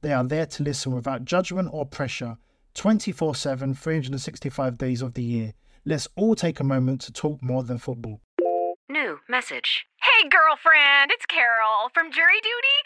They 0.00 0.12
are 0.12 0.24
there 0.24 0.46
to 0.46 0.62
listen 0.62 0.94
without 0.94 1.24
judgment 1.24 1.70
or 1.72 1.84
pressure 1.84 2.36
24 2.74 3.34
7, 3.34 3.74
365 3.74 4.78
days 4.78 5.02
of 5.02 5.14
the 5.14 5.22
year. 5.22 5.54
Let's 5.84 6.06
all 6.14 6.34
take 6.36 6.60
a 6.60 6.64
moment 6.64 7.00
to 7.02 7.12
talk 7.12 7.42
more 7.42 7.64
than 7.64 7.78
football. 7.78 8.20
New 8.88 9.18
message. 9.28 9.86
Hey, 10.00 10.28
girlfriend, 10.28 11.10
it's 11.10 11.26
Carol 11.26 11.90
from 11.92 12.12
jury 12.12 12.40
duty. 12.40 12.78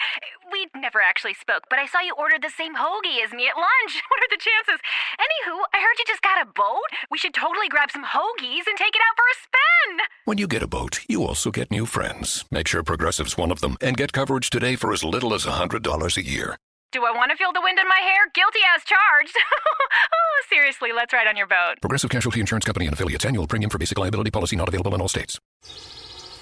We 0.50 0.66
never 0.80 1.00
actually 1.00 1.34
spoke, 1.34 1.64
but 1.70 1.78
I 1.78 1.86
saw 1.86 2.00
you 2.00 2.14
ordered 2.18 2.42
the 2.42 2.50
same 2.50 2.74
hoagie 2.74 3.22
as 3.24 3.32
me 3.32 3.46
at 3.46 3.56
lunch. 3.56 4.02
What 4.10 4.24
are 4.24 4.30
the 4.30 4.40
chances? 4.40 4.80
Anywho, 5.20 5.60
I 5.74 5.78
heard 5.78 5.98
you 5.98 6.04
just 6.06 6.22
got 6.22 6.42
a 6.42 6.46
boat. 6.46 6.90
We 7.10 7.18
should 7.18 7.34
totally 7.34 7.68
grab 7.68 7.90
some 7.90 8.04
hoagies 8.04 8.66
and 8.66 8.76
take 8.76 8.96
it 8.96 9.02
out 9.06 9.16
for 9.16 9.28
a 9.28 9.36
spin. 9.44 9.98
When 10.24 10.38
you 10.38 10.48
get 10.48 10.62
a 10.62 10.66
boat, 10.66 11.00
you 11.08 11.22
also 11.22 11.50
get 11.50 11.70
new 11.70 11.86
friends. 11.86 12.44
Make 12.50 12.68
sure 12.68 12.82
Progressive's 12.82 13.36
one 13.36 13.50
of 13.50 13.60
them 13.60 13.76
and 13.80 13.96
get 13.96 14.12
coverage 14.12 14.48
today 14.50 14.76
for 14.76 14.92
as 14.92 15.04
little 15.04 15.34
as 15.34 15.44
$100 15.44 16.16
a 16.16 16.24
year. 16.24 16.56
Do 16.92 17.06
I 17.06 17.10
want 17.10 17.30
to 17.30 17.38
feel 17.38 17.54
the 17.54 17.60
wind 17.62 17.78
in 17.78 17.88
my 17.88 17.96
hair? 17.96 18.28
Guilty 18.34 18.58
as 18.76 18.84
charged. 18.84 19.34
oh, 20.12 20.42
seriously, 20.50 20.92
let's 20.92 21.14
ride 21.14 21.26
on 21.26 21.38
your 21.38 21.46
boat. 21.46 21.80
Progressive 21.80 22.10
Casualty 22.10 22.38
Insurance 22.38 22.66
Company 22.66 22.84
and 22.84 22.92
affiliates. 22.92 23.24
Annual 23.24 23.46
premium 23.46 23.70
for 23.70 23.78
basic 23.78 23.98
liability 23.98 24.30
policy 24.30 24.56
not 24.56 24.68
available 24.68 24.94
in 24.94 25.00
all 25.00 25.08
states. 25.08 25.40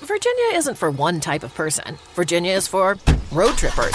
Virginia 0.00 0.56
isn't 0.56 0.74
for 0.74 0.90
one 0.90 1.20
type 1.20 1.44
of 1.44 1.54
person. 1.54 1.96
Virginia 2.14 2.50
is 2.50 2.66
for 2.66 2.96
road 3.30 3.56
trippers. 3.56 3.94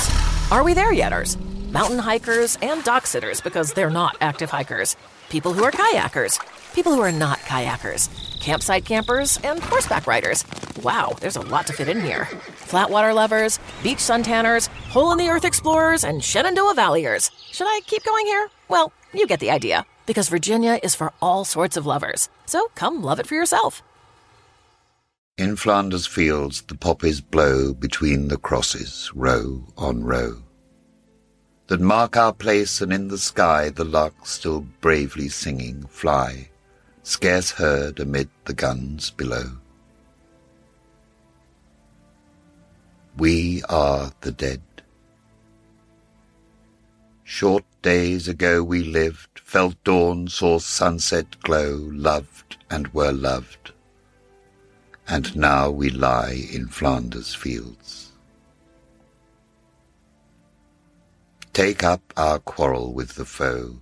Are 0.49 0.63
we 0.63 0.73
there 0.73 0.93
yeters? 0.93 1.37
Mountain 1.73 1.99
hikers 1.99 2.57
and 2.61 2.81
dock 2.85 3.05
sitters 3.05 3.41
because 3.41 3.73
they're 3.73 3.89
not 3.89 4.15
active 4.21 4.49
hikers. 4.49 4.95
People 5.27 5.51
who 5.51 5.65
are 5.65 5.71
kayakers. 5.71 6.39
People 6.73 6.93
who 6.93 7.01
are 7.01 7.11
not 7.11 7.39
kayakers. 7.39 8.07
Campsite 8.39 8.85
campers 8.85 9.39
and 9.43 9.59
horseback 9.59 10.07
riders. 10.07 10.45
Wow, 10.83 11.17
there's 11.19 11.35
a 11.35 11.41
lot 11.41 11.67
to 11.67 11.73
fit 11.73 11.89
in 11.89 11.99
here. 11.99 12.25
Flatwater 12.69 13.13
lovers, 13.13 13.59
beach 13.86 14.00
suntanners, 14.00 14.66
hole 14.90 15.12
in 15.12 15.19
the 15.19 15.29
earth 15.29 15.46
explorers, 15.46 16.03
and 16.03 16.23
Shenandoah 16.23 16.73
Valleyers. 16.73 17.29
Should 17.53 17.68
I 17.68 17.81
keep 17.85 18.03
going 18.03 18.25
here? 18.25 18.50
Well, 18.68 18.91
you 19.13 19.28
get 19.28 19.40
the 19.40 19.51
idea. 19.51 19.85
Because 20.07 20.28
Virginia 20.28 20.79
is 20.81 20.96
for 20.96 21.13
all 21.22 21.46
sorts 21.46 21.78
of 21.78 21.85
lovers. 21.85 22.28
So 22.47 22.69
come 22.74 23.03
love 23.03 23.19
it 23.19 23.28
for 23.28 23.35
yourself. 23.35 23.84
In 25.38 25.56
Flanders 25.56 26.07
fields 26.07 26.63
the 26.63 26.74
poppies 26.75 27.22
blow 27.22 27.75
between 27.75 28.29
the 28.29 28.38
crosses, 28.38 29.12
row 29.13 29.63
on 29.78 30.03
row. 30.03 30.41
That 31.68 31.81
mark 31.81 32.18
our 32.18 32.34
place, 32.34 32.81
and 32.81 32.91
in 32.91 33.09
the 33.09 33.19
sky 33.19 33.69
the 33.69 33.85
larks 33.85 34.31
still 34.31 34.62
bravely 34.81 35.29
singing 35.29 35.85
fly, 35.90 36.50
scarce 37.03 37.51
heard 37.51 38.00
amid 38.00 38.29
the 38.45 38.53
guns 38.53 39.12
below. 39.12 39.59
We 43.17 43.63
are 43.69 44.11
the 44.21 44.31
dead. 44.33 44.61
Short 47.23 47.63
days 47.81 48.27
ago 48.27 48.61
we 48.61 48.83
lived, 48.83 49.39
felt 49.39 49.81
dawn, 49.85 50.27
saw 50.27 50.59
sunset 50.59 51.39
glow, 51.41 51.89
loved 51.93 52.57
and 52.69 52.93
were 52.93 53.13
loved. 53.13 53.71
And 55.07 55.33
now 55.35 55.69
we 55.69 55.89
lie 55.89 56.47
in 56.51 56.67
Flanders 56.67 57.33
fields. 57.33 58.11
Take 61.53 61.83
up 61.83 62.01
our 62.17 62.39
quarrel 62.39 62.93
with 62.93 63.15
the 63.15 63.23
foe. 63.25 63.77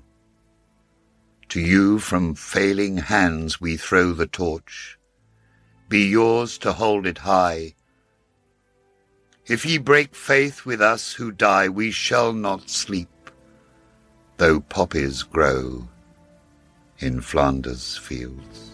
To 1.50 1.60
you 1.60 1.98
from 1.98 2.36
failing 2.36 2.98
hands 2.98 3.60
we 3.60 3.78
throw 3.78 4.14
the 4.14 4.28
torch. 4.28 5.00
Be 5.90 6.08
yours 6.08 6.60
to 6.60 6.74
hold 6.74 7.08
it 7.08 7.20
high. 7.20 7.74
If 9.46 9.66
ye 9.66 9.78
break 9.78 10.16
faith 10.16 10.66
with 10.66 10.80
us 10.80 11.12
who 11.12 11.30
die, 11.30 11.68
we 11.68 11.92
shall 11.92 12.32
not 12.32 12.70
sleep, 12.70 13.10
though 14.38 14.62
poppies 14.62 15.22
grow 15.22 15.86
in 17.00 17.20
Flanders 17.20 17.98
fields. 17.98 18.72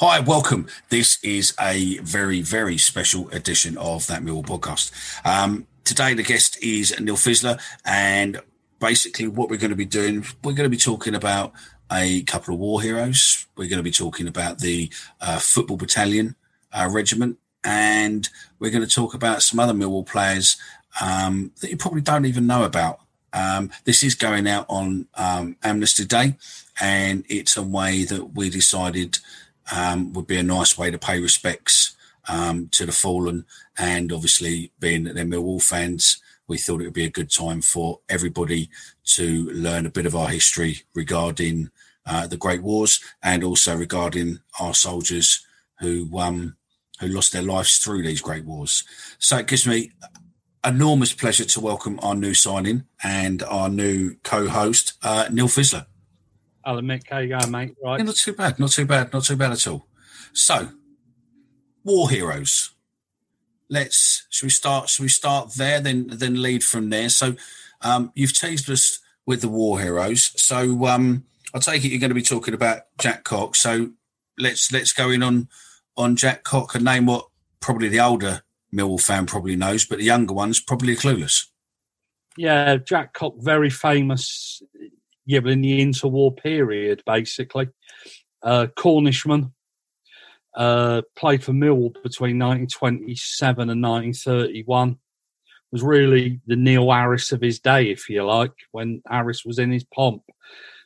Hi, 0.00 0.20
welcome. 0.20 0.66
This 0.88 1.22
is 1.22 1.52
a 1.60 1.98
very, 1.98 2.40
very 2.40 2.78
special 2.78 3.28
edition 3.32 3.76
of 3.76 4.06
that 4.06 4.22
Millwall 4.22 4.46
podcast. 4.46 4.92
Um, 5.26 5.66
today, 5.84 6.14
the 6.14 6.22
guest 6.22 6.56
is 6.62 6.98
Neil 6.98 7.16
Fissler, 7.16 7.60
and 7.84 8.40
basically, 8.80 9.28
what 9.28 9.50
we're 9.50 9.58
going 9.58 9.72
to 9.72 9.76
be 9.76 9.84
doing, 9.84 10.24
we're 10.42 10.54
going 10.54 10.70
to 10.70 10.70
be 10.70 10.78
talking 10.78 11.14
about 11.14 11.52
a 11.92 12.22
couple 12.22 12.54
of 12.54 12.60
war 12.60 12.80
heroes. 12.80 13.46
We're 13.58 13.68
going 13.68 13.76
to 13.76 13.82
be 13.82 13.90
talking 13.90 14.26
about 14.26 14.60
the 14.60 14.90
uh, 15.20 15.38
football 15.38 15.76
battalion 15.76 16.34
uh, 16.72 16.88
regiment, 16.90 17.36
and 17.64 18.28
we're 18.58 18.70
going 18.70 18.86
to 18.86 18.94
talk 18.94 19.14
about 19.14 19.42
some 19.42 19.60
other 19.60 19.72
Millwall 19.72 20.06
players 20.06 20.56
um, 21.00 21.52
that 21.60 21.70
you 21.70 21.76
probably 21.76 22.00
don't 22.00 22.26
even 22.26 22.46
know 22.46 22.64
about. 22.64 23.00
Um, 23.32 23.70
this 23.84 24.02
is 24.02 24.14
going 24.14 24.48
out 24.48 24.66
on 24.68 25.06
um, 25.14 25.56
Armistice 25.62 26.06
Day, 26.06 26.36
and 26.80 27.24
it's 27.28 27.56
a 27.56 27.62
way 27.62 28.04
that 28.04 28.34
we 28.34 28.50
decided 28.50 29.18
um, 29.74 30.12
would 30.14 30.26
be 30.26 30.38
a 30.38 30.42
nice 30.42 30.78
way 30.78 30.90
to 30.90 30.98
pay 30.98 31.20
respects 31.20 31.96
um, 32.28 32.68
to 32.68 32.86
the 32.86 32.92
fallen. 32.92 33.44
And 33.78 34.12
obviously, 34.12 34.72
being 34.80 35.04
that 35.04 35.14
they're 35.14 35.24
Millwall 35.24 35.62
fans, 35.62 36.20
we 36.46 36.58
thought 36.58 36.80
it 36.80 36.84
would 36.84 36.94
be 36.94 37.04
a 37.04 37.10
good 37.10 37.30
time 37.30 37.60
for 37.60 38.00
everybody 38.08 38.70
to 39.04 39.50
learn 39.50 39.86
a 39.86 39.90
bit 39.90 40.06
of 40.06 40.16
our 40.16 40.28
history 40.28 40.82
regarding 40.94 41.70
uh, 42.06 42.26
the 42.26 42.38
Great 42.38 42.62
Wars 42.62 43.00
and 43.22 43.44
also 43.44 43.76
regarding 43.76 44.40
our 44.58 44.72
soldiers 44.72 45.44
who 45.80 46.18
um, 46.18 46.56
who 47.00 47.08
lost 47.08 47.32
their 47.32 47.42
lives 47.42 47.78
through 47.78 48.02
these 48.02 48.20
Great 48.20 48.44
Wars. 48.44 48.84
So 49.18 49.38
it 49.38 49.46
gives 49.46 49.66
me 49.66 49.92
enormous 50.64 51.12
pleasure 51.12 51.44
to 51.44 51.60
welcome 51.60 51.98
our 52.02 52.14
new 52.14 52.34
signing 52.34 52.84
and 53.02 53.42
our 53.44 53.68
new 53.68 54.16
co-host, 54.22 54.94
uh, 55.02 55.28
Neil 55.30 55.46
Fissler. 55.46 55.86
Hello, 56.64 56.80
Mick. 56.80 57.08
How 57.08 57.18
you 57.18 57.28
going, 57.28 57.50
mate? 57.50 57.74
Right. 57.82 57.98
Yeah, 57.98 58.04
not 58.04 58.16
too 58.16 58.34
bad. 58.34 58.58
Not 58.58 58.72
too 58.72 58.84
bad. 58.84 59.12
Not 59.12 59.24
too 59.24 59.36
bad 59.36 59.52
at 59.52 59.66
all. 59.66 59.86
So, 60.32 60.68
war 61.84 62.10
heroes. 62.10 62.74
Let's. 63.70 64.26
Should 64.28 64.46
we 64.46 64.50
start? 64.50 64.88
Should 64.88 65.04
we 65.04 65.08
start 65.08 65.54
there? 65.54 65.80
Then 65.80 66.08
then 66.08 66.42
lead 66.42 66.62
from 66.62 66.90
there. 66.90 67.08
So, 67.08 67.36
um, 67.80 68.12
you've 68.14 68.34
teased 68.34 68.68
us 68.68 68.98
with 69.24 69.40
the 69.40 69.48
war 69.48 69.80
heroes. 69.80 70.32
So, 70.36 70.86
um, 70.86 71.24
I 71.54 71.58
take 71.58 71.84
it 71.84 71.88
you're 71.88 72.00
going 72.00 72.10
to 72.10 72.14
be 72.14 72.22
talking 72.22 72.54
about 72.54 72.82
Jack 72.98 73.24
Cock. 73.24 73.56
So, 73.56 73.92
let's 74.38 74.70
let's 74.70 74.92
go 74.92 75.10
in 75.10 75.22
on 75.22 75.48
on 75.98 76.16
Jack 76.16 76.44
Cock 76.44 76.74
a 76.74 76.78
name 76.78 77.06
what 77.06 77.26
probably 77.60 77.88
the 77.88 78.00
older 78.00 78.42
Millwall 78.72 79.00
fan 79.00 79.26
probably 79.26 79.56
knows, 79.56 79.84
but 79.84 79.98
the 79.98 80.04
younger 80.04 80.32
ones 80.32 80.60
probably 80.60 80.94
clueless. 80.94 81.46
Yeah, 82.36 82.76
Jack 82.76 83.14
Cock, 83.14 83.34
very 83.38 83.70
famous. 83.70 84.62
Yeah, 85.26 85.40
in 85.44 85.60
the 85.60 85.80
interwar 85.84 86.36
period, 86.36 87.02
basically, 87.04 87.68
uh, 88.42 88.68
Cornishman 88.76 89.52
uh, 90.56 91.02
played 91.16 91.42
for 91.42 91.52
Millwall 91.52 91.92
between 91.94 92.38
1927 92.38 93.70
and 93.70 93.82
1931. 93.82 94.98
Was 95.70 95.82
really 95.82 96.40
the 96.46 96.56
Neil 96.56 96.90
Harris 96.90 97.30
of 97.32 97.42
his 97.42 97.58
day, 97.58 97.90
if 97.90 98.08
you 98.08 98.24
like, 98.24 98.52
when 98.72 99.02
Harris 99.06 99.44
was 99.44 99.58
in 99.58 99.70
his 99.70 99.84
pomp. 99.84 100.22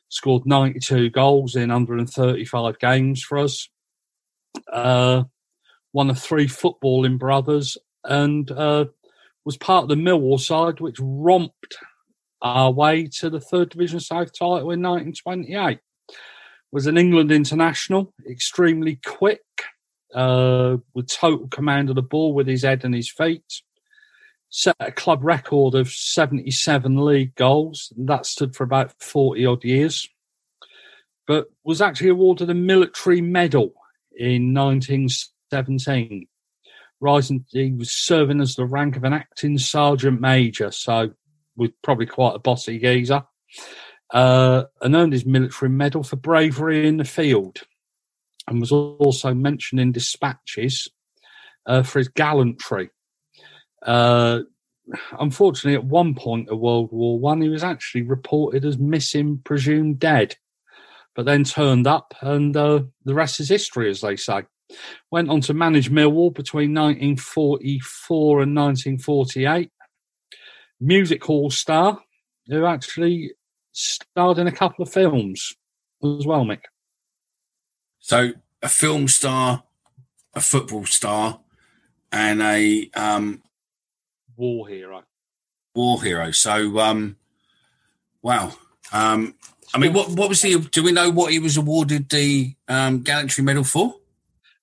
scored 0.08 0.44
92 0.44 1.10
goals 1.10 1.54
in 1.54 1.68
135 1.68 2.78
games 2.80 3.22
for 3.22 3.38
us. 3.38 3.68
Uh, 4.70 5.24
one 5.92 6.10
of 6.10 6.18
three 6.18 6.46
footballing 6.46 7.18
brothers, 7.18 7.76
and 8.04 8.50
uh, 8.50 8.86
was 9.44 9.56
part 9.56 9.84
of 9.84 9.88
the 9.88 9.94
Millwall 9.94 10.40
side, 10.40 10.80
which 10.80 10.96
romped 11.00 11.76
our 12.40 12.72
way 12.72 13.06
to 13.06 13.30
the 13.30 13.40
third 13.40 13.70
division 13.70 14.00
South 14.00 14.32
title 14.32 14.70
in 14.70 14.82
1928. 14.82 15.78
Was 16.72 16.86
an 16.86 16.96
England 16.96 17.30
international, 17.30 18.14
extremely 18.28 18.98
quick, 19.04 19.42
uh, 20.14 20.78
with 20.94 21.08
total 21.08 21.48
command 21.48 21.90
of 21.90 21.96
the 21.96 22.02
ball 22.02 22.34
with 22.34 22.46
his 22.46 22.62
head 22.62 22.84
and 22.84 22.94
his 22.94 23.10
feet. 23.10 23.44
Set 24.48 24.76
a 24.80 24.92
club 24.92 25.20
record 25.22 25.74
of 25.74 25.88
77 25.88 26.96
league 26.96 27.34
goals. 27.34 27.92
That 27.96 28.26
stood 28.26 28.54
for 28.54 28.64
about 28.64 28.92
40 29.00 29.46
odd 29.46 29.64
years. 29.64 30.08
But 31.26 31.46
was 31.64 31.80
actually 31.80 32.10
awarded 32.10 32.50
a 32.50 32.54
military 32.54 33.20
medal 33.20 33.72
in 34.16 34.54
1917. 34.54 36.26
Rising, 37.00 37.44
he 37.50 37.72
was 37.72 37.92
serving 37.92 38.40
as 38.40 38.54
the 38.54 38.64
rank 38.64 38.96
of 38.96 39.04
an 39.04 39.12
acting 39.12 39.58
sergeant 39.58 40.20
major, 40.20 40.70
so 40.70 41.10
was 41.56 41.70
probably 41.82 42.06
quite 42.06 42.36
a 42.36 42.38
bossy 42.38 42.78
geezer. 42.78 43.24
Uh, 44.12 44.64
and 44.82 44.94
earned 44.94 45.14
his 45.14 45.24
military 45.24 45.70
medal 45.70 46.02
for 46.02 46.16
bravery 46.16 46.86
in 46.86 46.98
the 46.98 47.04
field, 47.04 47.62
and 48.46 48.60
was 48.60 48.70
also 48.70 49.32
mentioned 49.32 49.80
in 49.80 49.90
dispatches 49.90 50.86
uh, 51.64 51.82
for 51.82 51.98
his 51.98 52.08
gallantry. 52.08 52.90
Uh, 53.82 54.40
unfortunately, 55.18 55.74
at 55.74 55.84
one 55.84 56.14
point 56.14 56.48
of 56.50 56.58
World 56.58 56.90
War 56.92 57.18
One, 57.18 57.40
he 57.40 57.48
was 57.48 57.64
actually 57.64 58.02
reported 58.02 58.64
as 58.64 58.78
missing, 58.78 59.40
presumed 59.42 59.98
dead, 59.98 60.36
but 61.14 61.26
then 61.26 61.44
turned 61.44 61.86
up, 61.86 62.14
and 62.20 62.56
uh, 62.56 62.82
the 63.04 63.14
rest 63.14 63.40
is 63.40 63.48
history, 63.48 63.90
as 63.90 64.00
they 64.00 64.16
say. 64.16 64.42
Went 65.10 65.28
on 65.28 65.40
to 65.42 65.54
manage 65.54 65.90
Millwall 65.90 66.34
between 66.34 66.72
1944 66.74 68.42
and 68.42 68.56
1948. 68.56 69.70
Music 70.80 71.22
hall 71.24 71.50
star 71.50 72.00
who 72.48 72.64
actually 72.64 73.32
starred 73.72 74.38
in 74.38 74.46
a 74.46 74.52
couple 74.52 74.82
of 74.82 74.92
films 74.92 75.54
as 76.02 76.26
well, 76.26 76.44
Mick. 76.44 76.62
So 78.00 78.32
a 78.62 78.68
film 78.68 79.08
star, 79.08 79.64
a 80.34 80.40
football 80.40 80.86
star, 80.86 81.40
and 82.10 82.42
a 82.42 82.90
um, 82.94 83.42
war 84.36 84.68
hero. 84.68 85.04
War 85.74 86.02
hero. 86.02 86.30
So, 86.32 86.78
um, 86.78 87.16
wow. 88.20 88.52
Um, 88.92 89.34
I 89.74 89.78
mean, 89.78 89.92
what 89.92 90.10
what 90.10 90.28
was 90.28 90.42
he? 90.42 90.58
Do 90.58 90.82
we 90.82 90.92
know 90.92 91.10
what 91.10 91.32
he 91.32 91.38
was 91.38 91.56
awarded 91.56 92.08
the 92.08 92.54
um, 92.68 93.02
gallantry 93.02 93.42
medal 93.42 93.64
for? 93.64 93.94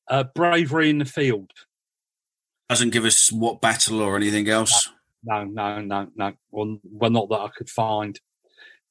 Uh, 0.07 0.23
bravery 0.35 0.89
in 0.89 0.99
the 0.99 1.05
field. 1.05 1.51
Doesn't 2.69 2.91
give 2.91 3.05
us 3.05 3.31
what 3.31 3.61
battle 3.61 4.01
or 4.01 4.15
anything 4.15 4.47
else. 4.49 4.89
No, 5.23 5.43
no, 5.43 5.81
no, 5.81 6.07
no. 6.15 6.33
Well, 6.51 6.79
well 6.83 7.09
not 7.09 7.29
that 7.29 7.39
I 7.39 7.47
could 7.49 7.69
find. 7.69 8.19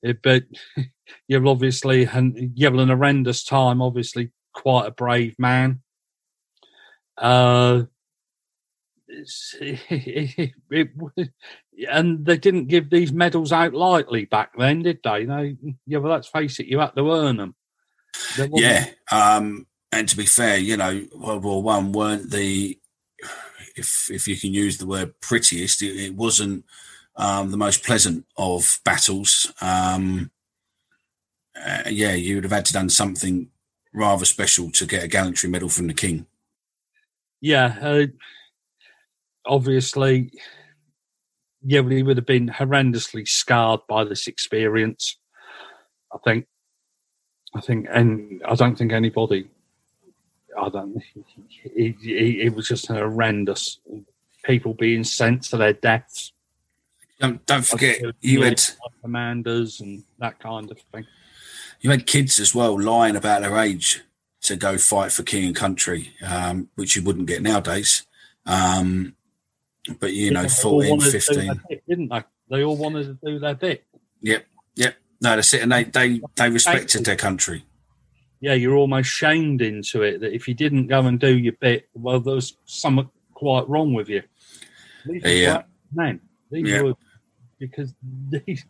It, 0.03 0.21
but 0.23 0.45
you're 1.29 1.47
obviously, 1.47 2.05
and 2.05 2.53
you're 2.55 2.75
in 2.75 2.91
a 2.91 2.97
horrendous 2.97 3.45
time. 3.45 3.81
Obviously, 3.81 4.31
quite 4.53 4.87
a 4.87 4.91
brave 4.91 5.39
man. 5.39 5.81
Uh, 7.17 7.85
it, 9.61 10.53
it, 10.71 10.91
and 11.89 12.25
they 12.25 12.37
didn't 12.37 12.67
give 12.67 12.91
these 12.91 13.13
medals 13.13 13.53
out 13.53 13.75
lightly 13.75 14.25
back 14.25 14.53
then, 14.57 14.83
did 14.83 15.01
they? 15.05 15.25
No, 15.25 15.55
yeah, 15.87 15.99
well, 15.99 16.13
let's 16.13 16.29
face 16.29 16.59
it, 16.61 16.67
you 16.67 16.79
had 16.79 16.95
to 16.97 17.13
earn 17.13 17.37
them. 17.37 17.55
Yeah, 18.37 18.87
um, 19.13 19.67
and 19.93 20.09
to 20.09 20.17
be 20.17 20.27
fair, 20.27 20.59
you 20.59 20.77
know, 20.77 21.07
World 21.15 21.45
War 21.45 21.63
One 21.63 21.93
weren't 21.93 22.31
the, 22.31 22.79
if 23.77 24.11
if 24.11 24.27
you 24.27 24.37
can 24.37 24.53
use 24.53 24.79
the 24.79 24.87
word 24.87 25.21
prettiest, 25.21 25.83
it, 25.83 25.97
it 25.97 26.15
wasn't 26.15 26.65
um, 27.17 27.51
the 27.51 27.57
most 27.57 27.85
pleasant 27.85 28.25
of 28.37 28.81
battles. 28.85 29.53
Um, 29.61 30.31
uh, 31.65 31.83
yeah, 31.89 32.15
you 32.15 32.37
would 32.37 32.45
have 32.45 32.53
had 32.53 32.67
to 32.67 32.73
done 32.73 32.89
something 32.89 33.51
rather 33.93 34.25
special 34.25 34.71
to 34.71 34.87
get 34.87 35.05
a 35.05 35.09
gallantry 35.09 35.49
medal 35.49 35.69
from 35.69 35.87
the 35.87 35.95
king. 35.95 36.27
Yeah, 37.41 37.77
uh, 37.81 38.07
obviously, 39.47 40.33
yeah, 41.63 41.83
he 41.89 42.03
would 42.03 42.17
have 42.17 42.27
been 42.27 42.49
horrendously 42.49 43.27
scarred 43.27 43.81
by 43.89 44.05
this 44.05 44.27
experience. 44.27 45.17
I 46.13 46.19
think, 46.25 46.47
I 47.55 47.61
think, 47.61 47.87
and 47.91 48.43
I 48.47 48.55
don't 48.55 48.77
think 48.77 48.93
anybody. 48.93 49.49
I 50.59 50.69
don't. 50.69 51.03
It, 51.65 52.55
was 52.55 52.69
just 52.69 52.89
horrendous. 52.89 53.79
People 54.45 54.75
being 54.75 55.05
sent 55.05 55.43
to 55.45 55.57
their 55.57 55.73
deaths. 55.73 56.33
Don't, 57.21 57.45
don't 57.47 57.65
forget, 57.65 58.01
you 58.21 58.43
had 58.43 58.63
commanders 59.03 59.81
and 59.81 60.05
that 60.19 60.39
kind 60.39 60.71
of 60.71 60.79
thing. 60.93 61.07
You 61.81 61.91
had 61.91 62.07
kids 62.07 62.39
as 62.39 62.55
well 62.55 62.81
lying 62.81 63.17
about 63.17 63.43
their 63.43 63.57
age 63.59 64.03
to 64.43 64.57
go 64.57 64.79
fight 64.79 65.13
for 65.13 65.23
king 65.25 65.47
and 65.47 65.57
country, 65.57 66.13
um, 66.25 66.69
which 66.77 66.97
you 66.97 67.03
wouldn't 67.03 67.27
get 67.27 67.43
nowadays. 67.43 68.05
Um, 68.47 69.15
but 70.01 70.13
you 70.13 70.31
know, 70.31 70.43
Yeah, 70.43 70.49
14, 70.49 70.91
wanted 70.91 71.05
to 71.07 71.11
do 71.13 71.21
15. 71.21 71.61
bit, 71.69 71.83
didn't 71.89 72.09
they? 72.09 72.23
They 72.51 72.65
all 72.65 72.77
wanted 72.77 73.05
to 73.21 73.27
do 73.27 73.39
their 73.39 73.55
bit. 73.55 73.85
Yep, 74.23 74.47
yep. 74.77 74.97
No, 75.21 75.37
that's 75.37 75.53
it. 75.55 75.63
And 75.63 75.73
they, 75.73 75.85
they, 75.85 76.21
they 76.37 76.51
respected 76.51 77.05
their 77.05 77.17
country. 77.17 77.65
Yeah, 78.41 78.55
you're 78.55 78.77
almost 78.77 79.11
shamed 79.11 79.63
into 79.63 80.03
it 80.03 80.21
that 80.21 80.33
if 80.33 80.47
you 80.47 80.55
didn't 80.55 80.87
go 80.87 81.01
and 81.01 81.19
do 81.19 81.37
your 81.37 81.55
bit, 81.55 81.89
well, 81.95 82.21
there 82.21 82.35
was 82.37 82.55
something 82.67 83.09
quite 83.35 83.69
wrong 83.69 83.93
with 83.95 84.09
you. 84.09 84.23
These 85.07 85.23
Yeah. 85.25 85.63
men. 85.93 86.21
These 86.51 86.69
Yeah. 86.69 86.83
were 86.83 86.95
because 87.59 87.93
these, 88.31 88.65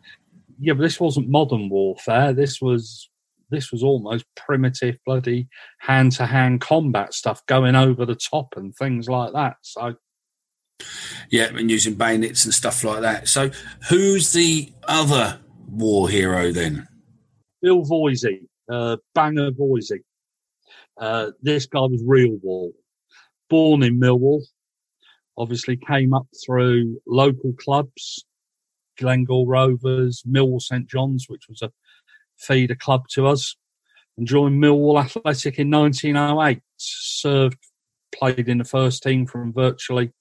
yeah, 0.59 0.73
but 0.73 0.81
this 0.81 0.99
wasn't 0.99 1.29
modern 1.29 1.69
warfare. 1.69 2.33
This 2.33 2.59
was 2.61 3.09
this 3.51 3.71
was 3.71 3.81
almost 3.81 4.25
primitive, 4.35 4.97
bloody 5.05 5.47
hand 5.79 6.11
to 6.13 6.25
hand 6.27 6.61
combat 6.61 7.13
stuff, 7.15 7.43
going 7.47 7.75
over 7.75 8.05
the 8.05 8.13
top 8.15 8.55
and 8.55 8.75
things 8.75 9.09
like 9.09 9.33
that. 9.33 9.57
So 9.61 9.95
Yeah, 11.29 11.55
and 11.55 11.69
using 11.69 11.95
bayonets 11.95 12.45
and 12.45 12.53
stuff 12.53 12.83
like 12.83 13.01
that. 13.01 13.27
So, 13.27 13.51
who's 13.89 14.31
the 14.33 14.71
other 14.87 15.39
war 15.69 16.09
hero 16.09 16.51
then? 16.51 16.87
Bill 17.61 17.83
Voisey, 17.83 18.47
uh, 18.69 18.97
Banger 19.13 19.51
Voisey. 19.51 20.03
Uh, 20.97 21.31
this 21.41 21.65
guy 21.65 21.79
was 21.79 22.03
real 22.05 22.37
wall. 22.41 22.73
Born 23.49 23.83
in 23.83 23.99
Millwall, 23.99 24.41
obviously 25.37 25.77
came 25.77 26.13
up 26.13 26.27
through 26.45 27.01
local 27.07 27.53
clubs, 27.53 28.25
Glengall 28.99 29.45
Rovers, 29.47 30.23
Millwall 30.27 30.61
St 30.61 30.87
John's, 30.87 31.25
which 31.27 31.47
was 31.47 31.61
a 31.61 31.71
feeder 32.37 32.75
club 32.75 33.07
to 33.09 33.27
us, 33.27 33.55
and 34.17 34.27
joined 34.27 34.61
Millwall 34.61 35.01
Athletic 35.01 35.57
in 35.57 35.71
1908. 35.71 36.61
Served, 36.77 37.57
played 38.13 38.47
in 38.47 38.57
the 38.57 38.65
first 38.65 39.01
team 39.01 39.25
from 39.25 39.53
virtually 39.53 40.11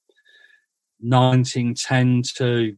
1910 1.01 2.23
to 2.37 2.77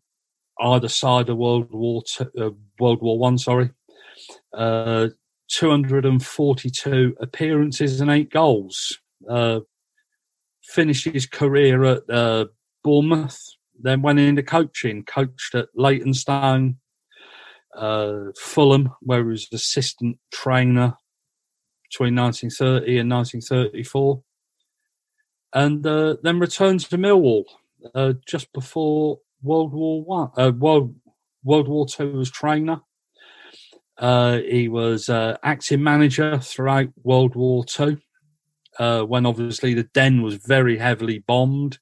either 0.60 0.88
side 0.88 1.28
of 1.28 1.38
World 1.38 1.68
War 1.70 2.02
Two, 2.06 2.30
uh, 2.38 2.50
World 2.78 3.02
War 3.02 3.18
One. 3.18 3.38
Sorry, 3.38 3.70
uh, 4.52 5.08
242 5.48 7.16
appearances 7.20 8.00
and 8.00 8.10
eight 8.10 8.30
goals. 8.30 8.98
Uh, 9.28 9.60
finished 10.62 11.04
his 11.04 11.26
career 11.26 11.84
at 11.84 12.08
uh, 12.08 12.46
Bournemouth, 12.84 13.40
then 13.80 14.02
went 14.02 14.20
into 14.20 14.42
coaching. 14.42 15.04
Coached 15.04 15.54
at 15.54 15.68
Leytonstone, 15.74 16.76
uh, 17.76 18.32
Fulham, 18.38 18.94
where 19.00 19.20
he 19.20 19.30
was 19.30 19.48
assistant 19.52 20.18
trainer 20.32 20.94
between 21.90 22.14
1930 22.14 22.98
and 22.98 23.10
1934, 23.10 24.22
and 25.52 25.84
uh, 25.86 26.16
then 26.22 26.38
returned 26.38 26.80
to 26.80 26.96
Millwall 26.96 27.44
uh, 27.94 28.14
just 28.26 28.52
before 28.52 29.18
World 29.42 29.72
War 29.72 30.02
One, 30.02 30.30
uh, 30.36 30.52
World 30.56 30.94
World 31.44 31.68
War 31.68 31.86
Two 31.86 32.20
as 32.20 32.30
trainer. 32.30 32.80
Uh, 33.98 34.38
he 34.38 34.68
was 34.68 35.08
uh, 35.08 35.36
acting 35.42 35.82
manager 35.82 36.38
throughout 36.38 36.88
World 37.02 37.36
War 37.36 37.64
Two, 37.64 37.98
uh, 38.78 39.02
when 39.02 39.26
obviously 39.26 39.74
the 39.74 39.84
Den 39.94 40.22
was 40.22 40.36
very 40.36 40.78
heavily 40.78 41.18
bombed. 41.18 41.78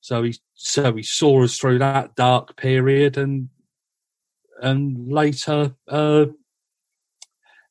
So 0.00 0.22
he 0.22 0.36
so 0.54 0.94
he 0.94 1.02
saw 1.02 1.44
us 1.44 1.58
through 1.58 1.78
that 1.78 2.14
dark 2.14 2.56
period, 2.56 3.16
and 3.16 3.48
and 4.62 5.12
later 5.12 5.72
uh, 5.88 6.26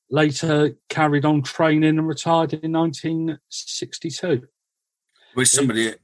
later 0.10 0.72
carried 0.90 1.26
on 1.26 1.42
training 1.42 1.98
and 1.98 2.08
retired 2.08 2.54
in 2.54 2.72
1962. 2.72 4.48
With 5.36 5.48
some 5.48 5.70
of 5.70 5.76
the 5.76 5.98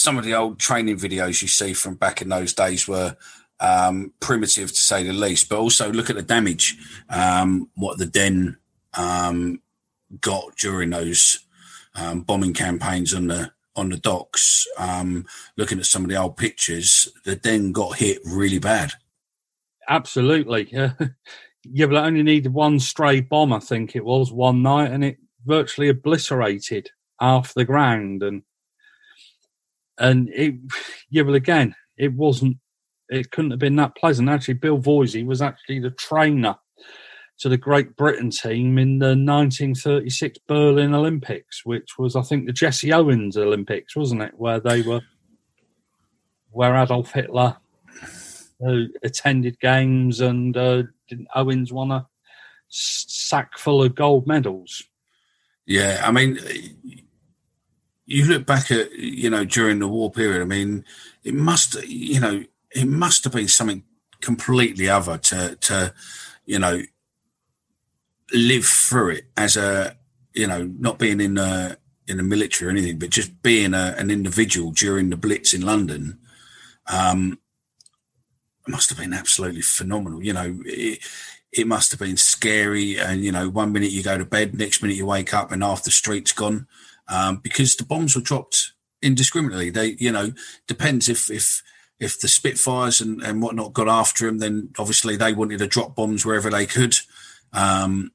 some 0.00 0.18
of 0.18 0.24
the 0.24 0.34
old 0.34 0.58
training 0.58 0.96
videos 0.96 1.42
you 1.42 1.48
see 1.48 1.72
from 1.72 1.94
back 1.94 2.22
in 2.22 2.28
those 2.28 2.52
days 2.52 2.86
were 2.88 3.16
um, 3.60 4.12
primitive 4.20 4.68
to 4.70 4.82
say 4.82 5.02
the 5.02 5.12
least. 5.12 5.48
But 5.48 5.58
also 5.58 5.92
look 5.92 6.10
at 6.10 6.16
the 6.16 6.22
damage 6.22 6.76
um, 7.08 7.70
what 7.74 7.98
the 7.98 8.06
Den 8.06 8.56
um, 8.94 9.60
got 10.20 10.56
during 10.56 10.90
those 10.90 11.40
um, 11.94 12.22
bombing 12.22 12.54
campaigns 12.54 13.14
on 13.14 13.26
the 13.26 13.52
on 13.76 13.90
the 13.90 13.96
docks. 13.96 14.66
Um, 14.76 15.26
looking 15.56 15.78
at 15.78 15.86
some 15.86 16.02
of 16.02 16.10
the 16.10 16.16
old 16.16 16.36
pictures, 16.36 17.08
the 17.24 17.36
Den 17.36 17.72
got 17.72 17.96
hit 17.96 18.18
really 18.24 18.58
bad. 18.58 18.92
Absolutely, 19.88 20.68
yeah. 20.70 20.92
yeah, 21.64 21.86
but 21.86 21.96
it 21.96 22.06
only 22.06 22.22
needed 22.22 22.52
one 22.52 22.80
stray 22.80 23.20
bomb, 23.20 23.52
I 23.52 23.60
think 23.60 23.94
it 23.94 24.04
was, 24.04 24.32
one 24.32 24.62
night, 24.62 24.90
and 24.90 25.04
it 25.04 25.18
virtually 25.46 25.88
obliterated 25.88 26.90
half 27.20 27.54
the 27.54 27.64
ground. 27.64 28.22
And 28.22 28.42
and 29.98 30.28
it, 30.30 30.54
yeah, 31.10 31.22
well, 31.22 31.34
again, 31.34 31.74
it 31.96 32.12
wasn't. 32.12 32.58
It 33.10 33.30
couldn't 33.30 33.52
have 33.52 33.60
been 33.60 33.76
that 33.76 33.96
pleasant. 33.96 34.28
Actually, 34.28 34.54
Bill 34.54 34.78
Voisey 34.78 35.24
was 35.24 35.40
actually 35.40 35.78
the 35.78 35.90
trainer 35.90 36.56
to 37.38 37.48
the 37.48 37.56
Great 37.56 37.96
Britain 37.96 38.30
team 38.30 38.78
in 38.78 38.98
the 38.98 39.08
1936 39.08 40.38
Berlin 40.46 40.92
Olympics, 40.92 41.64
which 41.64 41.96
was, 41.98 42.16
I 42.16 42.22
think, 42.22 42.46
the 42.46 42.52
Jesse 42.52 42.92
Owens 42.92 43.36
Olympics, 43.36 43.96
wasn't 43.96 44.22
it? 44.22 44.32
Where 44.36 44.60
they 44.60 44.82
were, 44.82 45.00
where 46.50 46.76
Adolf 46.76 47.12
Hitler 47.12 47.56
uh, 48.66 48.82
attended 49.02 49.58
games 49.60 50.20
and 50.20 50.56
uh, 50.56 50.82
Owens 51.34 51.72
won 51.72 51.92
a 51.92 52.06
sack 52.68 53.56
full 53.56 53.82
of 53.82 53.94
gold 53.94 54.26
medals. 54.26 54.82
Yeah, 55.64 56.02
I 56.04 56.10
mean, 56.10 56.38
you 58.10 58.24
look 58.24 58.46
back 58.46 58.70
at 58.70 58.90
you 58.92 59.28
know 59.28 59.44
during 59.44 59.80
the 59.80 59.86
war 59.86 60.10
period. 60.10 60.40
I 60.40 60.46
mean, 60.46 60.84
it 61.24 61.34
must 61.34 61.74
you 61.86 62.18
know 62.18 62.42
it 62.70 62.86
must 62.86 63.22
have 63.24 63.34
been 63.34 63.48
something 63.48 63.84
completely 64.22 64.88
other 64.88 65.18
to 65.18 65.56
to 65.56 65.92
you 66.46 66.58
know 66.58 66.80
live 68.32 68.64
through 68.64 69.10
it 69.10 69.24
as 69.36 69.58
a 69.58 69.94
you 70.32 70.46
know 70.46 70.64
not 70.78 70.98
being 70.98 71.20
in 71.20 71.34
the 71.34 71.78
in 72.06 72.16
the 72.16 72.22
military 72.22 72.68
or 72.68 72.70
anything, 72.70 72.98
but 72.98 73.10
just 73.10 73.42
being 73.42 73.74
a, 73.74 73.94
an 73.98 74.10
individual 74.10 74.70
during 74.70 75.10
the 75.10 75.16
Blitz 75.16 75.52
in 75.52 75.60
London. 75.60 76.18
Um, 76.86 77.38
must 78.66 78.88
have 78.88 78.98
been 78.98 79.12
absolutely 79.12 79.60
phenomenal. 79.60 80.22
You 80.22 80.32
know, 80.32 80.58
it, 80.64 81.00
it 81.52 81.66
must 81.66 81.90
have 81.90 82.00
been 82.00 82.16
scary. 82.16 82.98
And, 82.98 83.22
you 83.22 83.32
know, 83.32 83.48
one 83.48 83.72
minute 83.72 83.90
you 83.90 84.02
go 84.02 84.16
to 84.16 84.24
bed, 84.24 84.54
next 84.54 84.82
minute 84.82 84.96
you 84.96 85.06
wake 85.06 85.34
up 85.34 85.52
and 85.52 85.62
half 85.62 85.84
the 85.84 85.90
street's 85.90 86.32
gone 86.32 86.66
um, 87.08 87.36
because 87.36 87.76
the 87.76 87.84
bombs 87.84 88.14
were 88.14 88.22
dropped 88.22 88.72
indiscriminately. 89.02 89.70
They, 89.70 89.96
you 89.98 90.12
know, 90.12 90.32
depends 90.66 91.08
if, 91.08 91.30
if, 91.30 91.62
if 91.98 92.20
the 92.20 92.28
Spitfires 92.28 93.00
and, 93.00 93.22
and 93.22 93.42
whatnot 93.42 93.72
got 93.72 93.88
after 93.88 94.26
them, 94.26 94.38
then 94.38 94.70
obviously 94.78 95.16
they 95.16 95.32
wanted 95.32 95.58
to 95.58 95.66
drop 95.66 95.94
bombs 95.94 96.24
wherever 96.24 96.50
they 96.50 96.66
could 96.66 96.96
um, 97.52 98.12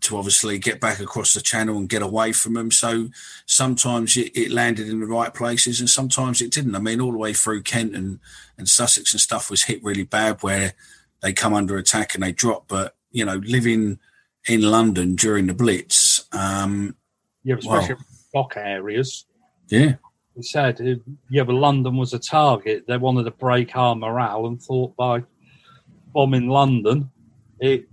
to 0.00 0.16
obviously 0.16 0.58
get 0.58 0.80
back 0.80 1.00
across 1.00 1.32
the 1.32 1.40
channel 1.40 1.78
and 1.78 1.88
get 1.88 2.02
away 2.02 2.32
from 2.32 2.54
them. 2.54 2.70
So 2.70 3.08
sometimes 3.46 4.16
it, 4.16 4.36
it, 4.36 4.50
landed 4.50 4.88
in 4.88 5.00
the 5.00 5.06
right 5.06 5.32
places 5.32 5.80
and 5.80 5.88
sometimes 5.88 6.40
it 6.40 6.50
didn't. 6.50 6.76
I 6.76 6.78
mean, 6.78 7.00
all 7.00 7.12
the 7.12 7.18
way 7.18 7.32
through 7.32 7.62
Kent 7.62 7.94
and, 7.94 8.20
and 8.58 8.68
Sussex 8.68 9.12
and 9.12 9.20
stuff 9.20 9.50
was 9.50 9.64
hit 9.64 9.82
really 9.82 10.04
bad 10.04 10.42
where 10.42 10.74
they 11.22 11.32
come 11.32 11.54
under 11.54 11.78
attack 11.78 12.14
and 12.14 12.22
they 12.22 12.32
drop. 12.32 12.68
But, 12.68 12.94
you 13.10 13.24
know, 13.24 13.36
living 13.44 13.98
in 14.46 14.60
London 14.62 15.16
during 15.16 15.46
the 15.46 15.54
Blitz. 15.54 16.26
Um, 16.32 16.96
yeah, 17.42 17.56
especially 17.56 17.94
well, 17.94 18.04
dock 18.34 18.54
areas. 18.56 19.24
Yeah. 19.68 19.94
He 20.36 20.42
said, 20.42 20.80
uh, 20.80 20.96
yeah, 21.30 21.44
but 21.44 21.54
London 21.54 21.96
was 21.96 22.12
a 22.12 22.18
target. 22.18 22.86
They 22.86 22.96
wanted 22.96 23.24
to 23.24 23.30
break 23.30 23.76
our 23.76 23.94
morale 23.94 24.46
and 24.46 24.60
thought 24.60 24.96
by 24.96 25.22
bombing 26.12 26.48
London, 26.48 27.10
it 27.60 27.86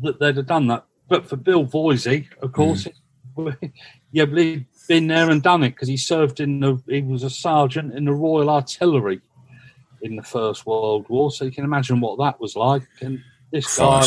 that 0.00 0.18
they'd 0.18 0.36
have 0.36 0.46
done 0.46 0.66
that. 0.68 0.84
But 1.08 1.28
for 1.28 1.36
Bill 1.36 1.66
Voisey, 1.66 2.28
of 2.40 2.52
course, 2.52 2.88
mm. 3.36 3.54
it, 3.62 3.72
yeah, 4.12 4.24
but 4.24 4.38
he'd 4.38 4.66
been 4.88 5.06
there 5.08 5.30
and 5.30 5.42
done 5.42 5.62
it 5.62 5.70
because 5.70 5.88
he 5.88 5.96
served 5.96 6.40
in 6.40 6.60
the. 6.60 6.80
He 6.88 7.02
was 7.02 7.22
a 7.22 7.30
sergeant 7.30 7.94
in 7.94 8.06
the 8.06 8.12
Royal 8.12 8.48
Artillery 8.48 9.20
in 10.00 10.16
the 10.16 10.22
First 10.22 10.66
World 10.66 11.06
War, 11.08 11.30
so 11.30 11.44
you 11.44 11.52
can 11.52 11.64
imagine 11.64 12.00
what 12.00 12.18
that 12.18 12.40
was 12.40 12.56
like. 12.56 12.82
And 13.00 13.20
this 13.50 13.76
guy, 13.76 14.06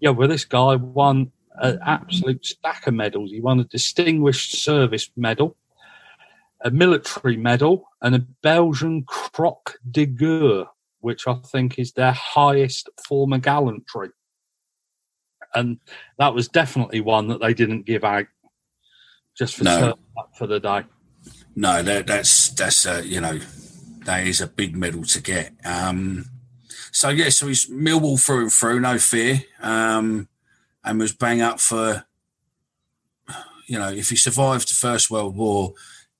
yeah, 0.00 0.10
well, 0.10 0.28
this 0.28 0.44
guy 0.44 0.76
won 0.76 1.32
an 1.60 1.78
absolute 1.84 2.44
stack 2.44 2.86
of 2.86 2.94
medals. 2.94 3.30
He 3.30 3.40
won 3.40 3.60
a 3.60 3.64
Distinguished 3.64 4.62
Service 4.62 5.10
Medal, 5.16 5.56
a 6.62 6.70
military 6.70 7.36
medal, 7.36 7.88
and 8.02 8.14
a 8.14 8.26
Belgian 8.42 9.04
Croix 9.04 9.54
de 9.90 10.06
Guerre, 10.06 10.66
which 11.00 11.26
I 11.26 11.34
think 11.34 11.78
is 11.78 11.92
their 11.92 12.12
highest 12.12 12.88
form 13.06 13.32
of 13.32 13.42
gallantry. 13.42 14.10
And 15.54 15.78
that 16.18 16.34
was 16.34 16.48
definitely 16.48 17.00
one 17.00 17.28
that 17.28 17.40
they 17.40 17.54
didn't 17.54 17.86
give 17.86 18.04
out 18.04 18.26
just 19.36 19.56
for 19.56 19.64
no. 19.64 19.94
for 20.36 20.46
the 20.46 20.60
day. 20.60 20.84
No, 21.56 21.82
that, 21.82 22.06
that's 22.06 22.50
that's 22.50 22.86
uh, 22.86 23.02
you 23.04 23.20
know 23.20 23.38
that 24.04 24.26
is 24.26 24.40
a 24.40 24.46
big 24.46 24.76
medal 24.76 25.04
to 25.04 25.22
get. 25.22 25.52
Um, 25.64 26.26
so 26.92 27.08
yeah, 27.08 27.28
so 27.28 27.46
he's 27.46 27.66
Millwall 27.66 28.24
through 28.24 28.42
and 28.42 28.52
through, 28.52 28.80
no 28.80 28.98
fear, 28.98 29.42
um, 29.60 30.28
and 30.88 30.98
was 30.98 31.12
bang 31.12 31.40
up 31.40 31.60
for. 31.60 32.04
You 33.66 33.78
know, 33.78 33.90
if 33.90 34.08
he 34.08 34.16
survived 34.16 34.70
the 34.70 34.74
First 34.74 35.10
World 35.10 35.36
War 35.36 35.74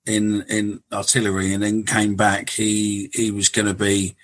in 0.05 0.43
in 0.43 0.83
artillery 0.93 1.55
and 1.55 1.63
then 1.63 1.85
came 1.85 2.15
back, 2.15 2.51
he 2.51 3.11
he 3.15 3.31
was 3.31 3.49
going 3.49 3.67
to 3.67 3.75
be 3.75 4.17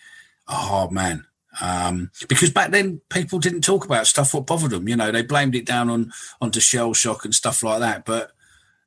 a 0.47 0.55
hard 0.55 0.93
man. 0.93 1.27
Um, 1.61 2.11
because 2.29 2.51
back 2.51 2.71
then 2.71 3.01
people 3.09 3.39
didn't 3.39 3.63
talk 3.63 3.85
about 3.85 4.07
stuff 4.07 4.35
what 4.35 4.47
bothered 4.47 4.71
them. 4.71 4.89
You 4.89 4.97
know, 4.97 5.11
they 5.11 5.23
blamed 5.23 5.55
it 5.55 5.65
down 5.65 5.89
on 5.89 6.13
onto 6.41 6.61
shell 6.61 6.93
shock 6.93 7.25
and 7.25 7.35
stuff 7.35 7.63
like 7.63 7.81
that. 7.81 8.05
But 8.05 8.33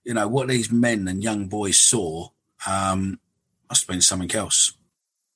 you 0.03 0.13
know 0.13 0.27
what 0.27 0.49
these 0.49 0.71
men 0.71 1.07
and 1.07 1.23
young 1.23 1.47
boys 1.47 1.79
saw 1.79 2.29
um, 2.67 3.19
must 3.69 3.83
have 3.83 3.93
been 3.93 4.01
something 4.01 4.33
else. 4.35 4.73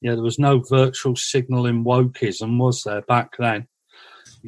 Yeah, 0.01 0.15
there 0.15 0.23
was 0.23 0.39
no 0.39 0.59
virtual 0.59 1.15
signalling 1.15 1.83
wokeism, 1.83 2.57
was 2.57 2.83
there 2.83 3.01
back 3.01 3.37
then? 3.37 3.67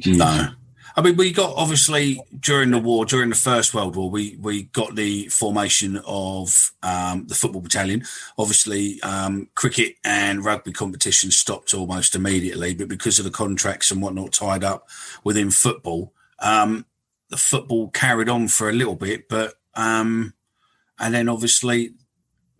No. 0.04 0.48
I 0.96 1.02
mean, 1.02 1.16
we 1.16 1.32
got 1.32 1.54
obviously 1.56 2.20
during 2.38 2.70
the 2.70 2.78
war, 2.78 3.04
during 3.04 3.28
the 3.28 3.34
First 3.34 3.74
World 3.74 3.96
War, 3.96 4.08
we 4.08 4.36
we 4.40 4.64
got 4.64 4.94
the 4.94 5.26
formation 5.28 6.00
of 6.06 6.72
um, 6.84 7.26
the 7.26 7.34
football 7.34 7.62
battalion. 7.62 8.04
Obviously, 8.38 9.02
um, 9.02 9.48
cricket 9.56 9.96
and 10.04 10.44
rugby 10.44 10.72
competition 10.72 11.32
stopped 11.32 11.74
almost 11.74 12.14
immediately, 12.14 12.74
but 12.74 12.86
because 12.86 13.18
of 13.18 13.24
the 13.24 13.32
contracts 13.32 13.90
and 13.90 14.00
whatnot 14.00 14.32
tied 14.32 14.62
up 14.62 14.88
within 15.24 15.50
football, 15.50 16.12
um, 16.38 16.86
the 17.28 17.36
football 17.36 17.88
carried 17.90 18.28
on 18.28 18.46
for 18.46 18.68
a 18.68 18.74
little 18.74 18.96
bit. 18.96 19.28
But 19.28 19.54
um, 19.74 20.34
and 21.00 21.12
then 21.12 21.28
obviously, 21.28 21.94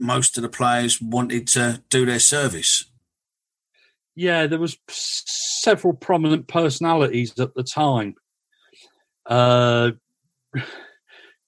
most 0.01 0.37
of 0.37 0.43
the 0.43 0.49
players 0.49 1.01
wanted 1.01 1.47
to 1.49 1.85
do 1.89 2.05
their 2.05 2.19
service. 2.19 2.87
Yeah, 4.17 4.49
there 4.49 4.59
was 4.59 4.77
several 4.89 5.95
prominent 5.95 6.49
personalities 6.49 7.39
at 7.39 7.55
the 7.55 7.63
time 7.63 8.17
uh, 9.27 9.93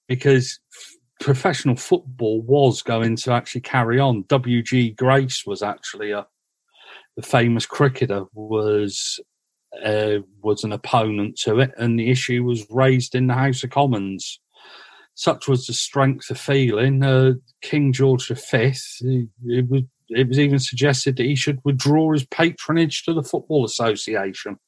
because 0.08 0.58
professional 1.20 1.76
football 1.76 2.42
was 2.42 2.82
going 2.82 3.16
to 3.16 3.32
actually 3.32 3.62
carry 3.62 3.98
on. 3.98 4.24
W.G. 4.28 4.90
Grace 4.90 5.44
was 5.46 5.62
actually 5.62 6.12
a 6.12 6.26
the 7.16 7.22
famous 7.22 7.64
cricketer 7.64 8.24
was 8.34 9.18
uh, 9.84 10.18
was 10.42 10.64
an 10.64 10.72
opponent 10.72 11.38
to 11.38 11.58
it, 11.60 11.72
and 11.76 11.98
the 11.98 12.10
issue 12.10 12.44
was 12.44 12.66
raised 12.70 13.14
in 13.14 13.26
the 13.26 13.34
House 13.34 13.64
of 13.64 13.70
Commons. 13.70 14.38
Such 15.14 15.48
was 15.48 15.66
the 15.66 15.72
strength 15.72 16.30
of 16.30 16.38
feeling. 16.38 17.02
Uh, 17.02 17.34
King 17.62 17.92
George 17.92 18.28
V, 18.28 18.74
it 19.44 19.68
was, 19.68 19.82
it 20.10 20.28
was 20.28 20.38
even 20.38 20.58
suggested 20.58 21.16
that 21.16 21.24
he 21.26 21.34
should 21.34 21.58
withdraw 21.64 22.12
his 22.12 22.26
patronage 22.26 23.02
to 23.04 23.14
the 23.14 23.22
Football 23.22 23.64
Association. 23.64 24.58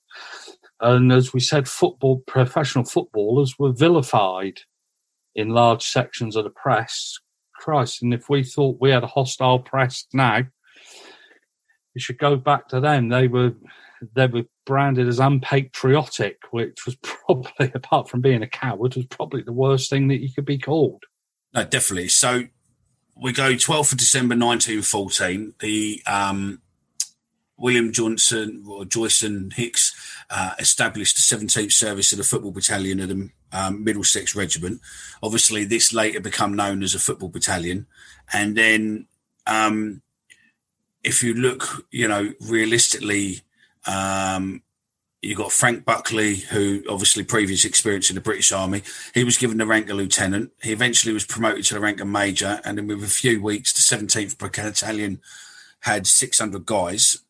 And 0.81 1.13
as 1.13 1.33
we 1.33 1.41
said, 1.41 1.69
football 1.69 2.23
professional 2.27 2.85
footballers 2.85 3.59
were 3.59 3.73
vilified 3.73 4.61
in 5.35 5.51
large 5.51 5.83
sections 5.83 6.37
of 6.37 6.45
the 6.45 6.51
press. 6.51 7.19
Christ, 7.59 8.03
and 8.03 8.15
if 8.15 8.29
we 8.31 8.45
thought 8.45 8.81
we 8.81 8.91
had 8.91 9.03
a 9.03 9.09
hostile 9.09 9.59
press 9.59 10.05
now, 10.13 10.45
we 11.95 12.01
should 12.01 12.19
go 12.19 12.37
back 12.37 12.69
to 12.69 12.81
them. 12.81 13.09
They 13.09 13.27
were 13.27 13.55
they 14.15 14.27
were 14.27 14.45
branded 14.65 15.09
as 15.09 15.19
unpatriotic, 15.19 16.39
which 16.53 16.87
was 16.87 16.95
probably, 17.03 17.73
apart 17.75 18.09
from 18.09 18.21
being 18.21 18.43
a 18.43 18.49
coward, 18.49 18.95
was 18.95 19.07
probably 19.07 19.43
the 19.43 19.53
worst 19.53 19.91
thing 19.91 20.09
that 20.09 20.21
you 20.21 20.33
could 20.33 20.45
be 20.45 20.59
called. 20.59 21.03
No, 21.53 21.65
definitely. 21.65 22.09
So 22.09 22.45
we 23.17 23.33
go 23.33 23.53
12th 23.53 23.93
of 23.93 23.99
December 23.99 24.37
1914. 24.37 25.55
The 25.59 26.03
um, 26.07 26.61
William 27.57 27.93
Johnson 27.93 28.65
or 28.69 28.85
Joyce 28.85 29.23
and 29.23 29.53
Hicks 29.53 29.93
uh, 30.31 30.53
established 30.59 31.17
the 31.17 31.37
17th 31.37 31.73
Service 31.73 32.13
of 32.13 32.19
the 32.19 32.25
Football 32.25 32.51
Battalion 32.51 33.01
of 33.01 33.09
the 33.09 33.31
um, 33.53 33.85
Middlesex 33.85 34.35
Regiment. 34.35 34.81
Obviously, 35.23 35.65
this 35.65 35.93
later 35.93 36.21
became 36.21 36.55
known 36.55 36.83
as 36.83 36.95
a 36.95 36.99
football 36.99 37.29
battalion, 37.29 37.87
and 38.33 38.57
then 38.57 39.07
um, 39.47 40.03
if 41.03 41.23
you 41.23 41.35
look, 41.35 41.87
you 41.91 42.07
know, 42.07 42.33
realistically, 42.41 43.41
um, 43.87 44.63
you 45.23 45.35
got 45.35 45.53
Frank 45.53 45.85
Buckley, 45.85 46.37
who 46.37 46.83
obviously 46.89 47.25
previous 47.25 47.65
experience 47.65 48.09
in 48.09 48.15
the 48.15 48.21
British 48.21 48.53
Army. 48.53 48.83
He 49.15 49.25
was 49.25 49.37
given 49.37 49.59
the 49.59 49.67
rank 49.67 49.91
of 49.91 49.97
lieutenant. 49.97 50.53
He 50.63 50.73
eventually 50.73 51.13
was 51.13 51.25
promoted 51.25 51.65
to 51.65 51.75
the 51.75 51.81
rank 51.81 52.01
of 52.01 52.07
major, 52.07 52.61
and 52.65 52.79
then 52.79 52.87
with 52.87 53.03
a 53.03 53.09
few 53.09 53.43
weeks, 53.43 53.73
the 53.73 53.97
17th 53.97 54.39
Battalion 54.39 55.21
had 55.81 56.07
600 56.07 56.65
guys. 56.67 57.23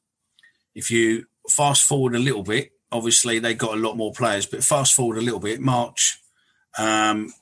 If 0.75 0.91
you 0.91 1.27
fast 1.49 1.85
forward 1.85 2.15
a 2.15 2.19
little 2.19 2.43
bit, 2.43 2.73
obviously 2.91 3.39
they 3.39 3.55
got 3.55 3.75
a 3.75 3.81
lot 3.81 3.97
more 3.97 4.13
players, 4.13 4.47
but 4.47 4.65
fast 4.65 4.95
forward 4.95 5.19
a 5.19 5.23
little 5.23 5.41
bit, 5.41 5.61
March 5.61 6.21
um, 6.79 7.33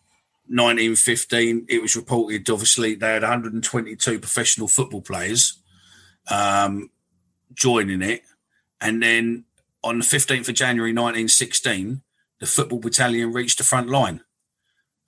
1915, 0.49 1.67
it 1.69 1.83
was 1.83 1.97
reported 1.97 2.49
obviously 2.51 2.95
they 2.95 3.13
had 3.13 3.23
122 3.23 4.19
professional 4.19 4.69
football 4.69 5.03
players 5.03 5.59
um, 6.31 6.91
joining 7.55 8.03
it. 8.03 8.23
And 8.81 9.03
then 9.03 9.45
on 9.83 9.99
the 9.99 10.05
15th 10.05 10.49
of 10.49 10.55
January 10.55 10.91
1916, 10.93 12.03
the 12.41 12.47
football 12.47 12.79
battalion 12.79 13.33
reached 13.33 13.59
the 13.59 13.65
front 13.65 13.89
line. 13.89 14.21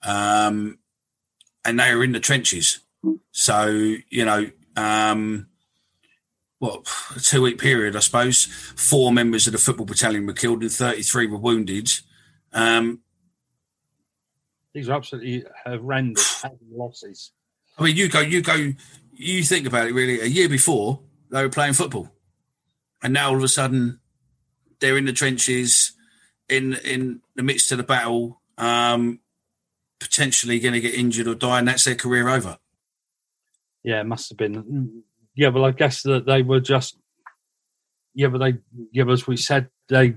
Um, 0.03 0.79
and 1.65 1.79
they 1.79 1.93
were 1.93 2.03
in 2.03 2.13
the 2.13 2.19
trenches. 2.19 2.79
So, 3.31 3.67
you 4.09 4.25
know, 4.25 4.49
um, 4.75 5.48
what, 6.59 6.85
a 7.15 7.19
two 7.19 7.41
week 7.41 7.57
period, 7.57 7.95
I 7.95 7.99
suppose, 7.99 8.45
four 8.75 9.11
members 9.11 9.47
of 9.47 9.53
the 9.53 9.59
football 9.59 9.85
battalion 9.85 10.25
were 10.25 10.33
killed 10.33 10.61
and 10.61 10.71
33 10.71 11.27
were 11.27 11.37
wounded. 11.37 11.89
Um, 12.53 12.99
These 14.73 14.89
are 14.89 14.93
absolutely 14.93 15.45
horrendous 15.65 16.45
losses. 16.71 17.31
I 17.77 17.83
mean, 17.83 17.95
you 17.95 18.09
go, 18.09 18.19
you 18.19 18.41
go, 18.41 18.73
you 19.13 19.43
think 19.43 19.67
about 19.67 19.87
it 19.87 19.93
really. 19.93 20.19
A 20.19 20.25
year 20.25 20.49
before, 20.49 20.99
they 21.31 21.41
were 21.41 21.49
playing 21.49 21.73
football. 21.73 22.09
And 23.01 23.13
now 23.13 23.29
all 23.29 23.37
of 23.37 23.43
a 23.43 23.47
sudden, 23.47 23.99
they're 24.79 24.97
in 24.97 25.05
the 25.05 25.13
trenches, 25.13 25.93
in 26.49 26.73
in 26.83 27.21
the 27.35 27.43
midst 27.43 27.71
of 27.71 27.77
the 27.77 27.83
battle, 27.83 28.41
um, 28.57 29.19
potentially 29.99 30.59
going 30.59 30.73
to 30.73 30.81
get 30.81 30.93
injured 30.93 31.27
or 31.27 31.35
die, 31.35 31.59
and 31.59 31.67
that's 31.67 31.85
their 31.85 31.95
career 31.95 32.27
over. 32.27 32.57
Yeah, 33.83 34.01
it 34.01 34.05
must 34.05 34.29
have 34.29 34.37
been. 34.37 35.03
Yeah, 35.39 35.47
well, 35.47 35.63
I 35.63 35.71
guess 35.71 36.01
that 36.01 36.25
they 36.25 36.41
were 36.41 36.59
just. 36.59 36.97
Yeah, 38.13 38.27
but 38.27 38.39
they. 38.39 38.55
Yeah, 38.91 39.09
as 39.09 39.25
we 39.25 39.37
said, 39.37 39.69
they 39.87 40.15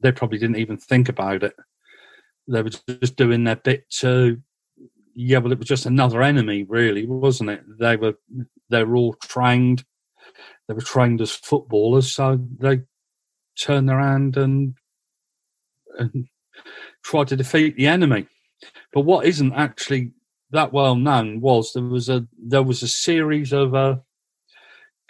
they 0.00 0.12
probably 0.12 0.38
didn't 0.38 0.58
even 0.58 0.76
think 0.76 1.08
about 1.08 1.42
it. 1.42 1.54
They 2.46 2.62
were 2.62 2.70
just 2.70 3.16
doing 3.16 3.42
their 3.42 3.56
bit 3.56 3.90
to. 3.98 4.40
Yeah, 5.16 5.38
well, 5.38 5.50
it 5.50 5.58
was 5.58 5.66
just 5.66 5.86
another 5.86 6.22
enemy, 6.22 6.62
really, 6.62 7.04
wasn't 7.04 7.50
it? 7.50 7.64
They 7.80 7.96
were 7.96 8.14
they 8.68 8.84
were 8.84 8.94
all 8.94 9.14
trained. 9.14 9.82
They 10.68 10.74
were 10.74 10.82
trained 10.82 11.20
as 11.20 11.32
footballers, 11.32 12.14
so 12.14 12.38
they 12.60 12.82
turned 13.60 13.90
around 13.90 14.36
and, 14.36 14.74
and 15.98 16.28
tried 17.02 17.26
to 17.28 17.36
defeat 17.36 17.74
the 17.74 17.88
enemy. 17.88 18.28
But 18.92 19.00
what 19.00 19.26
isn't 19.26 19.52
actually 19.52 20.12
that 20.52 20.72
well 20.72 20.94
known 20.94 21.40
was 21.40 21.72
there 21.72 21.82
was 21.82 22.08
a 22.08 22.24
there 22.40 22.62
was 22.62 22.84
a 22.84 22.88
series 22.88 23.52
of 23.52 23.74
uh, 23.74 23.96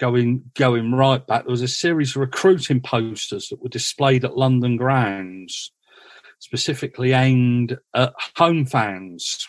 going 0.00 0.50
going 0.54 0.92
right 0.92 1.24
back. 1.26 1.44
There 1.44 1.50
was 1.50 1.62
a 1.62 1.68
series 1.68 2.16
of 2.16 2.20
recruiting 2.20 2.80
posters 2.80 3.48
that 3.48 3.62
were 3.62 3.68
displayed 3.68 4.24
at 4.24 4.36
London 4.36 4.76
grounds, 4.76 5.70
specifically 6.40 7.12
aimed 7.12 7.78
at 7.94 8.12
home 8.36 8.66
fans. 8.66 9.46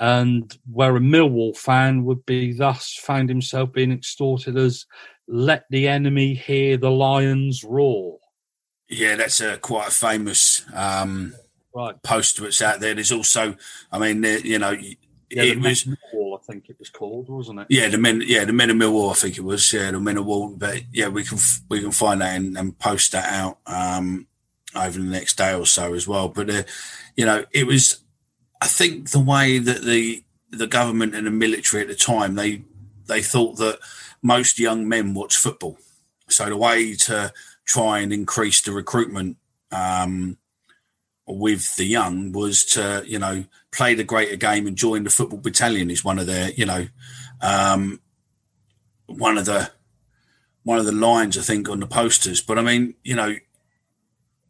And 0.00 0.56
where 0.70 0.96
a 0.96 1.00
Millwall 1.00 1.56
fan 1.56 2.04
would 2.04 2.24
be 2.26 2.52
thus 2.52 2.94
found 2.94 3.28
himself 3.28 3.72
being 3.72 3.90
extorted 3.90 4.56
as 4.56 4.84
let 5.26 5.64
the 5.70 5.88
enemy 5.88 6.34
hear 6.34 6.76
the 6.76 6.90
lions 6.90 7.64
roar. 7.64 8.18
Yeah, 8.88 9.16
that's 9.16 9.40
a 9.40 9.58
quite 9.58 9.88
a 9.88 9.90
famous 9.90 10.64
um, 10.72 11.34
right. 11.74 12.00
poster 12.02 12.42
that's 12.42 12.62
out 12.62 12.80
there. 12.80 12.94
There's 12.94 13.12
also, 13.12 13.56
I 13.90 13.98
mean, 13.98 14.22
you 14.44 14.58
know, 14.58 14.76
yeah, 15.30 15.42
it 15.42 15.60
was. 15.60 15.84
Millwall, 15.84 16.38
I 16.38 16.42
think 16.42 16.68
it 16.68 16.78
was 16.78 16.90
called, 16.90 17.28
wasn't 17.28 17.60
it? 17.60 17.66
Yeah, 17.70 17.88
the 17.88 17.98
men. 17.98 18.22
Yeah, 18.24 18.44
the 18.44 18.52
men 18.52 18.70
of 18.70 18.76
Millwall. 18.76 19.10
I 19.10 19.14
think 19.14 19.36
it 19.36 19.44
was. 19.44 19.72
Yeah, 19.72 19.90
the 19.90 20.00
men 20.00 20.16
of 20.16 20.26
Wall. 20.26 20.48
But 20.48 20.82
yeah, 20.92 21.08
we 21.08 21.24
can 21.24 21.38
we 21.68 21.80
can 21.80 21.92
find 21.92 22.20
that 22.20 22.36
and, 22.36 22.56
and 22.56 22.78
post 22.78 23.12
that 23.12 23.32
out 23.32 23.58
um, 23.66 24.26
over 24.74 24.98
the 24.98 25.04
next 25.04 25.36
day 25.36 25.54
or 25.54 25.66
so 25.66 25.94
as 25.94 26.08
well. 26.08 26.28
But 26.28 26.50
uh, 26.50 26.62
you 27.16 27.26
know, 27.26 27.44
it 27.52 27.66
was. 27.66 27.98
I 28.60 28.66
think 28.66 29.10
the 29.10 29.20
way 29.20 29.58
that 29.58 29.82
the 29.82 30.24
the 30.50 30.66
government 30.66 31.14
and 31.14 31.26
the 31.26 31.30
military 31.30 31.82
at 31.82 31.88
the 31.88 31.94
time 31.94 32.34
they 32.34 32.62
they 33.06 33.22
thought 33.22 33.56
that 33.56 33.78
most 34.22 34.58
young 34.58 34.88
men 34.88 35.14
watch 35.14 35.36
football. 35.36 35.78
So 36.28 36.46
the 36.46 36.56
way 36.56 36.94
to 36.94 37.32
try 37.64 37.98
and 37.98 38.12
increase 38.12 38.60
the 38.60 38.72
recruitment 38.72 39.36
um, 39.72 40.38
with 41.26 41.76
the 41.76 41.84
young 41.84 42.32
was 42.32 42.64
to, 42.64 43.02
you 43.06 43.18
know, 43.18 43.44
play 43.70 43.94
the 43.94 44.04
greater 44.04 44.36
game 44.36 44.66
and 44.66 44.76
join 44.76 45.04
the 45.04 45.10
football 45.10 45.38
battalion 45.38 45.90
is 45.90 46.04
one 46.04 46.18
of 46.18 46.26
their, 46.26 46.50
you 46.50 46.66
know, 46.66 46.86
um, 47.40 48.00
one 49.06 49.38
of 49.38 49.44
the 49.44 49.70
one 50.64 50.78
of 50.78 50.84
the 50.84 50.92
lines 50.92 51.38
I 51.38 51.42
think 51.42 51.68
on 51.68 51.80
the 51.80 51.86
posters. 51.86 52.42
But 52.42 52.58
I 52.58 52.62
mean, 52.62 52.94
you 53.02 53.16
know, 53.16 53.36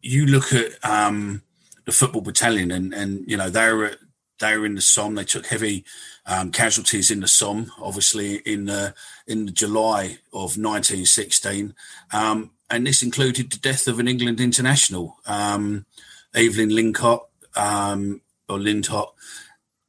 you 0.02 0.26
look 0.26 0.52
at 0.52 0.84
um, 0.84 1.42
the 1.84 1.92
football 1.92 2.22
battalion 2.22 2.70
and 2.70 2.92
and 2.92 3.24
you 3.28 3.36
know 3.36 3.50
they 3.50 3.72
were 3.72 3.96
they 4.40 4.56
were 4.56 4.66
in 4.66 4.74
the 4.74 4.80
Somme. 4.80 5.14
They 5.14 5.24
took 5.24 5.46
heavy 5.46 5.84
um, 6.26 6.50
casualties 6.50 7.10
in 7.10 7.20
the 7.20 7.28
Somme, 7.28 7.70
obviously 7.80 8.36
in 8.38 8.66
the 8.66 8.94
in 9.26 9.46
the 9.46 9.52
July 9.52 10.18
of 10.32 10.56
1916, 10.56 11.74
um, 12.12 12.50
and 12.70 12.86
this 12.86 13.02
included 13.02 13.50
the 13.50 13.58
death 13.58 13.88
of 13.88 13.98
an 13.98 14.08
England 14.08 14.40
international, 14.40 15.16
um, 15.26 15.86
Evelyn 16.34 16.70
Lincott 16.70 17.22
um, 17.56 18.20
or 18.48 18.58
Lintott, 18.58 19.12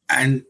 and 0.09 0.43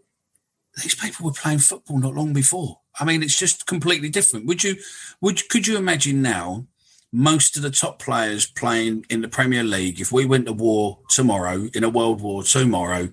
these 0.82 0.95
people 0.95 1.26
were 1.26 1.34
playing 1.34 1.60
football 1.60 2.00
not 2.00 2.15
long 2.15 2.34
before. 2.34 2.80
I 3.00 3.06
mean, 3.06 3.24
it's 3.24 3.38
just 3.38 3.65
completely 3.65 4.10
different. 4.10 4.45
Would 4.45 4.63
you 4.63 4.76
would 5.22 5.48
could 5.50 5.67
you 5.67 5.78
imagine 5.78 6.22
now? 6.22 6.65
Most 7.12 7.58
of 7.58 7.63
the 7.63 7.72
top 7.72 7.98
players 7.98 8.45
playing 8.45 9.04
in 9.10 9.22
the 9.22 9.28
Premier 9.28 9.63
League, 9.63 10.00
if 10.00 10.12
we 10.12 10.28
went 10.28 10.45
to 10.45 10.54
war 10.54 11.00
tomorrow, 11.10 11.67
in 11.74 11.84
a 11.84 11.89
world 11.89 12.22
war 12.22 12.43
tomorrow, 12.43 13.10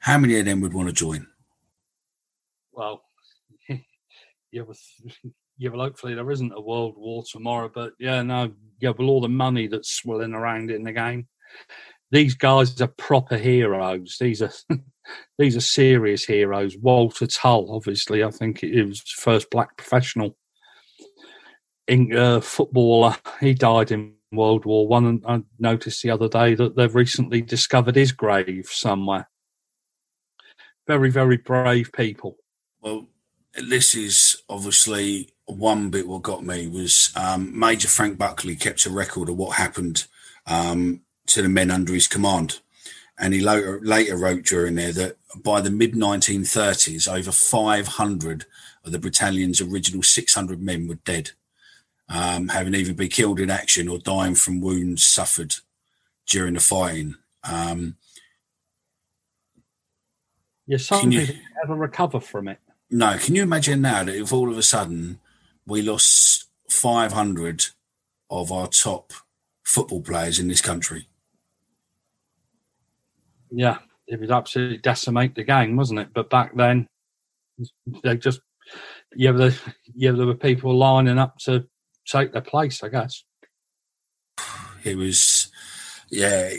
how 0.00 0.18
many 0.18 0.36
of 0.40 0.46
them 0.46 0.60
would 0.60 0.74
want 0.74 0.88
to 0.88 0.92
join? 0.92 1.28
Well, 2.72 3.04
yeah, 4.50 4.62
with 4.62 4.82
yeah, 5.58 5.70
well, 5.70 5.82
hopefully 5.82 6.14
there 6.14 6.30
isn't 6.30 6.52
a 6.56 6.60
world 6.60 6.96
war 6.96 7.22
tomorrow. 7.30 7.70
But 7.72 7.92
yeah, 8.00 8.22
no, 8.22 8.52
yeah, 8.80 8.90
with 8.90 9.06
all 9.06 9.20
the 9.20 9.28
money 9.28 9.68
that's 9.68 9.92
swirling 9.92 10.34
around 10.34 10.72
in 10.72 10.82
the 10.82 10.92
game, 10.92 11.28
these 12.10 12.34
guys 12.34 12.80
are 12.80 12.86
proper 12.86 13.36
heroes. 13.36 14.16
These 14.20 14.42
are 14.42 14.52
these 15.38 15.56
are 15.56 15.60
serious 15.60 16.24
heroes. 16.24 16.76
Walter 16.76 17.26
Tull, 17.26 17.74
obviously, 17.74 18.22
I 18.22 18.30
think 18.30 18.62
it 18.62 18.84
was 18.84 19.00
first 19.00 19.50
black 19.50 19.76
professional 19.76 20.36
in, 21.86 22.16
uh, 22.16 22.40
footballer. 22.40 23.16
He 23.40 23.54
died 23.54 23.90
in 23.90 24.14
World 24.32 24.64
War 24.64 24.86
One, 24.86 25.06
and 25.06 25.24
I 25.26 25.42
noticed 25.58 26.02
the 26.02 26.10
other 26.10 26.28
day 26.28 26.54
that 26.54 26.76
they've 26.76 26.94
recently 26.94 27.42
discovered 27.42 27.96
his 27.96 28.12
grave 28.12 28.68
somewhere. 28.70 29.28
Very, 30.86 31.10
very 31.10 31.36
brave 31.36 31.90
people. 31.92 32.36
Well, 32.80 33.08
this 33.54 33.94
is 33.94 34.42
obviously 34.48 35.30
one 35.46 35.90
bit 35.90 36.06
what 36.06 36.22
got 36.22 36.44
me 36.44 36.66
was 36.66 37.12
um, 37.16 37.58
Major 37.58 37.88
Frank 37.88 38.18
Buckley 38.18 38.56
kept 38.56 38.86
a 38.86 38.90
record 38.90 39.28
of 39.28 39.36
what 39.36 39.56
happened 39.56 40.06
um, 40.46 41.00
to 41.26 41.42
the 41.42 41.48
men 41.48 41.70
under 41.70 41.92
his 41.92 42.08
command. 42.08 42.60
And 43.18 43.32
he 43.32 43.40
later, 43.40 43.80
later 43.82 44.16
wrote 44.16 44.44
during 44.44 44.74
there 44.74 44.92
that 44.92 45.16
by 45.42 45.60
the 45.60 45.70
mid 45.70 45.92
1930s, 45.94 47.08
over 47.08 47.32
500 47.32 48.44
of 48.84 48.92
the 48.92 48.98
battalion's 48.98 49.60
original 49.60 50.02
600 50.02 50.62
men 50.62 50.86
were 50.86 50.96
dead, 50.96 51.30
um, 52.08 52.48
having 52.48 52.74
either 52.74 52.92
been 52.92 53.08
killed 53.08 53.40
in 53.40 53.50
action 53.50 53.88
or 53.88 53.98
dying 53.98 54.34
from 54.34 54.60
wounds 54.60 55.04
suffered 55.04 55.54
during 56.26 56.54
the 56.54 56.60
fighting. 56.60 57.16
Um, 57.44 57.96
yeah, 60.66 60.78
some 60.78 61.10
you, 61.10 61.20
people 61.20 61.36
never 61.62 61.74
recover 61.74 62.20
from 62.20 62.48
it. 62.48 62.58
No, 62.90 63.16
can 63.18 63.34
you 63.34 63.42
imagine 63.42 63.80
now 63.80 64.04
that 64.04 64.14
if 64.14 64.32
all 64.32 64.50
of 64.50 64.58
a 64.58 64.62
sudden 64.62 65.18
we 65.66 65.82
lost 65.82 66.44
500 66.68 67.66
of 68.30 68.52
our 68.52 68.68
top 68.68 69.12
football 69.62 70.02
players 70.02 70.38
in 70.38 70.48
this 70.48 70.60
country? 70.60 71.06
Yeah, 73.50 73.78
it 74.06 74.20
would 74.20 74.30
absolutely 74.30 74.78
decimate 74.78 75.34
the 75.34 75.44
game, 75.44 75.76
wasn't 75.76 76.00
it? 76.00 76.08
But 76.14 76.30
back 76.30 76.54
then, 76.54 76.88
they 78.02 78.16
just 78.16 78.40
yeah, 79.14 79.32
the, 79.32 79.58
yeah, 79.94 80.12
there 80.12 80.26
were 80.26 80.34
people 80.34 80.76
lining 80.76 81.18
up 81.18 81.38
to 81.40 81.66
take 82.06 82.32
their 82.32 82.42
place. 82.42 82.82
I 82.82 82.88
guess 82.88 83.24
it 84.84 84.96
was 84.96 85.48
yeah. 86.10 86.50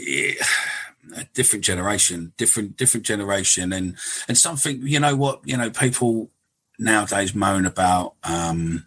A 1.16 1.24
different 1.32 1.64
generation, 1.64 2.34
different 2.36 2.76
different 2.76 3.06
generation, 3.06 3.72
and 3.72 3.96
and 4.28 4.36
something 4.36 4.86
you 4.86 5.00
know 5.00 5.16
what 5.16 5.40
you 5.42 5.56
know 5.56 5.70
people 5.70 6.30
nowadays 6.78 7.34
moan 7.34 7.64
about 7.64 8.14
um, 8.24 8.84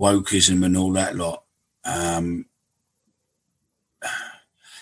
wokeism 0.00 0.64
and 0.64 0.76
all 0.76 0.92
that 0.92 1.16
lot. 1.16 1.42
Um, 1.84 2.46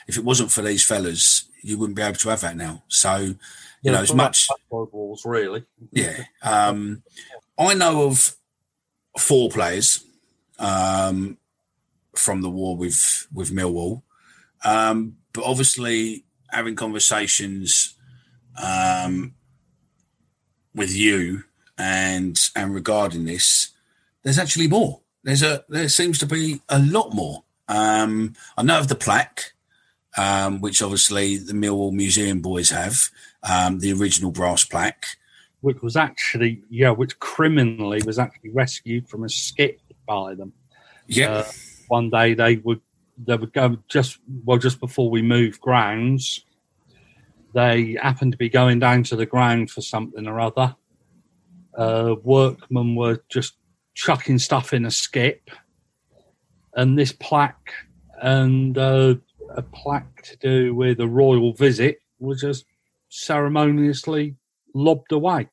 if 0.06 0.18
it 0.18 0.24
wasn't 0.24 0.50
for 0.50 0.61
these 0.61 0.84
fellas, 0.84 1.47
you 1.62 1.78
wouldn't 1.78 1.96
be 1.96 2.02
able 2.02 2.16
to 2.16 2.28
have 2.30 2.40
that 2.42 2.56
now. 2.56 2.82
So, 2.88 3.16
you 3.16 3.36
Yeah, 3.82 3.92
know, 3.92 4.02
as 4.02 4.14
much, 4.14 4.48
Wars, 4.70 5.22
really. 5.24 5.64
yeah. 5.92 6.24
Um, 6.42 7.02
I 7.58 7.74
know 7.74 8.04
of 8.04 8.34
four 9.18 9.50
players 9.50 10.04
um, 10.58 11.38
from 12.14 12.42
the 12.42 12.50
war 12.50 12.76
with 12.76 13.26
with 13.32 13.50
Millwall, 13.50 14.02
um, 14.64 15.16
but 15.32 15.44
obviously 15.44 16.24
having 16.50 16.76
conversations 16.76 17.94
um, 18.62 19.34
with 20.74 20.94
you 20.94 21.44
and 21.76 22.38
and 22.56 22.74
regarding 22.74 23.24
this, 23.24 23.70
there's 24.22 24.38
actually 24.38 24.68
more. 24.68 25.00
There's 25.24 25.42
a 25.42 25.64
there 25.68 25.88
seems 25.88 26.18
to 26.20 26.26
be 26.26 26.60
a 26.68 26.78
lot 26.78 27.14
more. 27.14 27.44
Um, 27.68 28.34
I 28.56 28.62
know 28.62 28.78
of 28.78 28.88
the 28.88 28.94
plaque, 28.94 29.52
um, 30.18 30.61
which 30.61 30.83
obviously 30.83 31.37
the 31.37 31.52
Millwall 31.52 31.92
Museum 31.92 32.40
boys 32.40 32.70
have, 32.70 33.09
um, 33.48 33.78
the 33.78 33.92
original 33.92 34.33
brass 34.33 34.64
plaque. 34.64 35.07
which 35.61 35.81
was 35.81 35.96
actually 35.96 36.62
yeah, 36.70 36.90
which 36.90 37.18
criminally 37.20 38.02
was 38.04 38.18
actually 38.18 38.50
rescued 38.50 39.09
from 39.09 39.24
a 39.24 39.28
skip 39.28 39.81
by 40.07 40.35
them. 40.35 40.52
Yeah. 41.07 41.31
Uh, 41.31 41.44
one 41.87 42.11
day 42.11 42.35
they 42.35 42.57
would 42.57 42.81
they 43.16 43.37
would 43.37 43.52
go 43.52 43.76
just 43.88 44.18
well 44.44 44.59
just 44.59 44.81
before 44.81 45.09
we 45.09 45.22
moved 45.22 45.61
grounds. 45.61 46.44
They 47.54 47.96
happened 48.00 48.33
to 48.33 48.38
be 48.38 48.48
going 48.48 48.78
down 48.78 49.04
to 49.04 49.16
the 49.16 49.26
ground 49.26 49.70
for 49.70 49.81
something 49.81 50.26
or 50.26 50.40
other. 50.40 50.74
Uh, 51.76 52.16
workmen 52.22 52.94
were 52.94 53.22
just 53.28 53.54
chucking 53.94 54.38
stuff 54.38 54.72
in 54.72 54.85
a 54.85 54.90
skip, 54.90 55.50
and 56.74 56.98
this 56.98 57.12
plaque 57.12 57.72
and 58.20 58.76
uh, 58.76 59.14
a 59.58 59.62
plaque 59.62 60.22
to 60.22 60.36
do 60.36 60.74
with 60.74 61.00
a 61.00 61.06
royal 61.06 61.52
visit 61.52 62.00
was 62.20 62.40
just 62.40 62.64
ceremoniously 63.10 64.36
lobbed 64.74 65.12
away. 65.12 65.48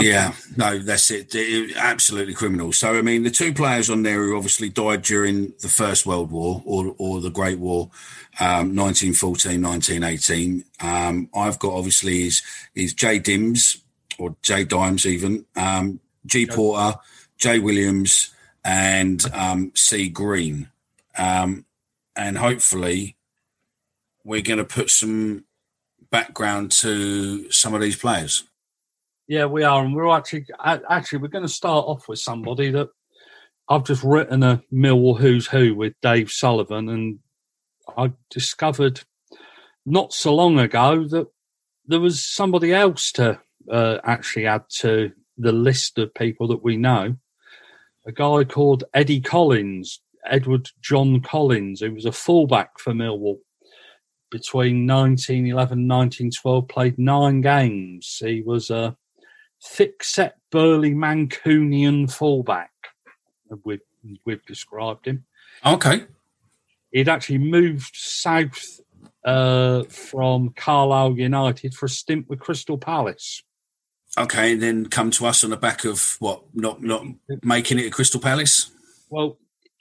Yeah, 0.00 0.34
no, 0.56 0.78
that's 0.78 1.10
it. 1.10 1.34
It- 1.34 1.76
Absolutely 1.76 2.34
criminal. 2.34 2.72
So, 2.72 2.98
I 2.98 3.02
mean, 3.02 3.22
the 3.22 3.30
two 3.30 3.54
players 3.54 3.88
on 3.88 4.02
there 4.02 4.22
who 4.22 4.36
obviously 4.36 4.68
died 4.68 5.02
during 5.02 5.54
the 5.62 5.68
First 5.68 6.04
World 6.04 6.30
War 6.30 6.62
or, 6.66 6.94
or 6.98 7.20
the 7.20 7.30
Great 7.30 7.58
War, 7.58 7.90
um, 8.38 8.76
1914, 8.76 9.62
1918. 9.62 10.64
Um, 10.80 11.30
I've 11.34 11.58
got 11.58 11.72
obviously 11.72 12.26
is, 12.26 12.42
is 12.74 12.92
Jay 12.92 13.18
Dims 13.18 13.78
or 14.18 14.36
Jay 14.42 14.64
Dimes 14.64 15.06
even, 15.06 15.46
um, 15.56 16.00
G 16.26 16.46
Porter, 16.46 16.98
Jay 17.38 17.58
Williams, 17.58 18.34
and 18.64 19.24
um, 19.32 19.72
C 19.74 20.10
Green. 20.10 20.68
Um, 21.16 21.64
and 22.18 22.36
hopefully, 22.36 23.16
we're 24.24 24.42
going 24.42 24.58
to 24.58 24.64
put 24.64 24.90
some 24.90 25.44
background 26.10 26.72
to 26.72 27.50
some 27.52 27.74
of 27.74 27.80
these 27.80 27.96
players. 27.96 28.44
Yeah, 29.28 29.46
we 29.46 29.62
are, 29.62 29.84
and 29.84 29.94
we're 29.94 30.14
actually 30.14 30.46
actually 30.58 31.18
we're 31.18 31.28
going 31.28 31.46
to 31.46 31.52
start 31.52 31.86
off 31.86 32.08
with 32.08 32.18
somebody 32.18 32.70
that 32.72 32.88
I've 33.68 33.84
just 33.84 34.02
written 34.02 34.42
a 34.42 34.62
Millwall 34.72 35.18
Who's 35.18 35.46
Who 35.46 35.74
with 35.74 35.94
Dave 36.02 36.30
Sullivan, 36.30 36.88
and 36.88 37.18
I 37.96 38.12
discovered 38.30 39.02
not 39.86 40.12
so 40.12 40.34
long 40.34 40.58
ago 40.58 41.04
that 41.04 41.28
there 41.86 42.00
was 42.00 42.24
somebody 42.24 42.74
else 42.74 43.12
to 43.12 43.38
uh, 43.70 43.98
actually 44.02 44.46
add 44.46 44.64
to 44.80 45.12
the 45.36 45.52
list 45.52 45.98
of 45.98 46.12
people 46.14 46.48
that 46.48 46.64
we 46.64 46.76
know. 46.76 47.14
A 48.06 48.12
guy 48.12 48.44
called 48.44 48.84
Eddie 48.92 49.20
Collins, 49.20 50.00
Edward 50.28 50.68
John 50.82 51.20
Collins, 51.20 51.80
who 51.80 51.94
was 51.94 52.04
a 52.04 52.12
fullback 52.12 52.78
for 52.78 52.92
Millwall 52.92 53.38
between 54.30 54.86
1911 54.86 55.78
and 55.78 55.88
1912, 55.88 56.68
played 56.68 56.98
nine 56.98 57.40
games. 57.40 58.18
He 58.20 58.42
was 58.42 58.70
a 58.70 58.96
thick 59.64 60.04
set, 60.04 60.36
burly 60.50 60.92
Mancunian 60.92 62.10
fullback. 62.10 62.70
We've, 63.64 63.80
we've 64.24 64.44
described 64.44 65.06
him. 65.06 65.24
Okay. 65.64 66.04
He'd 66.92 67.08
actually 67.08 67.38
moved 67.38 67.94
south 67.94 68.80
uh, 69.24 69.84
from 69.84 70.50
Carlisle 70.50 71.18
United 71.18 71.74
for 71.74 71.86
a 71.86 71.90
stint 71.90 72.28
with 72.28 72.40
Crystal 72.40 72.78
Palace. 72.78 73.42
Okay, 74.16 74.52
and 74.52 74.62
then 74.62 74.86
come 74.86 75.10
to 75.12 75.26
us 75.26 75.44
on 75.44 75.50
the 75.50 75.56
back 75.56 75.84
of 75.84 76.16
what 76.18 76.42
not 76.54 76.82
not 76.82 77.04
making 77.42 77.78
it 77.78 77.86
at 77.86 77.92
Crystal 77.92 78.20
Palace. 78.20 78.70
Well, 79.10 79.38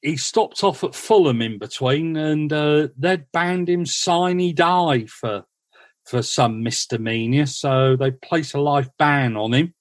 he 0.07 0.15
stopped 0.15 0.63
off 0.63 0.85
at 0.85 0.95
Fulham 0.95 1.41
in 1.41 1.57
between, 1.57 2.15
and 2.15 2.53
uh, 2.53 2.87
they'd 2.97 3.29
banned 3.33 3.67
him 3.67 3.85
sine 3.85 4.55
die 4.55 5.05
for 5.05 5.43
for 6.05 6.21
some 6.21 6.63
misdemeanor, 6.63 7.45
so 7.45 7.97
they 7.97 8.11
placed 8.11 8.53
a 8.53 8.61
life 8.61 8.87
ban 8.97 9.35
on 9.35 9.53
him. 9.53 9.73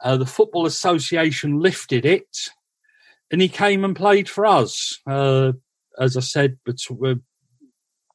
Uh, 0.00 0.16
the 0.16 0.26
Football 0.26 0.66
Association 0.66 1.58
lifted 1.58 2.06
it, 2.06 2.50
and 3.32 3.42
he 3.42 3.48
came 3.48 3.84
and 3.84 3.96
played 3.96 4.28
for 4.28 4.46
us. 4.46 5.00
Uh, 5.04 5.52
as 5.98 6.16
I 6.16 6.20
said, 6.20 6.58
between 6.64 7.22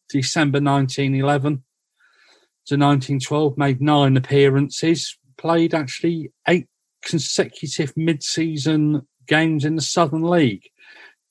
December 0.08 0.62
1911 0.62 1.64
to 2.68 2.76
1912, 2.78 3.58
made 3.58 3.82
nine 3.82 4.16
appearances, 4.16 5.18
played 5.36 5.74
actually 5.74 6.32
eight 6.48 6.68
consecutive 7.04 7.98
mid-season 7.98 9.06
games 9.28 9.66
in 9.66 9.76
the 9.76 9.82
Southern 9.82 10.24
League. 10.24 10.70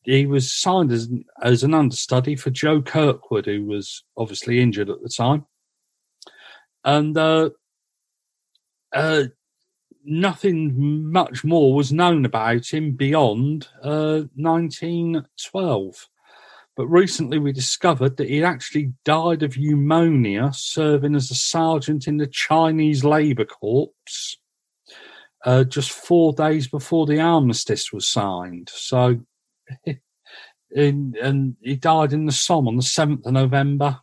He 0.06 0.24
was 0.24 0.52
signed 0.52 0.92
as, 0.92 1.08
as 1.42 1.64
an 1.64 1.74
understudy 1.74 2.36
for 2.36 2.50
Joe 2.50 2.80
Kirkwood, 2.80 3.46
who 3.46 3.64
was 3.64 4.04
obviously 4.16 4.60
injured 4.60 4.88
at 4.88 5.02
the 5.02 5.08
time. 5.08 5.44
And 6.84 7.18
uh, 7.18 7.50
uh, 8.92 9.24
nothing 10.04 11.10
much 11.10 11.42
more 11.42 11.74
was 11.74 11.92
known 11.92 12.24
about 12.24 12.72
him 12.72 12.92
beyond 12.92 13.66
uh, 13.82 14.22
1912. 14.36 16.06
But 16.76 16.86
recently 16.86 17.38
we 17.38 17.52
discovered 17.52 18.16
that 18.18 18.28
he 18.28 18.44
actually 18.44 18.92
died 19.04 19.42
of 19.42 19.58
pneumonia 19.58 20.52
serving 20.54 21.16
as 21.16 21.32
a 21.32 21.34
sergeant 21.34 22.06
in 22.06 22.18
the 22.18 22.28
Chinese 22.28 23.02
Labour 23.02 23.46
Corps 23.46 23.90
uh, 25.44 25.64
just 25.64 25.90
four 25.90 26.32
days 26.32 26.68
before 26.68 27.06
the 27.06 27.20
armistice 27.20 27.92
was 27.92 28.06
signed. 28.06 28.70
So, 28.72 29.20
in, 30.70 31.14
and 31.20 31.56
he 31.60 31.76
died 31.76 32.12
in 32.12 32.26
the 32.26 32.32
Somme 32.32 32.68
on 32.68 32.76
the 32.76 32.82
7th 32.82 33.26
of 33.26 33.32
November 33.32 33.98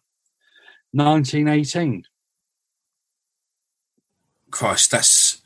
1918. 0.92 2.04
Christ, 4.52 4.92
that's 4.92 5.42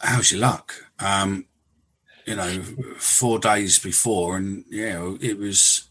how's 0.00 0.30
your 0.30 0.40
luck? 0.40 0.74
Um, 0.98 1.46
you 2.26 2.36
know, 2.36 2.62
four 2.98 3.38
days 3.38 3.78
before, 3.78 4.36
and 4.36 4.64
yeah, 4.68 5.14
it 5.20 5.38
was. 5.38 5.88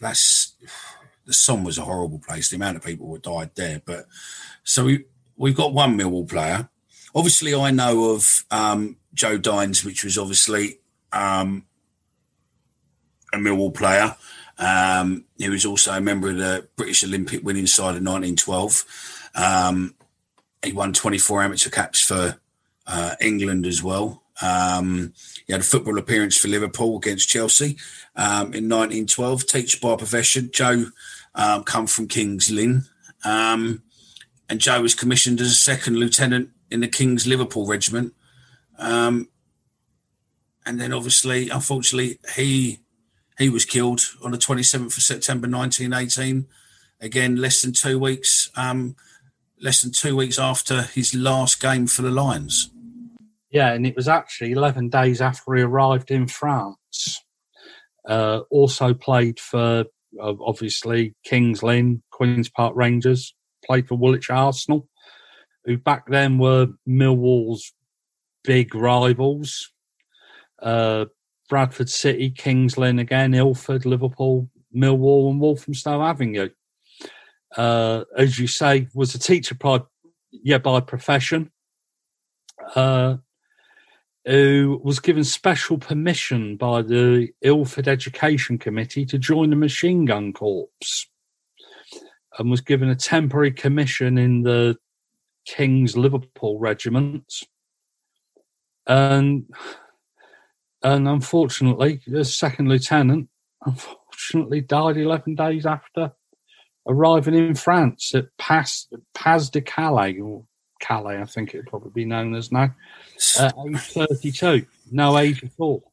That's 0.00 0.54
the 1.26 1.32
Somme 1.32 1.64
was 1.64 1.78
a 1.78 1.84
horrible 1.84 2.18
place. 2.18 2.50
The 2.50 2.56
amount 2.56 2.76
of 2.76 2.84
people 2.84 3.06
who 3.06 3.18
died 3.18 3.50
there, 3.54 3.80
but 3.84 4.06
so 4.62 4.84
we 4.84 5.04
we've 5.36 5.56
got 5.56 5.72
one 5.72 5.96
Millwall 5.96 6.28
player. 6.28 6.68
Obviously, 7.14 7.54
I 7.54 7.70
know 7.70 8.10
of 8.10 8.44
um, 8.50 8.96
Joe 9.14 9.38
Dines, 9.38 9.84
which 9.84 10.04
was 10.04 10.18
obviously 10.18 10.79
um, 11.12 11.64
a 13.32 13.36
Millwall 13.36 13.74
player. 13.74 14.16
Um, 14.58 15.24
he 15.38 15.48
was 15.48 15.64
also 15.64 15.92
a 15.92 16.00
member 16.00 16.30
of 16.30 16.36
the 16.36 16.68
British 16.76 17.02
Olympic 17.02 17.42
winning 17.42 17.66
side 17.66 17.96
of 17.96 18.04
1912. 18.04 19.30
Um, 19.34 19.94
he 20.62 20.72
won 20.72 20.92
24 20.92 21.42
amateur 21.42 21.70
caps 21.70 22.00
for 22.00 22.38
uh, 22.86 23.14
England 23.20 23.66
as 23.66 23.82
well. 23.82 24.22
Um, 24.42 25.12
he 25.46 25.52
had 25.52 25.62
a 25.62 25.64
football 25.64 25.98
appearance 25.98 26.36
for 26.36 26.48
Liverpool 26.48 26.96
against 26.96 27.28
Chelsea 27.28 27.76
um, 28.16 28.54
in 28.54 28.68
1912. 28.68 29.46
Teacher 29.46 29.78
by 29.80 29.96
profession, 29.96 30.50
Joe 30.52 30.86
um, 31.34 31.64
come 31.64 31.86
from 31.86 32.08
Kings 32.08 32.50
Lynn, 32.50 32.84
um, 33.24 33.82
and 34.48 34.60
Joe 34.60 34.82
was 34.82 34.94
commissioned 34.94 35.40
as 35.40 35.48
a 35.48 35.54
second 35.54 35.96
lieutenant 35.96 36.50
in 36.70 36.80
the 36.80 36.88
King's 36.88 37.26
Liverpool 37.26 37.66
Regiment. 37.66 38.14
Um, 38.78 39.28
and 40.70 40.80
then, 40.80 40.92
obviously, 40.92 41.50
unfortunately, 41.50 42.20
he 42.36 42.78
he 43.36 43.48
was 43.48 43.64
killed 43.64 44.02
on 44.22 44.30
the 44.30 44.38
27th 44.38 44.96
of 44.96 45.02
September 45.02 45.48
1918. 45.48 46.46
Again, 47.00 47.34
less 47.34 47.60
than 47.60 47.72
two 47.72 47.98
weeks, 47.98 48.50
um, 48.54 48.94
less 49.60 49.82
than 49.82 49.90
two 49.90 50.14
weeks 50.14 50.38
after 50.38 50.82
his 50.82 51.12
last 51.12 51.60
game 51.60 51.88
for 51.88 52.02
the 52.02 52.10
Lions. 52.10 52.70
Yeah, 53.50 53.72
and 53.72 53.84
it 53.84 53.96
was 53.96 54.06
actually 54.06 54.52
11 54.52 54.90
days 54.90 55.20
after 55.20 55.56
he 55.56 55.62
arrived 55.62 56.12
in 56.12 56.28
France. 56.28 57.20
Uh, 58.08 58.42
also 58.48 58.94
played 58.94 59.40
for, 59.40 59.86
uh, 60.22 60.34
obviously, 60.40 61.16
Kings 61.24 61.64
Lynn, 61.64 62.00
Queen's 62.12 62.48
Park 62.48 62.76
Rangers, 62.76 63.34
played 63.64 63.88
for 63.88 63.96
Woolwich 63.96 64.30
Arsenal, 64.30 64.86
who 65.64 65.78
back 65.78 66.06
then 66.06 66.38
were 66.38 66.68
Millwall's 66.86 67.72
big 68.44 68.72
rivals. 68.72 69.72
Uh, 70.62 71.06
Bradford 71.48 71.90
City, 71.90 72.30
Kings 72.30 72.78
Lynn 72.78 72.98
again, 72.98 73.34
Ilford, 73.34 73.84
Liverpool, 73.84 74.48
Millwall, 74.74 75.30
and 75.30 75.40
Walthamstow 75.40 76.02
Avenue. 76.02 76.50
Uh, 77.56 78.04
as 78.16 78.38
you 78.38 78.46
say, 78.46 78.86
was 78.94 79.14
a 79.14 79.18
teacher 79.18 79.56
by, 79.56 79.80
yeah, 80.30 80.58
by 80.58 80.80
profession, 80.80 81.50
uh, 82.76 83.16
who 84.24 84.80
was 84.84 85.00
given 85.00 85.24
special 85.24 85.78
permission 85.78 86.56
by 86.56 86.82
the 86.82 87.30
Ilford 87.42 87.88
Education 87.88 88.58
Committee 88.58 89.04
to 89.06 89.18
join 89.18 89.50
the 89.50 89.56
Machine 89.56 90.04
Gun 90.04 90.32
Corps 90.32 90.68
and 92.38 92.50
was 92.50 92.60
given 92.60 92.88
a 92.88 92.94
temporary 92.94 93.50
commission 93.50 94.18
in 94.18 94.42
the 94.42 94.76
King's 95.46 95.96
Liverpool 95.96 96.58
Regiment. 96.58 97.44
And 98.86 99.46
and 100.82 101.08
unfortunately, 101.08 102.00
the 102.06 102.24
second 102.24 102.68
lieutenant 102.68 103.28
unfortunately 103.64 104.60
died 104.60 104.96
11 104.96 105.34
days 105.34 105.66
after 105.66 106.12
arriving 106.86 107.34
in 107.34 107.54
France 107.54 108.14
at 108.14 108.36
Pas, 108.38 108.86
Pas 109.14 109.50
de 109.50 109.60
Calais, 109.60 110.18
or 110.18 110.44
Calais, 110.80 111.20
I 111.20 111.24
think 111.24 111.54
it 111.54 111.58
would 111.58 111.66
probably 111.66 111.92
be 111.94 112.04
known 112.04 112.34
as 112.34 112.50
now, 112.50 112.74
at 113.38 113.54
age 113.68 113.80
32, 113.80 114.66
no 114.90 115.18
age 115.18 115.44
at 115.44 115.50
all. 115.58 115.92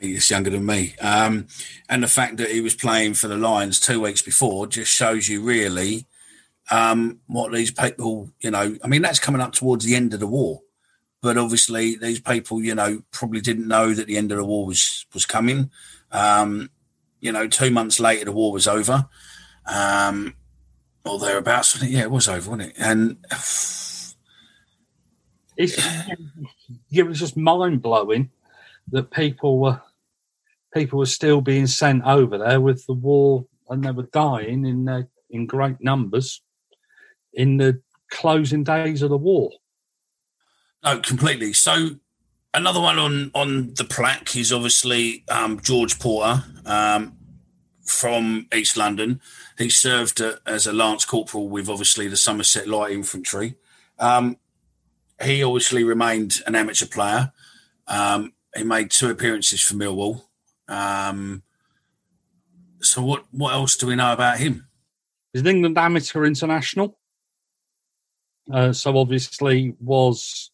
He's 0.00 0.28
younger 0.28 0.50
than 0.50 0.66
me. 0.66 0.94
Um, 1.00 1.46
and 1.88 2.02
the 2.02 2.08
fact 2.08 2.36
that 2.36 2.50
he 2.50 2.60
was 2.60 2.74
playing 2.74 3.14
for 3.14 3.28
the 3.28 3.36
Lions 3.36 3.80
two 3.80 4.00
weeks 4.00 4.20
before 4.20 4.66
just 4.66 4.92
shows 4.92 5.28
you 5.28 5.40
really 5.40 6.06
um, 6.70 7.20
what 7.26 7.52
these 7.52 7.70
people, 7.70 8.30
you 8.40 8.50
know, 8.50 8.76
I 8.82 8.88
mean, 8.88 9.02
that's 9.02 9.18
coming 9.18 9.40
up 9.40 9.52
towards 9.52 9.84
the 9.84 9.94
end 9.94 10.12
of 10.12 10.20
the 10.20 10.26
war. 10.26 10.60
But 11.22 11.38
obviously, 11.38 11.96
these 11.96 12.20
people, 12.20 12.62
you 12.62 12.74
know, 12.74 13.02
probably 13.10 13.40
didn't 13.40 13.68
know 13.68 13.94
that 13.94 14.06
the 14.06 14.16
end 14.16 14.32
of 14.32 14.38
the 14.38 14.44
war 14.44 14.66
was 14.66 15.06
was 15.14 15.26
coming. 15.26 15.70
Um, 16.12 16.70
you 17.20 17.32
know, 17.32 17.48
two 17.48 17.70
months 17.70 17.98
later, 17.98 18.26
the 18.26 18.32
war 18.32 18.52
was 18.52 18.68
over, 18.68 19.08
um, 19.66 20.34
or 21.04 21.18
thereabouts. 21.18 21.82
Yeah, 21.82 22.02
it 22.02 22.10
was 22.10 22.28
over, 22.28 22.50
wasn't 22.50 22.70
it? 22.70 22.76
And 22.78 23.16
it 25.56 27.02
was 27.02 27.18
just 27.18 27.36
mind 27.36 27.82
blowing 27.82 28.30
that 28.92 29.10
people 29.10 29.58
were 29.58 29.80
people 30.72 30.98
were 30.98 31.06
still 31.06 31.40
being 31.40 31.66
sent 31.66 32.04
over 32.04 32.38
there 32.38 32.60
with 32.60 32.86
the 32.86 32.92
war, 32.92 33.46
and 33.70 33.82
they 33.82 33.90
were 33.90 34.08
dying 34.12 34.64
in 34.66 34.88
uh, 34.88 35.02
in 35.30 35.46
great 35.46 35.80
numbers 35.80 36.42
in 37.32 37.56
the 37.56 37.80
closing 38.10 38.64
days 38.64 39.02
of 39.02 39.10
the 39.10 39.16
war. 39.16 39.50
No, 40.84 40.98
completely. 41.00 41.52
So 41.52 41.90
another 42.54 42.80
one 42.80 42.98
on 42.98 43.30
on 43.34 43.74
the 43.74 43.84
plaque 43.84 44.36
is 44.36 44.52
obviously 44.52 45.24
um, 45.28 45.60
George 45.60 45.98
Porter 45.98 46.44
um, 46.64 47.16
from 47.84 48.46
East 48.54 48.76
London. 48.76 49.20
He 49.58 49.70
served 49.70 50.20
as 50.46 50.66
a 50.66 50.72
lance 50.72 51.04
corporal 51.04 51.48
with 51.48 51.68
obviously 51.68 52.08
the 52.08 52.16
Somerset 52.16 52.68
Light 52.68 52.92
Infantry. 52.92 53.54
Um, 53.98 54.36
he 55.22 55.42
obviously 55.42 55.82
remained 55.82 56.40
an 56.46 56.54
amateur 56.54 56.86
player. 56.86 57.32
Um, 57.88 58.32
he 58.54 58.64
made 58.64 58.90
two 58.90 59.10
appearances 59.10 59.62
for 59.62 59.74
Millwall. 59.74 60.22
Um, 60.68 61.42
so 62.80 63.02
what 63.02 63.24
what 63.30 63.54
else 63.54 63.76
do 63.76 63.86
we 63.86 63.96
know 63.96 64.12
about 64.12 64.38
him? 64.38 64.66
He's 65.32 65.42
an 65.42 65.48
England 65.48 65.78
amateur 65.78 66.24
international. 66.24 66.96
Uh, 68.50 68.72
so 68.72 68.96
obviously 68.96 69.74
was 69.80 70.50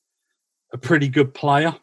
a 0.73 0.79
pretty 0.79 1.09
good 1.09 1.35
player. 1.35 1.75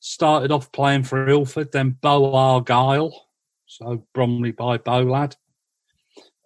Started 0.00 0.52
off 0.52 0.70
playing 0.72 1.04
for 1.04 1.28
Ilford, 1.28 1.72
then 1.72 1.96
Bo 2.00 2.34
Argyle, 2.34 3.26
so 3.66 4.04
Bromley 4.12 4.50
by 4.50 4.76
Bolad. 4.78 5.36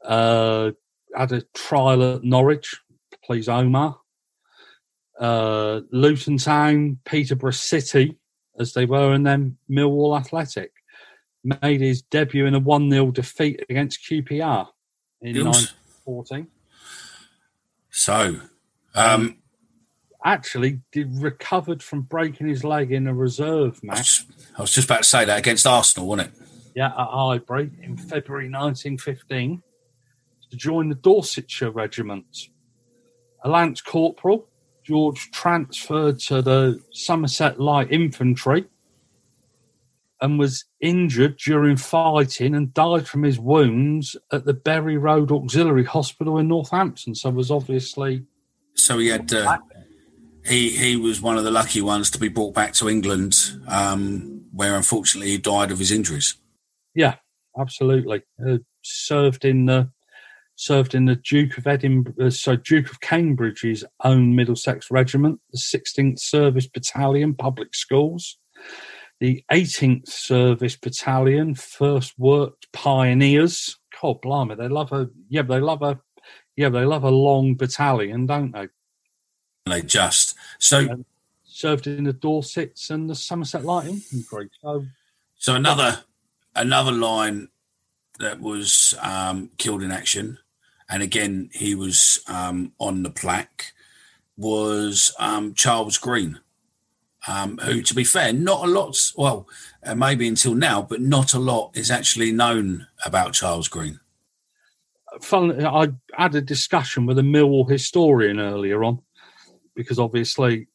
Uh, 0.04 0.70
had 1.14 1.32
a 1.32 1.42
trial 1.54 2.16
at 2.16 2.24
Norwich, 2.24 2.76
plays 3.24 3.48
Omar. 3.48 3.98
Uh, 5.18 5.80
Luton 5.90 6.38
Town, 6.38 6.98
Peterborough 7.04 7.50
City, 7.50 8.16
as 8.58 8.72
they 8.72 8.84
were, 8.84 9.12
and 9.12 9.26
then 9.26 9.56
Millwall 9.68 10.18
Athletic. 10.18 10.72
Made 11.42 11.80
his 11.80 12.02
debut 12.02 12.46
in 12.46 12.54
a 12.54 12.58
1 12.58 12.90
0 12.90 13.10
defeat 13.10 13.64
against 13.68 14.04
QPR 14.08 14.68
in 15.20 15.44
1914. 15.44 16.46
So, 17.90 18.40
um, 18.94 19.38
actually 20.24 20.80
did 20.92 21.14
recovered 21.16 21.82
from 21.82 22.02
breaking 22.02 22.48
his 22.48 22.64
leg 22.64 22.92
in 22.92 23.06
a 23.06 23.14
reserve 23.14 23.82
match. 23.82 24.24
I 24.56 24.62
was 24.62 24.72
just 24.72 24.86
about 24.86 25.04
to 25.04 25.08
say 25.08 25.24
that 25.24 25.38
against 25.38 25.66
Arsenal, 25.66 26.08
wasn't 26.08 26.28
it? 26.28 26.42
Yeah, 26.74 26.88
at 26.88 27.08
Highbury 27.08 27.70
in 27.82 27.96
February 27.96 28.50
1915 28.50 29.62
to 30.50 30.56
join 30.56 30.88
the 30.88 30.94
Dorsetshire 30.94 31.70
Regiment. 31.70 32.48
A 33.44 33.48
lance 33.48 33.80
corporal, 33.80 34.48
George 34.84 35.30
transferred 35.30 36.18
to 36.20 36.42
the 36.42 36.80
Somerset 36.92 37.60
Light 37.60 37.92
Infantry 37.92 38.64
and 40.20 40.38
was 40.38 40.64
injured 40.80 41.36
during 41.36 41.76
fighting 41.76 42.54
and 42.54 42.74
died 42.74 43.06
from 43.06 43.22
his 43.22 43.38
wounds 43.38 44.16
at 44.32 44.44
the 44.44 44.54
Bury 44.54 44.96
Road 44.96 45.30
Auxiliary 45.30 45.84
Hospital 45.84 46.38
in 46.38 46.48
Northampton. 46.48 47.14
So 47.14 47.30
was 47.30 47.50
obviously. 47.50 48.24
So 48.74 48.98
he 48.98 49.08
had. 49.08 49.32
Uh, 49.32 49.58
he 50.48 50.70
he 50.70 50.96
was 50.96 51.20
one 51.20 51.38
of 51.38 51.44
the 51.44 51.50
lucky 51.50 51.80
ones 51.80 52.10
to 52.10 52.18
be 52.18 52.28
brought 52.28 52.54
back 52.54 52.72
to 52.74 52.88
England, 52.88 53.52
um, 53.68 54.44
where 54.52 54.74
unfortunately 54.76 55.30
he 55.30 55.38
died 55.38 55.70
of 55.70 55.78
his 55.78 55.92
injuries. 55.92 56.34
Yeah, 56.94 57.16
absolutely. 57.58 58.22
Uh, 58.44 58.58
served 58.82 59.44
in 59.44 59.66
the 59.66 59.90
served 60.56 60.94
in 60.94 61.04
the 61.04 61.14
Duke 61.14 61.56
of 61.56 61.66
Edinburgh, 61.66 62.30
so 62.30 62.56
Duke 62.56 62.90
of 62.90 63.00
Cambridge's 63.00 63.84
own 64.02 64.34
Middlesex 64.34 64.90
Regiment, 64.90 65.40
the 65.52 65.58
16th 65.58 66.18
Service 66.18 66.66
Battalion, 66.66 67.34
Public 67.34 67.76
Schools, 67.76 68.36
the 69.20 69.44
18th 69.52 70.08
Service 70.08 70.76
Battalion, 70.76 71.54
First 71.54 72.18
Worked 72.18 72.66
Pioneers. 72.72 73.76
God, 74.02 74.20
blimey, 74.20 74.56
they 74.56 74.68
love 74.68 74.92
a 74.92 75.08
yeah, 75.28 75.42
they 75.42 75.60
love 75.60 75.82
a 75.82 76.00
yeah, 76.56 76.68
they 76.68 76.84
love 76.84 77.04
a 77.04 77.10
long 77.10 77.54
battalion, 77.54 78.26
don't 78.26 78.52
they? 78.52 78.68
They 79.66 79.82
just 79.82 80.34
so 80.58 80.90
um, 80.90 81.04
served 81.44 81.86
in 81.86 82.04
the 82.04 82.12
Dorsets 82.12 82.90
and 82.90 83.08
the 83.08 83.14
Somerset 83.14 83.64
Light 83.64 83.86
Infantry. 83.86 84.50
So, 84.62 84.84
so 85.38 85.54
another 85.54 86.00
another 86.54 86.92
line 86.92 87.48
that 88.18 88.40
was 88.40 88.94
um, 89.00 89.50
killed 89.58 89.82
in 89.82 89.90
action, 89.90 90.38
and 90.88 91.02
again 91.02 91.50
he 91.52 91.74
was 91.74 92.20
um, 92.28 92.72
on 92.78 93.02
the 93.02 93.10
plaque 93.10 93.72
was 94.36 95.12
um, 95.18 95.52
Charles 95.54 95.98
Green, 95.98 96.38
um, 97.26 97.58
who, 97.58 97.82
to 97.82 97.94
be 97.94 98.04
fair, 98.04 98.32
not 98.32 98.64
a 98.64 98.70
lot. 98.70 99.12
Well, 99.16 99.48
uh, 99.84 99.96
maybe 99.96 100.28
until 100.28 100.54
now, 100.54 100.80
but 100.82 101.00
not 101.00 101.34
a 101.34 101.38
lot 101.40 101.72
is 101.74 101.90
actually 101.90 102.30
known 102.30 102.86
about 103.04 103.32
Charles 103.34 103.68
Green. 103.68 103.98
Fun, 105.20 105.64
I 105.66 105.88
had 106.12 106.36
a 106.36 106.40
discussion 106.40 107.04
with 107.04 107.18
a 107.18 107.22
Millwall 107.22 107.68
historian 107.68 108.38
earlier 108.38 108.84
on 108.84 109.00
because 109.78 110.00
obviously 110.00 110.66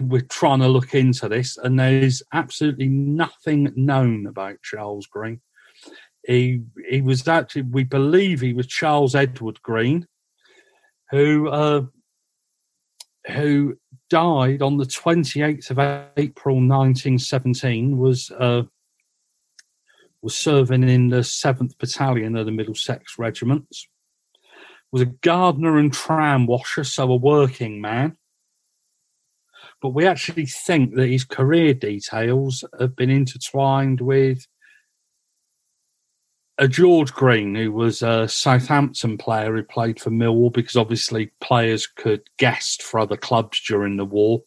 we're 0.00 0.20
trying 0.20 0.58
to 0.58 0.68
look 0.68 0.92
into 0.92 1.28
this, 1.28 1.56
and 1.56 1.78
there's 1.78 2.20
absolutely 2.32 2.88
nothing 2.88 3.72
known 3.76 4.26
about 4.26 4.60
Charles 4.62 5.06
Green. 5.06 5.40
He 6.26 6.64
he 6.90 7.00
was 7.00 7.26
actually 7.28 7.62
we 7.62 7.84
believe 7.84 8.40
he 8.40 8.52
was 8.52 8.66
Charles 8.66 9.14
Edward 9.14 9.62
Green, 9.62 10.08
who 11.10 11.48
uh, 11.48 11.82
who 13.28 13.78
died 14.10 14.62
on 14.62 14.78
the 14.78 14.84
28th 14.84 15.70
of 15.70 15.78
April 16.16 16.56
1917 16.56 17.96
was 17.96 18.32
uh, 18.32 18.64
was 20.22 20.34
serving 20.36 20.88
in 20.88 21.10
the 21.10 21.18
7th 21.18 21.78
Battalion 21.78 22.36
of 22.36 22.46
the 22.46 22.52
Middlesex 22.52 23.16
Regiments. 23.16 23.86
Was 24.90 25.02
a 25.02 25.06
gardener 25.06 25.76
and 25.78 25.92
tram 25.92 26.46
washer, 26.46 26.84
so 26.84 27.10
a 27.10 27.16
working 27.16 27.80
man 27.80 28.16
but 29.84 29.90
we 29.90 30.06
actually 30.06 30.46
think 30.46 30.94
that 30.94 31.10
his 31.10 31.24
career 31.24 31.74
details 31.74 32.64
have 32.80 32.96
been 32.96 33.10
intertwined 33.10 34.00
with 34.00 34.46
a 36.56 36.66
George 36.66 37.12
Green, 37.12 37.54
who 37.54 37.70
was 37.70 38.00
a 38.00 38.26
Southampton 38.26 39.18
player 39.18 39.54
who 39.54 39.62
played 39.62 40.00
for 40.00 40.08
Millwall, 40.08 40.50
because 40.50 40.76
obviously 40.76 41.32
players 41.42 41.86
could 41.86 42.22
guest 42.38 42.82
for 42.82 42.98
other 42.98 43.18
clubs 43.18 43.60
during 43.68 43.98
the 43.98 44.06
war, 44.06 44.40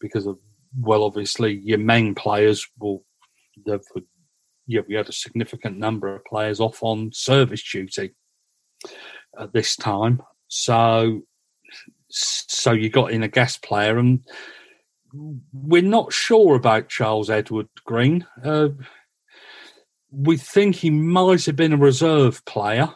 because 0.00 0.26
of 0.26 0.36
well, 0.80 1.04
obviously 1.04 1.52
your 1.62 1.78
main 1.78 2.16
players 2.16 2.66
will. 2.80 3.04
Yeah, 4.66 4.80
we 4.88 4.96
had 4.96 5.08
a 5.08 5.12
significant 5.12 5.78
number 5.78 6.12
of 6.12 6.24
players 6.24 6.58
off 6.58 6.82
on 6.82 7.12
service 7.12 7.62
duty 7.62 8.14
at 9.38 9.52
this 9.52 9.76
time, 9.76 10.22
so 10.48 11.22
so 12.16 12.72
you 12.72 12.88
got 12.88 13.12
in 13.12 13.22
a 13.22 13.28
guest 13.28 13.62
player 13.62 13.98
and 13.98 14.20
we're 15.52 15.82
not 15.82 16.12
sure 16.12 16.56
about 16.56 16.88
Charles 16.88 17.30
Edward 17.30 17.68
Green. 17.84 18.26
Uh, 18.42 18.68
we 20.10 20.36
think 20.36 20.76
he 20.76 20.90
might 20.90 21.44
have 21.46 21.56
been 21.56 21.72
a 21.72 21.78
reserve 21.78 22.44
player 22.44 22.88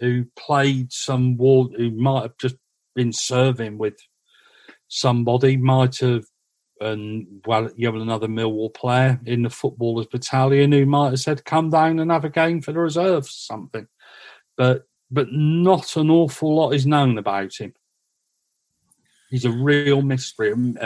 who 0.00 0.24
played 0.36 0.92
some 0.92 1.36
war, 1.36 1.68
who 1.76 1.90
might 1.90 2.22
have 2.22 2.38
just 2.38 2.56
been 2.94 3.12
serving 3.12 3.78
with 3.78 3.96
somebody, 4.88 5.56
might 5.56 5.98
have, 5.98 6.24
and 6.80 7.42
well, 7.46 7.70
you 7.76 7.86
have 7.86 7.94
another 7.94 8.26
Millwall 8.26 8.72
player 8.72 9.20
in 9.26 9.42
the 9.42 9.50
footballers 9.50 10.06
battalion 10.06 10.72
who 10.72 10.86
might 10.86 11.10
have 11.10 11.20
said, 11.20 11.44
"Come 11.44 11.70
down 11.70 11.98
and 11.98 12.10
have 12.10 12.24
a 12.24 12.30
game 12.30 12.60
for 12.60 12.72
the 12.72 12.80
reserves," 12.80 13.34
something. 13.34 13.86
But 14.56 14.82
but 15.10 15.28
not 15.30 15.96
an 15.96 16.10
awful 16.10 16.54
lot 16.54 16.70
is 16.70 16.86
known 16.86 17.18
about 17.18 17.54
him. 17.60 17.74
He's 19.32 19.46
a 19.46 19.50
real 19.50 20.02
mystery, 20.02 20.52
and, 20.52 20.78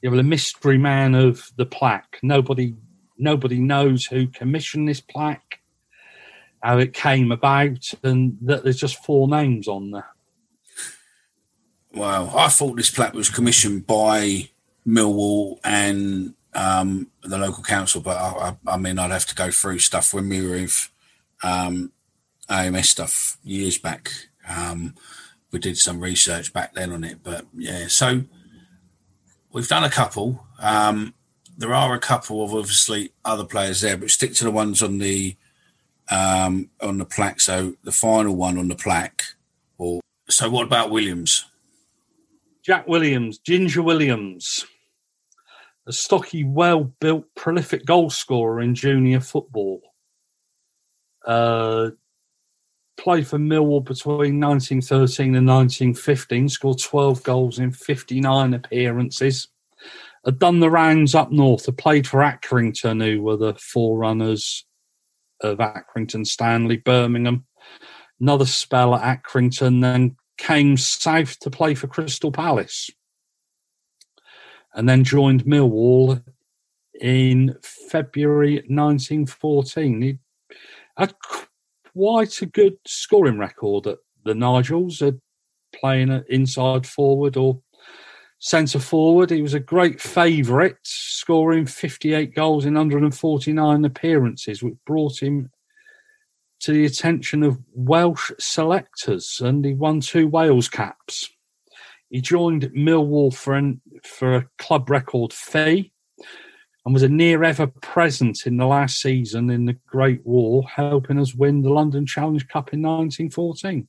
you 0.00 0.10
have 0.10 0.18
a 0.18 0.22
mystery 0.22 0.78
man 0.78 1.14
of 1.14 1.50
the 1.56 1.66
plaque. 1.66 2.18
Nobody 2.22 2.74
nobody 3.18 3.58
knows 3.58 4.06
who 4.06 4.26
commissioned 4.26 4.88
this 4.88 5.00
plaque, 5.00 5.60
how 6.62 6.78
it 6.78 6.94
came 6.94 7.30
about, 7.30 7.92
and 8.02 8.38
that 8.40 8.64
there's 8.64 8.80
just 8.80 9.04
four 9.04 9.28
names 9.28 9.68
on 9.68 9.90
there. 9.90 10.08
Wow, 11.92 12.32
I 12.34 12.48
thought 12.48 12.76
this 12.76 12.90
plaque 12.90 13.12
was 13.12 13.28
commissioned 13.28 13.86
by 13.86 14.48
Millwall 14.86 15.58
and 15.62 16.34
um, 16.54 17.08
the 17.22 17.36
local 17.36 17.62
council, 17.62 18.00
but 18.00 18.16
I, 18.16 18.54
I, 18.66 18.74
I, 18.74 18.76
mean, 18.78 18.98
I'd 18.98 19.10
have 19.10 19.26
to 19.26 19.34
go 19.34 19.50
through 19.50 19.80
stuff 19.80 20.14
we 20.14 20.42
were 20.42 20.52
with 20.52 20.90
um, 21.42 21.92
AMS 22.48 22.88
stuff 22.88 23.36
years 23.44 23.76
back. 23.76 24.10
Um, 24.48 24.94
we 25.52 25.58
did 25.58 25.78
some 25.78 26.00
research 26.00 26.52
back 26.52 26.74
then 26.74 26.92
on 26.92 27.04
it, 27.04 27.18
but 27.22 27.46
yeah, 27.54 27.86
so 27.88 28.22
we've 29.52 29.68
done 29.68 29.84
a 29.84 29.90
couple. 29.90 30.44
Um, 30.58 31.14
there 31.56 31.74
are 31.74 31.94
a 31.94 32.00
couple 32.00 32.44
of 32.44 32.54
obviously 32.54 33.12
other 33.24 33.44
players 33.44 33.80
there, 33.80 33.96
but 33.96 34.10
stick 34.10 34.34
to 34.34 34.44
the 34.44 34.50
ones 34.50 34.82
on 34.82 34.98
the 34.98 35.36
um, 36.10 36.70
on 36.80 36.98
the 36.98 37.04
plaque. 37.04 37.40
So 37.40 37.74
the 37.82 37.92
final 37.92 38.36
one 38.36 38.58
on 38.58 38.68
the 38.68 38.76
plaque. 38.76 39.22
Or 39.78 40.00
so, 40.28 40.50
what 40.50 40.66
about 40.66 40.90
Williams? 40.90 41.44
Jack 42.62 42.88
Williams, 42.88 43.38
Ginger 43.38 43.82
Williams, 43.82 44.66
a 45.86 45.92
stocky, 45.92 46.42
well-built, 46.44 47.24
prolific 47.36 47.86
goal 47.86 48.10
scorer 48.10 48.60
in 48.60 48.74
junior 48.74 49.20
football. 49.20 49.80
Uh, 51.24 51.90
played 52.96 53.26
for 53.26 53.38
Millwall 53.38 53.84
between 53.84 54.40
1913 54.40 55.34
and 55.34 55.46
1915. 55.46 56.48
Scored 56.48 56.78
12 56.78 57.22
goals 57.22 57.58
in 57.58 57.70
59 57.70 58.54
appearances 58.54 59.48
had 60.26 60.38
done 60.40 60.58
the 60.58 60.70
rounds 60.70 61.14
up 61.14 61.30
north, 61.30 61.66
had 61.66 61.78
played 61.78 62.06
for 62.06 62.18
Accrington, 62.20 63.02
who 63.02 63.22
were 63.22 63.36
the 63.36 63.54
forerunners 63.54 64.64
of 65.40 65.58
Accrington, 65.58 66.26
Stanley, 66.26 66.78
Birmingham. 66.78 67.46
Another 68.20 68.44
spell 68.44 68.96
at 68.96 69.22
Accrington, 69.22 69.80
then 69.80 70.16
came 70.36 70.76
south 70.76 71.38
to 71.40 71.50
play 71.50 71.74
for 71.74 71.86
Crystal 71.86 72.32
Palace. 72.32 72.90
And 74.74 74.88
then 74.88 75.04
joined 75.04 75.44
Millwall 75.44 76.22
in 77.00 77.56
February 77.62 78.56
1914. 78.56 80.02
He 80.02 80.18
had 80.96 81.14
quite 81.96 82.42
a 82.42 82.46
good 82.46 82.76
scoring 82.86 83.38
record 83.38 83.86
at 83.86 83.96
the 84.24 84.34
Eagles, 84.34 85.02
playing 85.74 86.10
an 86.10 86.24
inside 86.28 86.86
forward 86.86 87.38
or 87.38 87.58
centre 88.38 88.78
forward. 88.78 89.30
He 89.30 89.40
was 89.40 89.54
a 89.54 89.60
great 89.60 89.98
favourite, 89.98 90.76
scoring 90.82 91.64
58 91.64 92.34
goals 92.34 92.66
in 92.66 92.74
149 92.74 93.84
appearances, 93.86 94.62
which 94.62 94.74
brought 94.84 95.22
him 95.22 95.50
to 96.60 96.72
the 96.72 96.84
attention 96.84 97.42
of 97.42 97.58
Welsh 97.74 98.30
selectors, 98.38 99.40
and 99.42 99.64
he 99.64 99.72
won 99.72 100.00
two 100.00 100.28
Wales 100.28 100.68
caps. 100.68 101.30
He 102.10 102.20
joined 102.20 102.64
Millwall 102.76 103.34
for, 103.34 103.54
an, 103.54 103.80
for 104.04 104.36
a 104.36 104.48
club 104.58 104.90
record 104.90 105.32
fee 105.32 105.92
and 106.86 106.94
was 106.94 107.02
a 107.02 107.08
near 107.08 107.44
ever 107.44 107.66
present 107.66 108.46
in 108.46 108.56
the 108.56 108.66
last 108.66 109.02
season 109.02 109.50
in 109.50 109.66
the 109.66 109.74
Great 109.86 110.24
War, 110.24 110.62
helping 110.62 111.18
us 111.18 111.34
win 111.34 111.60
the 111.60 111.70
London 111.70 112.06
Challenge 112.06 112.48
Cup 112.48 112.72
in 112.72 112.80
1914. 112.80 113.86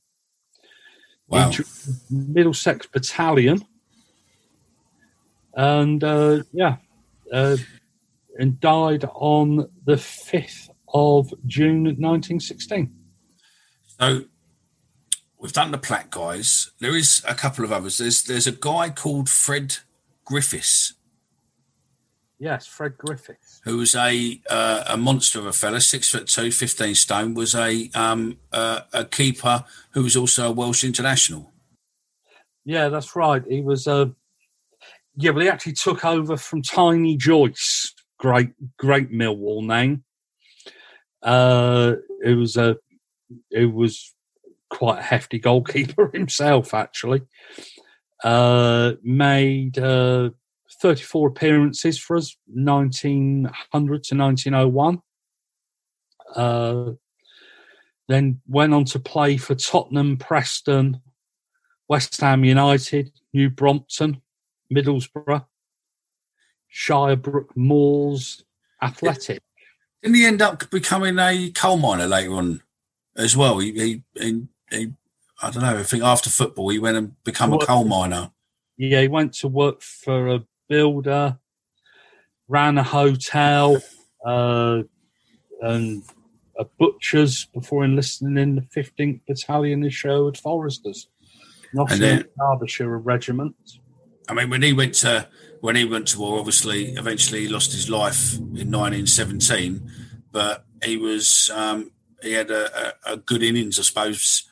Wow. 1.28 1.52
Middlesex 2.10 2.86
Battalion 2.86 3.64
and 5.58 6.02
uh, 6.04 6.42
yeah, 6.52 6.76
uh, 7.32 7.56
and 8.38 8.60
died 8.60 9.04
on 9.12 9.68
the 9.84 9.98
fifth 9.98 10.70
of 10.94 11.34
June, 11.46 11.96
nineteen 11.98 12.38
sixteen. 12.38 12.94
So 13.98 14.22
we've 15.38 15.52
done 15.52 15.72
the 15.72 15.78
plaque, 15.78 16.10
guys. 16.10 16.70
There 16.78 16.96
is 16.96 17.22
a 17.26 17.34
couple 17.34 17.64
of 17.64 17.72
others. 17.72 17.98
There's 17.98 18.22
there's 18.22 18.46
a 18.46 18.52
guy 18.52 18.90
called 18.90 19.28
Fred 19.28 19.78
Griffiths. 20.24 20.94
Yes, 22.40 22.66
Fred 22.66 22.96
Griffiths, 22.96 23.60
who 23.64 23.78
was 23.78 23.96
a 23.96 24.40
uh, 24.48 24.84
a 24.86 24.96
monster 24.96 25.40
of 25.40 25.46
a 25.46 25.52
fella, 25.52 25.80
six 25.80 26.08
foot 26.08 26.28
two, 26.28 26.52
15 26.52 26.94
stone, 26.94 27.34
was 27.34 27.54
a 27.54 27.90
um, 27.94 28.38
uh, 28.52 28.80
a 28.92 29.04
keeper 29.04 29.64
who 29.90 30.04
was 30.04 30.16
also 30.16 30.48
a 30.48 30.52
Welsh 30.52 30.84
international. 30.84 31.50
Yeah, 32.64 32.90
that's 32.90 33.16
right. 33.16 33.42
He 33.48 33.60
was 33.60 33.88
a 33.88 34.12
yeah, 35.20 35.32
but 35.32 35.42
he 35.42 35.48
actually 35.48 35.72
took 35.72 36.04
over 36.04 36.36
from 36.36 36.62
Tiny 36.62 37.16
Joyce, 37.16 37.92
great, 38.18 38.50
great 38.76 39.10
Millwall 39.10 39.66
name. 39.66 40.04
Uh, 41.20 41.94
it 42.22 42.34
was 42.34 42.56
a, 42.56 42.76
it 43.50 43.66
was 43.66 44.14
quite 44.70 45.00
a 45.00 45.02
hefty 45.02 45.40
goalkeeper 45.40 46.08
himself, 46.14 46.72
actually. 46.72 47.22
Uh, 48.22 48.92
made 49.02 49.76
uh, 49.80 50.30
34 50.80 51.28
appearances 51.28 51.98
for 51.98 52.16
us, 52.16 52.36
1900 52.46 54.04
to 54.04 54.16
1901. 54.16 55.00
Uh, 56.34 56.92
then 58.06 58.40
went 58.46 58.74
on 58.74 58.84
to 58.84 58.98
play 58.98 59.36
for 59.36 59.54
Tottenham, 59.54 60.16
Preston, 60.16 61.00
West 61.88 62.20
Ham 62.20 62.44
United, 62.44 63.12
New 63.32 63.50
Brompton, 63.50 64.22
Middlesbrough, 64.72 65.46
Shirebrook 66.72 67.48
Moors, 67.56 68.44
Athletic. 68.82 69.42
Didn't 70.02 70.16
he 70.16 70.26
end 70.26 70.42
up 70.42 70.70
becoming 70.70 71.18
a 71.18 71.50
coal 71.50 71.76
miner 71.76 72.06
later 72.06 72.34
on 72.34 72.62
as 73.16 73.36
well? 73.36 73.58
He, 73.58 73.72
he, 73.72 74.02
he, 74.14 74.42
he 74.70 74.92
I 75.42 75.50
don't 75.50 75.62
know. 75.62 75.78
I 75.78 75.82
think 75.82 76.02
after 76.02 76.30
football, 76.30 76.68
he 76.68 76.78
went 76.78 76.96
and 76.96 77.22
become 77.24 77.52
a 77.52 77.58
coal 77.58 77.84
miner. 77.84 78.30
Yeah, 78.76 79.02
he 79.02 79.08
went 79.08 79.34
to 79.34 79.48
work 79.48 79.82
for 79.82 80.28
a 80.28 80.44
builder, 80.68 81.38
ran 82.48 82.78
a 82.78 82.82
hotel, 82.82 83.82
uh, 84.24 84.82
and 85.60 86.02
a 86.58 86.64
butcher's 86.78 87.46
before 87.46 87.84
enlisting 87.84 88.36
in 88.36 88.56
the 88.56 88.62
15th 88.62 89.20
Battalion 89.26 89.84
of 89.84 89.94
Sherwood 89.94 90.36
Foresters, 90.36 91.08
Nottingham, 91.72 92.24
Derbyshire 92.38 92.98
Regiment. 92.98 93.54
I 94.28 94.34
mean, 94.34 94.50
when 94.50 94.62
he 94.62 94.72
went 94.72 94.94
to 94.96 95.28
when 95.60 95.76
he 95.76 95.84
went 95.84 96.08
to 96.08 96.20
war, 96.20 96.38
obviously, 96.38 96.92
eventually 96.92 97.42
he 97.42 97.48
lost 97.48 97.72
his 97.72 97.90
life 97.90 98.36
in 98.36 98.70
1917, 98.70 99.90
but 100.30 100.64
he 100.84 100.96
was 100.96 101.50
um, 101.54 101.90
he 102.22 102.32
had 102.32 102.50
a, 102.50 102.92
a, 103.08 103.12
a, 103.12 103.16
good 103.16 103.42
innings, 103.42 103.78
I 103.78 103.82
suppose. 103.82 104.44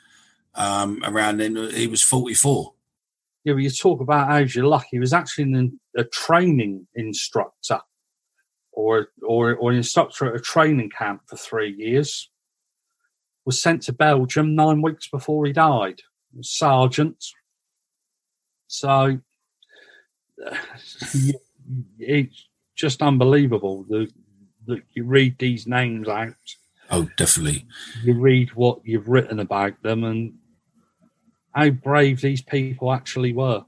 Um, 0.54 1.02
around 1.04 1.38
then, 1.38 1.56
he 1.72 1.86
was 1.86 2.02
44. 2.02 2.72
Yeah, 3.46 3.52
well, 3.52 3.62
you 3.62 3.70
talk 3.70 4.00
about 4.00 4.26
how's 4.26 4.56
your 4.56 4.66
luck. 4.66 4.86
He 4.90 4.98
was 4.98 5.12
actually 5.12 5.44
an, 5.44 5.78
a 5.96 6.02
training 6.02 6.88
instructor, 6.96 7.78
or 8.72 9.06
or 9.22 9.54
or 9.54 9.70
an 9.70 9.76
instructor 9.76 10.26
at 10.26 10.34
a 10.34 10.40
training 10.40 10.90
camp 10.90 11.22
for 11.28 11.36
three 11.36 11.72
years. 11.72 12.28
Was 13.44 13.62
sent 13.62 13.82
to 13.82 13.92
Belgium 13.92 14.56
nine 14.56 14.82
weeks 14.82 15.06
before 15.06 15.46
he 15.46 15.52
died. 15.52 16.00
Sergeant. 16.40 17.24
So 18.66 19.20
it's 22.00 22.48
just 22.74 23.00
unbelievable. 23.00 23.84
that, 23.90 24.10
that 24.66 24.82
you 24.94 25.04
read 25.04 25.38
these 25.38 25.68
names 25.68 26.08
out. 26.08 26.34
Oh, 26.90 27.08
definitely. 27.16 27.64
You 28.02 28.14
read 28.14 28.54
what 28.54 28.80
you've 28.84 29.08
written 29.08 29.38
about 29.38 29.80
them 29.84 30.02
and 30.02 30.34
how 31.56 31.70
brave 31.70 32.20
these 32.20 32.42
people 32.42 32.92
actually 32.92 33.32
were. 33.32 33.64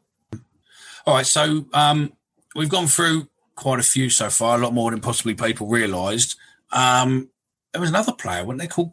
All 1.07 1.15
right, 1.15 1.27
so 1.27 1.65
um, 1.73 2.13
we've 2.55 2.69
gone 2.69 2.87
through 2.87 3.29
quite 3.57 3.81
a 3.81 3.83
few 3.83 4.11
so 4.11 4.29
far, 4.29 4.59
a 4.59 4.61
lot 4.61 4.75
more 4.75 4.91
than 4.91 5.01
possibly 5.01 5.35
people 5.35 5.69
realised. 5.69 6.37
Um, 6.71 7.31
there 7.73 7.81
was 7.81 7.89
another 7.89 8.13
player, 8.13 8.45
weren't 8.45 8.61
they 8.61 8.67
called 8.67 8.93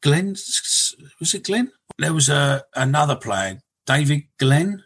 Glenn? 0.00 0.30
Was 0.30 1.34
it 1.34 1.44
Glenn? 1.44 1.70
There 1.98 2.14
was 2.14 2.30
a 2.30 2.64
another 2.74 3.14
player, 3.14 3.60
David 3.86 4.22
Glenn. 4.38 4.82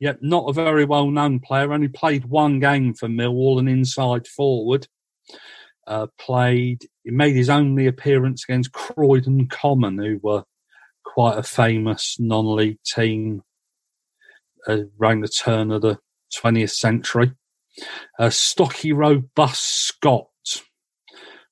Yep, 0.00 0.18
not 0.22 0.50
a 0.50 0.52
very 0.52 0.84
well 0.84 1.08
known 1.08 1.38
player. 1.38 1.72
Only 1.72 1.88
played 1.88 2.26
one 2.26 2.58
game 2.58 2.94
for 2.94 3.08
Millwall, 3.08 3.60
an 3.60 3.68
inside 3.68 4.26
forward. 4.26 4.88
Uh, 5.86 6.08
played, 6.18 6.84
he 7.04 7.12
made 7.12 7.36
his 7.36 7.48
only 7.48 7.86
appearance 7.86 8.42
against 8.42 8.72
Croydon 8.72 9.46
Common, 9.46 9.98
who 9.98 10.18
were 10.20 10.42
quite 11.06 11.38
a 11.38 11.42
famous 11.42 12.16
non 12.18 12.54
league 12.56 12.78
team 12.84 13.42
uh, 14.68 14.80
around 15.00 15.22
the 15.22 15.28
turn 15.28 15.70
of 15.70 15.82
the 15.82 15.98
20th 16.36 16.72
century. 16.72 17.32
A 18.18 18.30
stocky, 18.30 18.92
robust 18.92 19.86
Scot 19.86 20.26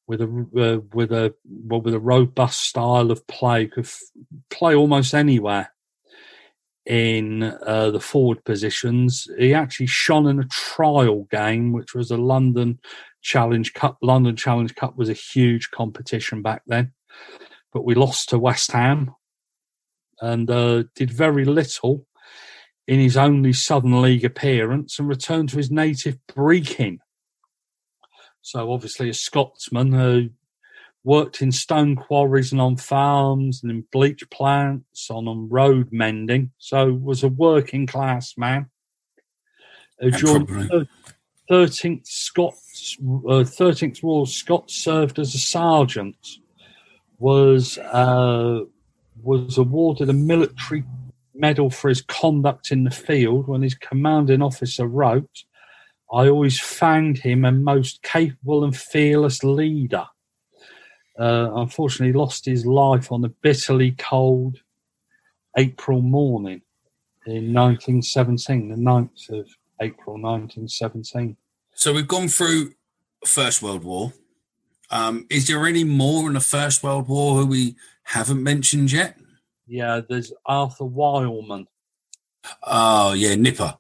with 0.07 0.21
a 0.21 0.25
uh, 0.25 0.81
with 0.93 1.13
a 1.13 1.35
well, 1.45 1.81
with 1.81 1.95
a 1.95 2.01
robust 2.01 2.61
style 2.61 3.11
of 3.11 3.27
play, 3.27 3.67
could 3.67 3.85
f- 3.85 4.01
play 4.51 4.75
almost 4.75 5.15
anywhere 5.15 5.73
in 6.87 7.43
uh, 7.43 7.91
the 7.91 8.01
forward 8.01 8.45
positions. 8.45 9.27
He 9.39 9.55
actually 9.55 9.87
shone 9.87 10.27
in 10.27 10.41
a 10.41 10.49
trial 10.49 11.27
game, 11.31 11.73
which 11.73 11.95
was 11.95 12.11
a 12.11 12.17
London 12.17 12.81
Challenge 13.23 13.73
Cup. 13.73 13.99
London 14.03 14.37
Challenge 14.37 14.75
Cup 14.75 14.97
was 14.97 15.09
a 15.09 15.15
huge 15.15 15.71
competition 15.71 16.43
back 16.43 16.63
then, 16.67 16.93
but 17.73 17.85
we 17.85 17.95
lost 17.95 18.31
to 18.31 18.39
West 18.39 18.73
Ham 18.73 19.15
and 20.21 20.51
uh, 20.51 20.85
did 20.95 21.11
very 21.11 21.45
little 21.45 22.07
in 22.87 23.01
his 23.01 23.17
only 23.17 23.53
Southern 23.53 24.03
League 24.03 24.25
appearance 24.25 24.99
and 24.99 25.09
returned 25.09 25.49
to 25.49 25.57
his 25.57 25.71
native 25.71 26.19
Brechin. 26.27 26.99
So 28.43 28.73
obviously 28.73 29.09
a 29.09 29.15
Scotsman 29.15 29.93
who 29.93 30.31
worked 31.03 31.41
in 31.43 31.53
stone 31.53 31.97
quarries 31.97 32.53
and 32.53 32.61
on 32.61 32.77
farms 32.77 33.63
and 33.63 33.71
in 33.71 33.85
bleach 33.91 34.29
plants, 34.31 35.11
on, 35.11 35.29
on 35.29 35.49
road 35.49 35.89
mending. 35.93 36.51
So 36.59 36.93
was 36.93 37.23
a 37.23 37.29
working 37.29 37.87
class 37.87 38.37
man. 38.37 38.67
Who 40.01 40.11
joined 40.11 40.89
thirteenth 41.49 42.07
Scots, 42.07 42.99
uh, 43.29 43.45
thirteenth 43.45 44.03
Royal 44.03 44.27
Scots, 44.27 44.75
served 44.75 45.19
as 45.19 45.35
a 45.35 45.39
sergeant. 45.39 46.17
Was 47.19 47.79
uh, 47.79 48.65
was 49.25 49.59
awarded 49.59 50.09
a 50.09 50.13
military 50.13 50.85
medal 51.35 51.71
for 51.71 51.89
his 51.89 52.03
conduct 52.03 52.71
in 52.71 52.85
the 52.85 52.91
field 52.91 53.49
when 53.49 53.63
his 53.63 53.75
commanding 53.75 54.43
officer 54.43 54.87
wrote, 54.87 55.45
I 56.13 56.29
always 56.29 56.61
found 56.61 57.19
him 57.19 57.45
a 57.45 57.53
most 57.53 58.03
capable 58.03 58.63
and 58.63 58.77
fearless 58.77 59.43
leader. 59.43 60.07
Uh, 61.19 61.51
unfortunately, 61.55 62.13
lost 62.13 62.45
his 62.45 62.67
life 62.67 63.11
on 63.11 63.25
a 63.25 63.29
bitterly 63.29 63.93
cold 63.93 64.59
April 65.57 66.03
morning 66.03 66.63
in 67.27 67.53
1917, 67.53 68.69
the 68.69 68.77
9th 68.77 69.31
of 69.31 69.49
April 69.81 70.15
1917. 70.21 71.37
So 71.75 71.93
we've 71.93 72.09
gone 72.09 72.29
through 72.29 72.75
First 73.25 73.63
World 73.63 73.85
War. 73.85 74.13
Um, 74.91 75.27
is 75.31 75.47
there 75.47 75.67
any 75.67 75.85
more 75.85 76.29
in 76.29 76.35
the 76.35 76.41
First 76.41 76.83
World 76.83 77.09
War 77.09 77.37
who 77.37 77.47
we 77.47 77.77
haven't 78.05 78.43
mentioned 78.43 78.93
yet? 78.93 79.19
Yeah, 79.67 80.01
there's 80.09 80.33
Arthur 80.47 80.85
Wileman. 80.85 81.67
Oh 82.63 83.13
yeah, 83.15 83.35
Nipper. 83.35 83.77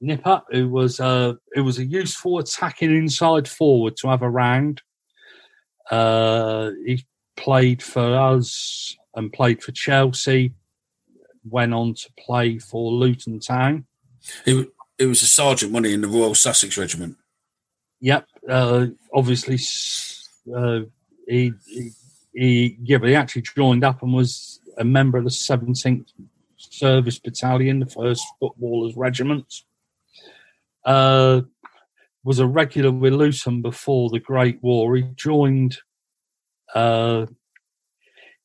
Nipper, 0.00 0.42
who 0.50 0.68
was 0.68 1.00
a 1.00 1.38
who 1.52 1.64
was 1.64 1.78
a 1.78 1.84
useful 1.84 2.38
attacking 2.38 2.94
inside 2.94 3.48
forward 3.48 3.96
to 3.98 4.08
have 4.08 4.22
around. 4.22 4.82
Uh, 5.90 6.70
he 6.84 7.04
played 7.36 7.82
for 7.82 8.16
us 8.16 8.96
and 9.14 9.32
played 9.32 9.62
for 9.62 9.72
Chelsea. 9.72 10.52
Went 11.48 11.74
on 11.74 11.94
to 11.94 12.12
play 12.18 12.58
for 12.58 12.90
Luton 12.90 13.38
Town. 13.40 13.86
It, 14.44 14.68
it 14.98 15.06
was 15.06 15.22
a 15.22 15.26
sergeant, 15.26 15.72
wasn't 15.72 15.86
he, 15.86 15.94
in 15.94 16.00
the 16.00 16.08
Royal 16.08 16.34
Sussex 16.34 16.76
Regiment? 16.76 17.16
Yep. 18.00 18.26
Uh, 18.48 18.86
obviously, 19.14 19.58
uh, 20.54 20.80
he, 21.28 21.52
he, 21.66 21.90
he 22.36 22.76
yeah, 22.82 22.98
but 22.98 23.08
he 23.08 23.14
actually 23.14 23.42
joined 23.42 23.82
up 23.82 24.02
and 24.02 24.12
was 24.12 24.60
a 24.78 24.84
member 24.84 25.16
of 25.16 25.24
the 25.24 25.30
17th 25.30 26.06
Service 26.58 27.18
Battalion, 27.18 27.80
the 27.80 27.86
first 27.86 28.24
Footballers 28.38 28.94
Regiment. 28.96 29.46
Uh, 30.84 31.42
was 32.22 32.38
a 32.38 32.46
regular 32.46 32.90
with 32.90 33.14
Luton 33.14 33.62
before 33.62 34.10
the 34.10 34.20
Great 34.20 34.62
War. 34.62 34.96
He 34.96 35.02
joined. 35.14 35.78
Uh, 36.74 37.26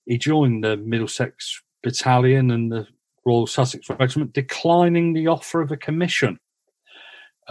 he 0.06 0.18
joined 0.18 0.64
the 0.64 0.78
Middlesex 0.78 1.62
Battalion 1.84 2.52
and 2.52 2.72
the 2.72 2.88
Royal 3.26 3.48
Sussex 3.48 3.90
Regiment, 3.90 4.34
declining 4.34 5.14
the 5.14 5.28
offer 5.28 5.62
of 5.62 5.72
a 5.72 5.78
commission, 5.78 6.40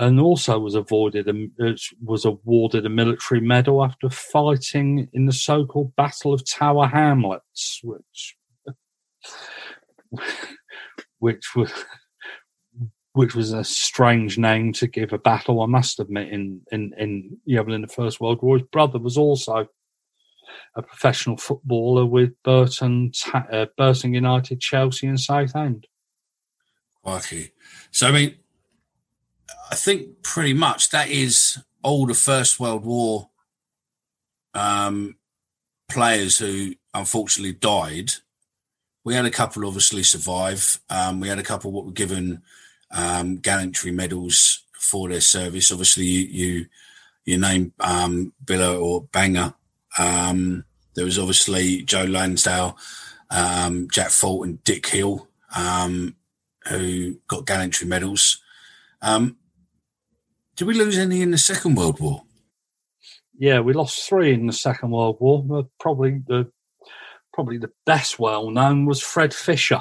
and 0.01 0.19
also 0.19 0.59
was 0.59 0.75
avoided 0.75 1.29
a, 1.29 1.77
was 2.03 2.25
awarded 2.25 2.87
a 2.87 2.89
military 2.89 3.41
medal 3.41 3.85
after 3.85 4.09
fighting 4.09 5.09
in 5.13 5.27
the 5.27 5.33
so-called 5.33 5.95
Battle 5.95 6.33
of 6.33 6.43
Tower 6.51 6.87
Hamlets, 6.87 7.81
which 7.85 8.37
which 11.19 11.55
was 11.55 11.71
which 13.13 13.35
was 13.35 13.53
a 13.53 13.63
strange 13.63 14.39
name 14.39 14.73
to 14.73 14.87
give 14.87 15.13
a 15.13 15.19
battle, 15.19 15.61
I 15.61 15.67
must 15.67 16.01
admit. 16.01 16.33
In 16.33 16.63
in 16.73 16.95
in 16.97 17.39
yeah, 17.45 17.61
in 17.61 17.83
the 17.83 17.87
First 17.87 18.23
World 18.23 18.41
War, 18.41 18.57
his 18.57 18.67
brother 18.69 18.99
was 18.99 19.19
also 19.19 19.69
a 20.75 20.83
professional 20.83 21.37
footballer 21.37 22.07
with 22.07 22.43
Burton, 22.43 23.13
uh, 23.35 23.67
Burton 23.77 24.15
United, 24.15 24.63
Chelsea, 24.63 25.07
and 25.07 25.21
Southend. 25.21 25.87
Okay, 27.05 27.53
so 27.91 28.09
I 28.09 28.13
mean, 28.13 28.37
I 29.71 29.77
think 29.77 30.23
pretty 30.23 30.55
much 30.55 30.91
that 30.91 31.09
is 31.09 31.59
all 31.83 32.07
the 32.07 32.15
First 32.15 32.59
World 32.59 32.85
War 32.85 33.29
um, 34.55 35.17
players 35.89 36.39
who 36.39 36.75
unfortunately 36.93 37.53
died 37.53 38.13
we 39.05 39.15
had 39.15 39.25
a 39.25 39.31
couple 39.31 39.67
obviously 39.67 40.03
survive. 40.03 40.81
Um, 40.91 41.21
we 41.21 41.29
had 41.29 41.39
a 41.39 41.43
couple 41.43 41.73
what 41.73 41.87
were 41.87 41.93
given 41.93 42.43
um, 42.91 43.37
gallantry 43.37 43.93
medals 43.93 44.65
for 44.79 45.09
their 45.09 45.21
service. 45.21 45.71
Obviously, 45.71 46.05
you 46.05 46.27
you, 46.27 46.67
you 47.25 47.39
name 47.39 47.73
um, 47.81 48.33
Biller 48.45 48.81
or 48.81 49.03
Banger. 49.13 49.55
Um, 49.99 50.65
there 50.95 51.05
was 51.05 51.19
obviously 51.19 51.83
Joe 51.83 52.05
Lansdale, 52.05 52.77
um, 53.31 53.89
Jack 53.91 54.11
Fulton, 54.11 54.59
Dick 54.65 54.87
Hill, 54.87 55.27
um, 55.55 56.15
who 56.69 57.17
got 57.27 57.47
gallantry 57.47 57.87
medals. 57.87 58.43
Um, 59.03 59.37
did 60.61 60.67
we 60.67 60.75
lose 60.75 60.99
any 60.99 61.23
in 61.23 61.31
the 61.31 61.39
Second 61.39 61.75
World 61.75 62.01
War? 62.01 62.25
Yeah, 63.39 63.61
we 63.61 63.73
lost 63.73 64.07
three 64.07 64.35
in 64.35 64.47
the 64.47 64.53
Second 64.53 64.91
World 64.91 65.17
War. 65.19 65.67
Probably 65.79 66.21
the 66.29 66.53
probably 67.33 67.57
the 67.57 67.71
best 67.87 68.19
well 68.19 68.51
known 68.51 68.85
was 68.85 69.01
Fred 69.01 69.33
Fisher, 69.33 69.81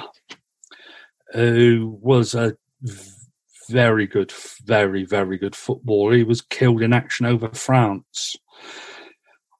who 1.34 1.98
was 2.00 2.34
a 2.34 2.56
very 3.68 4.06
good, 4.06 4.32
very, 4.64 5.04
very 5.04 5.36
good 5.36 5.54
footballer. 5.54 6.14
He 6.14 6.22
was 6.22 6.40
killed 6.40 6.80
in 6.80 6.94
action 6.94 7.26
over 7.26 7.50
France 7.50 8.36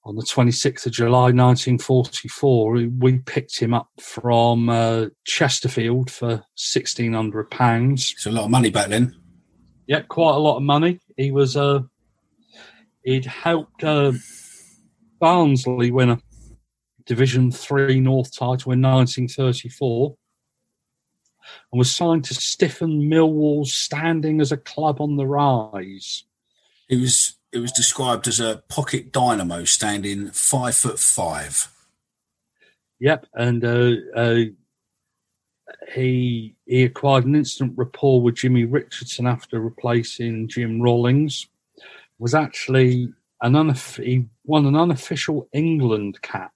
on 0.07 0.17
the 0.17 0.25
26th 0.25 0.87
of 0.87 0.93
July 0.93 1.33
1944. 1.33 2.89
We 2.99 3.19
picked 3.19 3.61
him 3.61 3.75
up 3.75 3.91
from 4.01 4.71
uh, 4.71 5.09
Chesterfield 5.25 6.11
for 6.11 6.45
£1,600. 6.57 7.93
It's 7.93 8.25
a 8.25 8.31
lot 8.31 8.45
of 8.45 8.51
money 8.51 8.71
back 8.71 8.89
then. 8.89 9.20
Yeah, 9.91 10.03
quite 10.03 10.37
a 10.37 10.39
lot 10.39 10.57
of 10.57 10.63
money. 10.63 11.01
He 11.17 11.33
was, 11.33 11.57
uh, 11.57 11.81
he'd 13.03 13.25
helped 13.27 13.83
uh, 13.83 14.13
Barnsley 15.19 15.91
win 15.91 16.11
a 16.11 16.21
Division 17.07 17.51
Three 17.51 17.99
North 17.99 18.33
title 18.33 18.71
in 18.71 18.83
1934 18.83 20.15
and 21.73 21.79
was 21.81 21.93
signed 21.93 22.23
to 22.27 22.35
stiffen 22.35 23.11
Millwall's 23.11 23.75
standing 23.75 24.41
as 24.41 24.53
a 24.53 24.57
club 24.57 25.01
on 25.01 25.17
the 25.17 25.27
rise. 25.27 26.23
It 26.89 27.01
was 27.01 27.37
it 27.51 27.59
was 27.59 27.73
described 27.73 28.29
as 28.29 28.39
a 28.39 28.63
pocket 28.69 29.11
dynamo 29.11 29.65
standing 29.65 30.31
five 30.31 30.77
foot 30.77 31.01
five. 31.01 31.67
Yep, 33.01 33.27
and 33.35 33.65
uh, 33.65 33.91
uh, 34.15 34.37
he 35.93 36.55
he 36.67 36.85
acquired 36.85 37.25
an 37.25 37.35
instant 37.35 37.73
rapport 37.77 38.21
with 38.21 38.37
Jimmy 38.37 38.65
Richardson 38.65 39.27
after 39.27 39.61
replacing 39.61 40.49
Jim 40.49 40.81
Rawlings. 40.81 41.47
Was 42.19 42.35
actually 42.35 43.13
an 43.41 43.53
unof- 43.55 44.05
he 44.05 44.27
won 44.45 44.67
an 44.67 44.77
unofficial 44.77 45.49
England 45.53 46.21
cap 46.23 46.53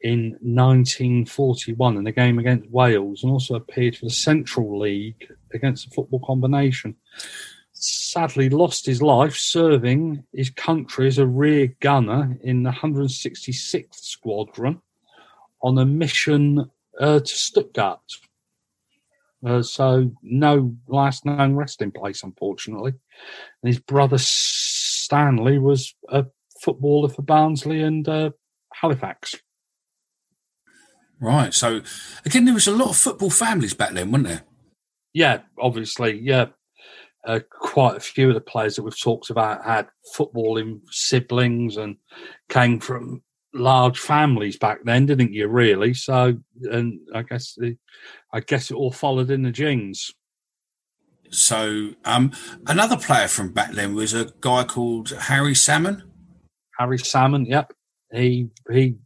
in 0.00 0.30
1941 0.40 1.96
in 1.96 2.06
a 2.06 2.12
game 2.12 2.38
against 2.38 2.70
Wales 2.70 3.22
and 3.22 3.32
also 3.32 3.54
appeared 3.54 3.96
for 3.96 4.06
the 4.06 4.10
Central 4.10 4.78
League 4.78 5.32
against 5.52 5.88
the 5.88 5.94
football 5.94 6.20
combination. 6.20 6.96
Sadly, 7.72 8.48
lost 8.48 8.86
his 8.86 9.02
life 9.02 9.36
serving 9.36 10.24
his 10.32 10.50
country 10.50 11.06
as 11.06 11.18
a 11.18 11.26
rear 11.26 11.74
gunner 11.80 12.38
in 12.42 12.62
the 12.62 12.70
166th 12.70 13.94
Squadron 13.94 14.80
on 15.62 15.78
a 15.78 15.84
mission 15.84 16.70
uh, 17.00 17.20
to 17.20 17.26
Stuttgart. 17.26 18.00
Uh, 19.44 19.62
so 19.62 20.10
no 20.22 20.74
last 20.88 21.24
known 21.24 21.54
resting 21.54 21.90
place, 21.90 22.22
unfortunately. 22.22 22.92
And 23.62 23.68
his 23.68 23.78
brother 23.78 24.18
Stanley 24.18 25.58
was 25.58 25.94
a 26.08 26.26
footballer 26.60 27.08
for 27.08 27.22
Barnsley 27.22 27.82
and 27.82 28.08
uh, 28.08 28.30
Halifax. 28.72 29.36
Right. 31.20 31.54
So 31.54 31.82
again, 32.24 32.44
there 32.44 32.54
was 32.54 32.66
a 32.66 32.72
lot 32.72 32.90
of 32.90 32.96
football 32.96 33.30
families 33.30 33.74
back 33.74 33.92
then, 33.92 34.10
weren't 34.10 34.26
there? 34.26 34.42
Yeah, 35.12 35.40
obviously. 35.58 36.18
Yeah. 36.18 36.46
Uh, 37.24 37.40
quite 37.50 37.96
a 37.96 38.00
few 38.00 38.28
of 38.28 38.34
the 38.34 38.40
players 38.40 38.76
that 38.76 38.82
we've 38.82 39.00
talked 39.00 39.30
about 39.30 39.64
had 39.64 39.88
footballing 40.14 40.80
siblings 40.90 41.76
and 41.76 41.96
came 42.48 42.78
from 42.78 43.22
large 43.56 43.98
families 43.98 44.56
back 44.58 44.78
then, 44.84 45.06
didn't 45.06 45.32
you? 45.32 45.48
Really? 45.48 45.94
So, 45.94 46.38
and 46.62 47.00
I 47.14 47.22
guess 47.22 47.54
the, 47.56 47.76
I 48.32 48.40
guess 48.40 48.70
it 48.70 48.74
all 48.74 48.92
followed 48.92 49.30
in 49.30 49.42
the 49.42 49.50
genes. 49.50 50.10
So, 51.30 51.90
um, 52.04 52.32
another 52.66 52.96
player 52.96 53.28
from 53.28 53.52
back 53.52 53.72
then 53.72 53.94
was 53.94 54.14
a 54.14 54.30
guy 54.40 54.64
called 54.64 55.10
Harry 55.10 55.54
Salmon. 55.54 56.02
Harry 56.78 56.98
Salmon, 56.98 57.46
yep. 57.46 57.72
He 58.12 58.48
he 58.70 58.96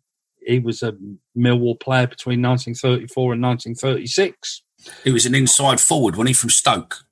he 0.45 0.59
was 0.59 0.83
a 0.83 0.95
Millwall 1.37 1.79
player 1.79 2.07
between 2.07 2.43
1934 2.43 3.33
and 3.35 3.43
1936. 3.43 4.63
He 5.05 5.11
was 5.11 5.27
an 5.27 5.35
inside 5.35 5.81
forward, 5.81 6.17
when 6.17 6.27
he 6.27 6.33
from 6.33 6.51
Stoke? 6.51 7.05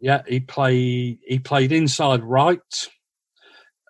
Yeah, 0.00 0.22
he 0.26 0.40
played 0.40 1.18
he 1.26 1.38
played 1.38 1.72
inside 1.72 2.22
right. 2.22 2.88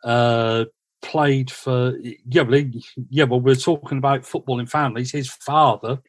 Uh, 0.02 0.64
played 1.02 1.50
for 1.50 1.96
yeah, 1.98 2.42
well, 2.42 2.64
yeah. 3.08 3.24
Well, 3.24 3.40
we're 3.40 3.54
talking 3.54 3.98
about 3.98 4.22
footballing 4.22 4.68
families. 4.68 5.12
His 5.12 5.28
father 5.28 6.00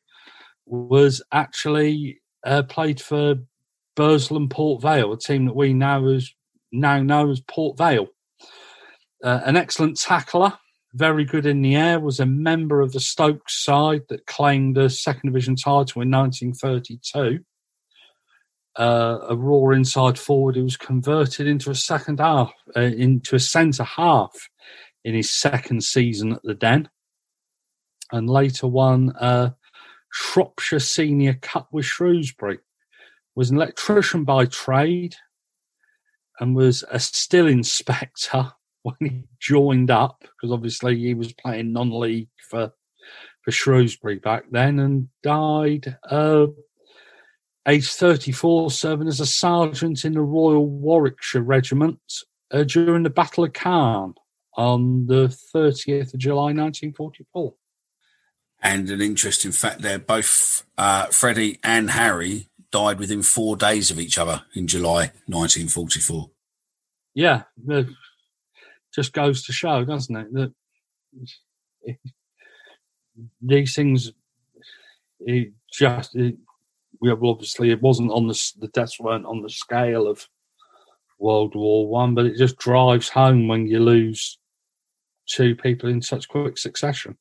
was 0.66 1.22
actually 1.32 2.22
uh, 2.46 2.64
played 2.64 3.02
for 3.02 3.36
Burslem 3.96 4.50
Port 4.50 4.82
Vale, 4.82 5.14
a 5.14 5.18
team 5.18 5.46
that 5.46 5.56
we 5.56 5.74
now 5.74 6.08
as 6.08 6.32
now 6.72 7.02
know 7.02 7.30
as 7.30 7.42
Port 7.42 7.78
Vale. 7.78 8.08
Uh, 9.24 9.42
an 9.46 9.56
excellent 9.56 10.00
tackler, 10.00 10.54
very 10.94 11.26
good 11.26 11.46
in 11.46 11.62
the 11.62 11.76
air, 11.76 12.00
was 12.00 12.20
a 12.20 12.26
member 12.26 12.82
of 12.82 12.92
the 12.92 13.00
Stoke 13.00 13.50
side 13.50 14.02
that 14.10 14.26
claimed 14.26 14.76
the 14.76 14.90
second 14.90 15.30
division 15.30 15.56
title 15.56 16.02
in 16.02 16.10
1932. 16.10 17.44
Uh, 18.78 19.20
a 19.28 19.36
raw 19.36 19.72
inside 19.72 20.18
forward 20.18 20.56
who 20.56 20.64
was 20.64 20.78
converted 20.78 21.46
into 21.46 21.70
a 21.70 21.76
second 21.76 22.20
half, 22.20 22.54
uh, 22.76 22.82
into 22.82 23.36
a 23.36 23.40
centre 23.40 23.84
half 23.84 24.32
in 25.04 25.14
his 25.14 25.30
second 25.30 25.84
season 25.84 26.34
at 26.34 26.44
the 26.44 26.54
Den, 26.54 26.90
and 28.14 28.30
later 28.30 28.68
won 28.68 29.14
a 29.20 29.54
Shropshire 30.12 30.80
Senior 30.80 31.34
Cup 31.42 31.68
with 31.72 31.86
Shrewsbury. 31.86 32.60
Was 33.36 33.50
an 33.50 33.58
electrician 33.58 34.24
by 34.24 34.46
trade, 34.46 35.16
and 36.40 36.56
was 36.56 36.84
a 36.92 37.00
still 37.00 37.48
inspector 37.48 38.54
when 38.84 38.96
he 39.00 39.24
joined 39.40 39.92
up 39.92 40.22
because 40.22 40.52
obviously 40.52 40.98
he 40.98 41.14
was 41.14 41.34
playing 41.34 41.74
non-league 41.74 42.30
for 42.50 42.72
for 43.44 43.52
Shrewsbury 43.52 44.20
back 44.20 44.44
then, 44.52 44.80
and 44.80 45.08
died 45.24 45.98
uh, 46.10 46.48
age 47.68 47.92
34, 47.92 48.72
serving 48.72 49.08
as 49.08 49.20
a 49.20 49.26
sergeant 49.26 50.06
in 50.06 50.14
the 50.14 50.22
Royal 50.22 50.68
Warwickshire 50.68 51.42
Regiment 51.42 52.00
uh, 52.52 52.64
during 52.64 53.04
the 53.04 53.10
Battle 53.10 53.44
of 53.44 53.54
Caen 53.54 54.14
on 54.58 55.08
the 55.08 55.36
30th 55.56 56.14
of 56.14 56.20
July 56.20 56.54
1944. 56.54 57.54
And 58.64 58.90
an 58.90 59.02
interesting 59.02 59.52
fact 59.52 59.82
there, 59.82 60.00
both 60.00 60.64
uh, 60.78 61.08
Freddie 61.08 61.60
and 61.64 61.90
Harry 61.92 62.48
died 62.72 63.00
within 63.00 63.24
four 63.24 63.56
days 63.56 63.92
of 63.92 64.00
each 64.00 64.18
other 64.18 64.44
in 64.54 64.68
July 64.68 65.12
1944. 65.26 66.30
Yeah, 67.14 67.44
just 68.94 69.14
goes 69.14 69.44
to 69.46 69.52
show, 69.52 69.84
doesn't 69.84 70.16
it, 70.16 70.34
that 70.34 70.54
these 73.42 73.76
things, 73.76 74.12
it 75.20 75.52
just, 75.72 76.16
it, 76.16 76.36
well, 77.02 77.32
obviously, 77.32 77.72
it 77.72 77.82
wasn't 77.82 78.12
on 78.12 78.28
the 78.28 78.52
the 78.60 78.68
deaths 78.68 79.00
weren't 79.00 79.26
on 79.26 79.42
the 79.42 79.50
scale 79.50 80.08
of 80.08 80.28
World 81.20 81.56
War 81.56 81.88
One, 81.88 82.14
but 82.14 82.26
it 82.26 82.38
just 82.38 82.58
drives 82.58 83.10
home 83.10 83.48
when 83.48 83.68
you 83.68 83.80
lose 83.80 84.38
two 85.28 85.56
people 85.56 85.90
in 85.90 86.02
such 86.02 86.28
quick 86.28 86.58
succession. 86.58 87.18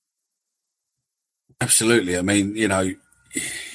Absolutely. 1.61 2.16
I 2.16 2.22
mean, 2.22 2.57
you 2.57 2.68
know, 2.68 2.93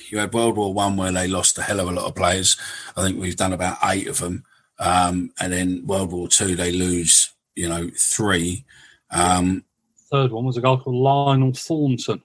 you 0.09 0.17
had 0.17 0.33
World 0.33 0.57
War 0.57 0.73
One 0.73 0.97
where 0.97 1.11
they 1.11 1.27
lost 1.27 1.57
a 1.57 1.61
hell 1.61 1.79
of 1.79 1.87
a 1.87 1.91
lot 1.91 2.05
of 2.05 2.15
players. 2.15 2.57
I 2.97 3.03
think 3.03 3.19
we've 3.19 3.35
done 3.35 3.53
about 3.53 3.77
eight 3.83 4.07
of 4.07 4.19
them, 4.19 4.43
um, 4.79 5.31
and 5.39 5.53
then 5.53 5.85
World 5.85 6.11
War 6.11 6.27
Two 6.27 6.55
they 6.55 6.71
lose, 6.71 7.33
you 7.55 7.69
know, 7.69 7.89
three. 7.97 8.65
Um, 9.11 9.63
Third 10.11 10.31
one 10.31 10.45
was 10.45 10.57
a 10.57 10.61
guy 10.61 10.75
called 10.75 10.95
Lionel 10.95 11.53
Thornton. 11.53 12.21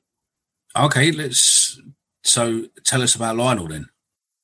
Okay, 0.77 1.13
let's. 1.13 1.60
So, 2.23 2.67
tell 2.85 3.03
us 3.03 3.15
about 3.15 3.37
Lionel 3.37 3.69
then. 3.69 3.87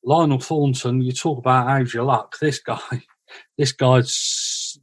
Lionel 0.05 0.39
Thornton. 0.39 1.03
You 1.03 1.13
talk 1.13 1.39
about 1.39 1.67
how's 1.67 1.93
your 1.93 2.05
luck. 2.05 2.39
This 2.41 2.61
guy, 2.61 3.03
this 3.59 3.73
guy's 3.73 4.79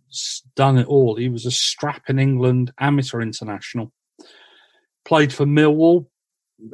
done 0.55 0.77
it 0.77 0.87
all. 0.87 1.15
He 1.15 1.29
was 1.29 1.45
a 1.45 1.51
strap 1.51 2.09
in 2.09 2.19
England 2.19 2.71
amateur 2.79 3.21
international. 3.21 3.91
Played 5.05 5.33
for 5.33 5.45
Millwall 5.45 6.07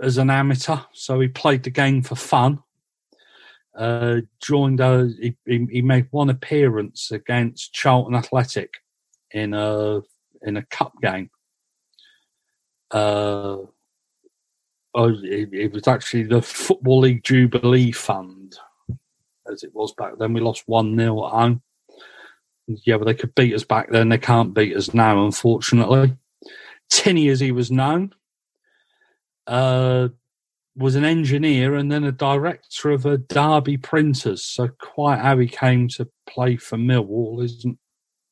as 0.01 0.17
an 0.17 0.29
amateur, 0.29 0.77
so 0.93 1.19
he 1.19 1.27
played 1.27 1.63
the 1.63 1.69
game 1.69 2.03
for 2.03 2.15
fun. 2.15 2.59
Uh, 3.75 4.21
joined, 4.41 4.81
uh, 4.81 5.05
he, 5.19 5.35
he, 5.45 5.81
made 5.81 6.07
one 6.11 6.29
appearance 6.29 7.11
against 7.11 7.71
Charlton 7.71 8.13
Athletic 8.13 8.73
in 9.31 9.53
a 9.53 10.01
in 10.41 10.57
a 10.57 10.65
cup 10.65 10.91
game. 11.01 11.29
Uh, 12.91 13.57
oh, 14.95 15.15
it, 15.23 15.53
it 15.53 15.71
was 15.71 15.87
actually 15.87 16.23
the 16.23 16.41
Football 16.41 17.01
League 17.01 17.23
Jubilee 17.23 17.91
Fund, 17.91 18.57
as 19.51 19.63
it 19.63 19.73
was 19.73 19.93
back 19.93 20.17
then. 20.17 20.33
We 20.33 20.41
lost 20.41 20.63
one 20.67 20.95
0 20.95 21.25
at 21.25 21.31
home 21.31 21.61
yeah, 22.85 22.97
but 22.97 23.05
they 23.05 23.13
could 23.13 23.33
beat 23.35 23.53
us 23.53 23.63
back 23.63 23.89
then. 23.89 24.09
They 24.09 24.17
can't 24.17 24.53
beat 24.53 24.75
us 24.75 24.93
now, 24.93 25.25
unfortunately. 25.25 26.13
Tinny, 26.89 27.29
as 27.29 27.39
he 27.39 27.51
was 27.51 27.71
known, 27.71 28.13
uh, 29.47 30.09
was 30.75 30.95
an 30.95 31.03
engineer 31.03 31.75
and 31.75 31.91
then 31.91 32.03
a 32.03 32.11
director 32.11 32.91
of 32.91 33.05
a 33.05 33.17
Derby 33.17 33.77
Printers. 33.77 34.43
So 34.43 34.69
quite 34.79 35.19
how 35.19 35.37
he 35.37 35.47
came 35.47 35.87
to 35.89 36.07
play 36.27 36.57
for 36.57 36.77
Millwall 36.77 37.43
isn't 37.43 37.79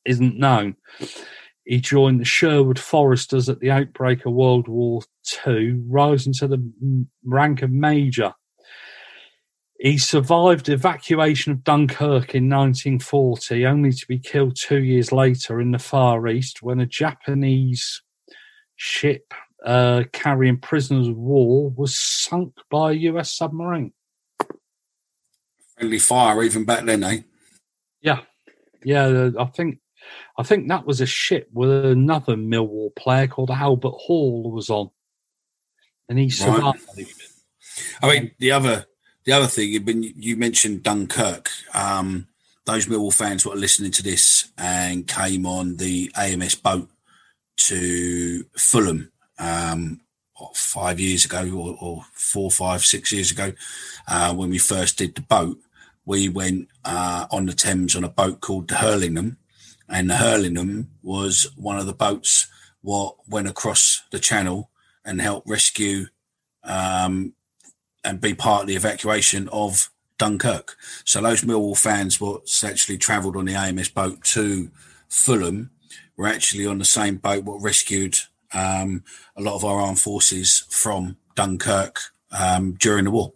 isn't 0.04 0.38
known. 0.38 0.76
He 1.68 1.80
joined 1.80 2.20
the 2.20 2.24
Sherwood 2.24 2.78
Foresters 2.78 3.48
at 3.48 3.60
the 3.60 3.70
outbreak 3.70 4.24
of 4.24 4.32
World 4.32 4.66
War 4.68 5.02
II, 5.46 5.82
rising 5.86 6.32
to 6.34 6.48
the 6.48 7.06
rank 7.24 7.62
of 7.62 7.70
major 7.70 8.34
he 9.78 9.96
survived 9.96 10.68
evacuation 10.68 11.52
of 11.52 11.62
Dunkirk 11.62 12.34
in 12.34 12.48
1940, 12.48 13.64
only 13.64 13.92
to 13.92 14.06
be 14.08 14.18
killed 14.18 14.56
two 14.56 14.82
years 14.82 15.12
later 15.12 15.60
in 15.60 15.70
the 15.70 15.78
Far 15.78 16.26
East 16.26 16.62
when 16.62 16.80
a 16.80 16.86
Japanese 16.86 18.02
ship 18.74 19.32
uh, 19.64 20.04
carrying 20.12 20.58
prisoners 20.58 21.08
of 21.08 21.16
war 21.16 21.70
was 21.76 21.96
sunk 21.96 22.54
by 22.70 22.90
a 22.90 22.94
US 22.94 23.32
submarine. 23.32 23.92
Friendly 25.76 26.00
fire, 26.00 26.42
even 26.42 26.64
back 26.64 26.84
then, 26.84 27.04
eh? 27.04 27.20
Yeah, 28.00 28.20
yeah. 28.82 29.30
I 29.38 29.44
think 29.44 29.78
I 30.36 30.42
think 30.42 30.68
that 30.68 30.86
was 30.86 31.00
a 31.00 31.06
ship 31.06 31.48
with 31.52 31.84
another 31.84 32.36
Millwall 32.36 32.94
player 32.94 33.26
called 33.26 33.50
Albert 33.50 33.90
Hall 33.90 34.50
was 34.50 34.70
on, 34.70 34.90
and 36.08 36.18
he 36.18 36.30
survived. 36.30 36.84
Right. 36.96 37.06
I 38.02 38.08
mean, 38.08 38.30
the 38.38 38.52
other 38.52 38.86
the 39.24 39.32
other 39.32 39.46
thing, 39.46 39.70
you 40.16 40.36
mentioned 40.36 40.82
Dunkirk. 40.82 41.50
Um, 41.74 42.28
those 42.64 42.86
Millwall 42.86 43.14
fans 43.14 43.42
who 43.42 43.52
are 43.52 43.56
listening 43.56 43.90
to 43.92 44.02
this 44.02 44.50
and 44.58 45.06
came 45.06 45.46
on 45.46 45.76
the 45.76 46.10
AMS 46.16 46.54
boat 46.54 46.88
to 47.56 48.44
Fulham 48.56 49.10
um, 49.38 50.00
what, 50.36 50.56
five 50.56 51.00
years 51.00 51.24
ago, 51.24 51.50
or, 51.50 51.76
or, 51.80 52.04
four, 52.12 52.50
five, 52.50 52.84
six 52.84 53.12
years 53.12 53.30
ago, 53.30 53.52
uh, 54.06 54.34
when 54.34 54.50
we 54.50 54.58
first 54.58 54.98
did 54.98 55.14
the 55.14 55.22
boat, 55.22 55.58
we 56.04 56.28
went 56.28 56.68
uh, 56.84 57.26
on 57.30 57.46
the 57.46 57.52
Thames 57.52 57.96
on 57.96 58.04
a 58.04 58.08
boat 58.08 58.40
called 58.40 58.68
the 58.68 58.76
Hurlingham, 58.76 59.36
and 59.88 60.10
the 60.10 60.16
Hurlingham 60.16 60.90
was 61.02 61.50
one 61.56 61.78
of 61.78 61.86
the 61.86 61.92
boats 61.92 62.48
what 62.82 63.16
went 63.28 63.48
across 63.48 64.02
the 64.10 64.18
channel 64.18 64.70
and 65.04 65.20
helped 65.20 65.48
rescue 65.48 66.06
um, 66.64 67.32
and 68.04 68.20
be 68.20 68.34
part 68.34 68.62
of 68.62 68.68
the 68.68 68.76
evacuation 68.76 69.48
of 69.48 69.90
Dunkirk. 70.18 70.76
So 71.04 71.20
those 71.20 71.42
Millwall 71.42 71.78
fans 71.78 72.20
what 72.20 72.42
actually 72.64 72.98
travelled 72.98 73.36
on 73.36 73.46
the 73.46 73.54
AMS 73.54 73.88
boat 73.88 74.22
to 74.24 74.70
Fulham 75.08 75.70
were 76.16 76.26
actually 76.26 76.66
on 76.66 76.78
the 76.78 76.84
same 76.84 77.16
boat 77.16 77.44
what 77.44 77.62
rescued 77.62 78.18
um, 78.52 79.04
a 79.36 79.42
lot 79.42 79.54
of 79.54 79.64
our 79.64 79.80
armed 79.80 80.00
forces 80.00 80.64
from 80.68 81.16
Dunkirk 81.34 82.00
um, 82.38 82.72
during 82.72 83.04
the 83.04 83.10
war. 83.10 83.32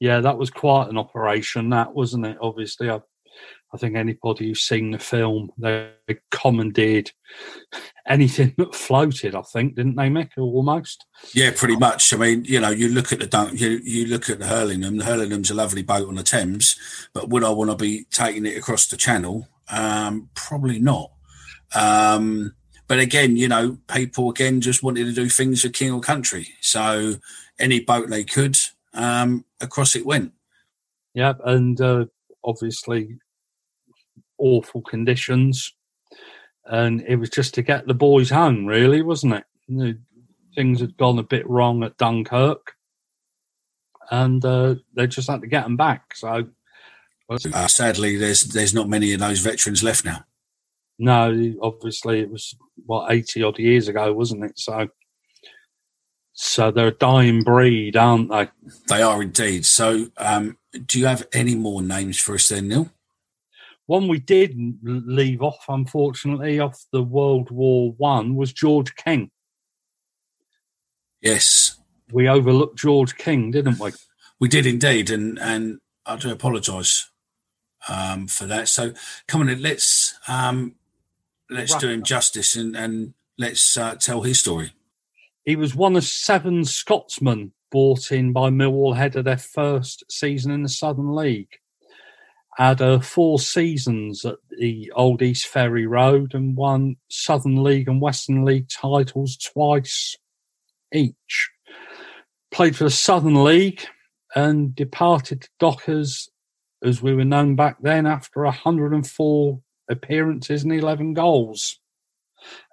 Yeah, 0.00 0.20
that 0.20 0.38
was 0.38 0.50
quite 0.50 0.88
an 0.88 0.98
operation, 0.98 1.70
that 1.70 1.94
wasn't 1.94 2.26
it? 2.26 2.36
Obviously, 2.40 2.90
I, 2.90 3.00
I 3.74 3.76
think 3.76 3.96
anybody 3.96 4.46
who's 4.46 4.60
seen 4.60 4.92
the 4.92 5.00
film, 5.00 5.50
they 5.58 5.90
commandeered 6.30 7.10
anything 8.06 8.54
that 8.56 8.72
floated. 8.72 9.34
I 9.34 9.42
think, 9.42 9.74
didn't 9.74 9.96
they, 9.96 10.08
Mick? 10.08 10.30
Almost. 10.38 11.04
Yeah, 11.32 11.50
pretty 11.54 11.74
much. 11.74 12.14
I 12.14 12.16
mean, 12.16 12.44
you 12.44 12.60
know, 12.60 12.70
you 12.70 12.88
look 12.88 13.12
at 13.12 13.18
the 13.18 13.50
you 13.52 13.80
you 13.82 14.06
look 14.06 14.30
at 14.30 14.38
the 14.38 14.46
Hurlingham. 14.46 14.98
The 14.98 15.04
Hurlingham's 15.04 15.50
a 15.50 15.54
lovely 15.54 15.82
boat 15.82 16.06
on 16.06 16.14
the 16.14 16.22
Thames, 16.22 16.76
but 17.12 17.30
would 17.30 17.42
I 17.42 17.50
want 17.50 17.72
to 17.72 17.76
be 17.76 18.04
taking 18.12 18.46
it 18.46 18.56
across 18.56 18.86
the 18.86 18.96
Channel? 18.96 19.48
Um, 19.68 20.30
probably 20.34 20.78
not. 20.78 21.10
Um, 21.74 22.54
but 22.86 23.00
again, 23.00 23.36
you 23.36 23.48
know, 23.48 23.78
people 23.88 24.30
again 24.30 24.60
just 24.60 24.84
wanted 24.84 25.06
to 25.06 25.12
do 25.12 25.28
things 25.28 25.62
for 25.62 25.68
king 25.68 25.90
or 25.90 26.00
country. 26.00 26.46
So 26.60 27.16
any 27.58 27.80
boat 27.80 28.08
they 28.08 28.22
could, 28.22 28.56
um, 28.92 29.44
across 29.60 29.96
it 29.96 30.06
went. 30.06 30.32
Yeah, 31.12 31.32
and 31.44 31.80
uh, 31.80 32.04
obviously 32.44 33.18
awful 34.38 34.82
conditions, 34.82 35.72
and 36.66 37.02
it 37.02 37.16
was 37.16 37.30
just 37.30 37.54
to 37.54 37.62
get 37.62 37.86
the 37.86 37.94
boys 37.94 38.30
home, 38.30 38.66
really, 38.66 39.02
wasn't 39.02 39.34
it? 39.34 39.44
You 39.66 39.76
know, 39.76 39.94
things 40.54 40.80
had 40.80 40.96
gone 40.96 41.18
a 41.18 41.24
bit 41.24 41.48
wrong 41.48 41.82
at 41.82 41.96
Dunkirk, 41.98 42.72
and 44.10 44.44
uh, 44.44 44.76
they 44.94 45.06
just 45.06 45.28
had 45.28 45.40
to 45.42 45.46
get 45.46 45.64
them 45.64 45.76
back. 45.76 46.14
So, 46.14 46.46
uh, 47.30 47.68
sadly, 47.68 48.16
there's 48.16 48.42
there's 48.42 48.74
not 48.74 48.88
many 48.88 49.12
of 49.12 49.20
those 49.20 49.40
veterans 49.40 49.82
left 49.82 50.04
now. 50.04 50.24
No, 50.98 51.54
obviously 51.60 52.20
it 52.20 52.30
was 52.30 52.54
what 52.86 53.12
eighty 53.12 53.42
odd 53.42 53.58
years 53.58 53.88
ago, 53.88 54.12
wasn't 54.12 54.44
it? 54.44 54.58
So, 54.58 54.88
so 56.34 56.70
they're 56.70 56.88
a 56.88 56.92
dying 56.92 57.42
breed, 57.42 57.96
aren't 57.96 58.30
they? 58.30 58.48
They 58.88 59.02
are 59.02 59.22
indeed. 59.22 59.66
So, 59.66 60.08
um, 60.16 60.56
do 60.86 60.98
you 61.00 61.06
have 61.06 61.26
any 61.32 61.54
more 61.54 61.82
names 61.82 62.18
for 62.18 62.34
us 62.34 62.48
then, 62.48 62.68
Neil? 62.68 62.90
One 63.86 64.08
we 64.08 64.18
did 64.18 64.56
leave 64.82 65.42
off, 65.42 65.64
unfortunately, 65.68 66.58
off 66.58 66.84
the 66.92 67.02
World 67.02 67.50
War 67.50 67.92
One 67.98 68.34
was 68.34 68.52
George 68.52 68.94
King. 68.96 69.30
Yes, 71.20 71.76
we 72.12 72.28
overlooked 72.28 72.78
George 72.78 73.16
King, 73.16 73.50
didn't 73.50 73.78
we? 73.78 73.92
We 74.40 74.48
did 74.48 74.66
indeed, 74.66 75.10
and 75.10 75.38
and 75.38 75.80
I 76.06 76.16
do 76.16 76.30
apologise 76.30 77.10
um, 77.88 78.26
for 78.26 78.46
that. 78.46 78.68
So, 78.68 78.92
come 79.26 79.42
on, 79.42 79.62
let's 79.62 80.14
um, 80.28 80.74
let's 81.50 81.74
do 81.76 81.88
him 81.88 82.02
justice 82.02 82.56
and 82.56 82.76
and 82.76 83.14
let's 83.38 83.76
uh, 83.76 83.96
tell 83.96 84.22
his 84.22 84.40
story. 84.40 84.72
He 85.44 85.56
was 85.56 85.74
one 85.74 85.96
of 85.96 86.04
seven 86.04 86.64
Scotsmen 86.64 87.52
brought 87.70 88.12
in 88.12 88.32
by 88.32 88.48
Millwall 88.50 88.94
ahead 88.94 89.16
of 89.16 89.24
their 89.24 89.36
first 89.36 90.04
season 90.10 90.50
in 90.50 90.62
the 90.62 90.68
Southern 90.68 91.14
League. 91.14 91.58
Had 92.56 92.80
uh, 92.80 93.00
four 93.00 93.38
seasons 93.38 94.24
at 94.24 94.36
the 94.58 94.92
Old 94.94 95.22
East 95.22 95.46
Ferry 95.46 95.86
Road 95.86 96.34
and 96.34 96.56
won 96.56 96.96
Southern 97.08 97.64
League 97.64 97.88
and 97.88 98.00
Western 98.00 98.44
League 98.44 98.68
titles 98.68 99.36
twice 99.36 100.16
each. 100.92 101.50
Played 102.52 102.76
for 102.76 102.84
the 102.84 102.90
Southern 102.90 103.42
League 103.42 103.82
and 104.36 104.74
departed 104.74 105.42
to 105.42 105.48
Dockers 105.58 106.28
as 106.82 107.02
we 107.02 107.14
were 107.14 107.24
known 107.24 107.56
back 107.56 107.76
then 107.80 108.06
after 108.06 108.44
104 108.44 109.60
appearances 109.88 110.62
and 110.62 110.72
11 110.72 111.14
goals 111.14 111.78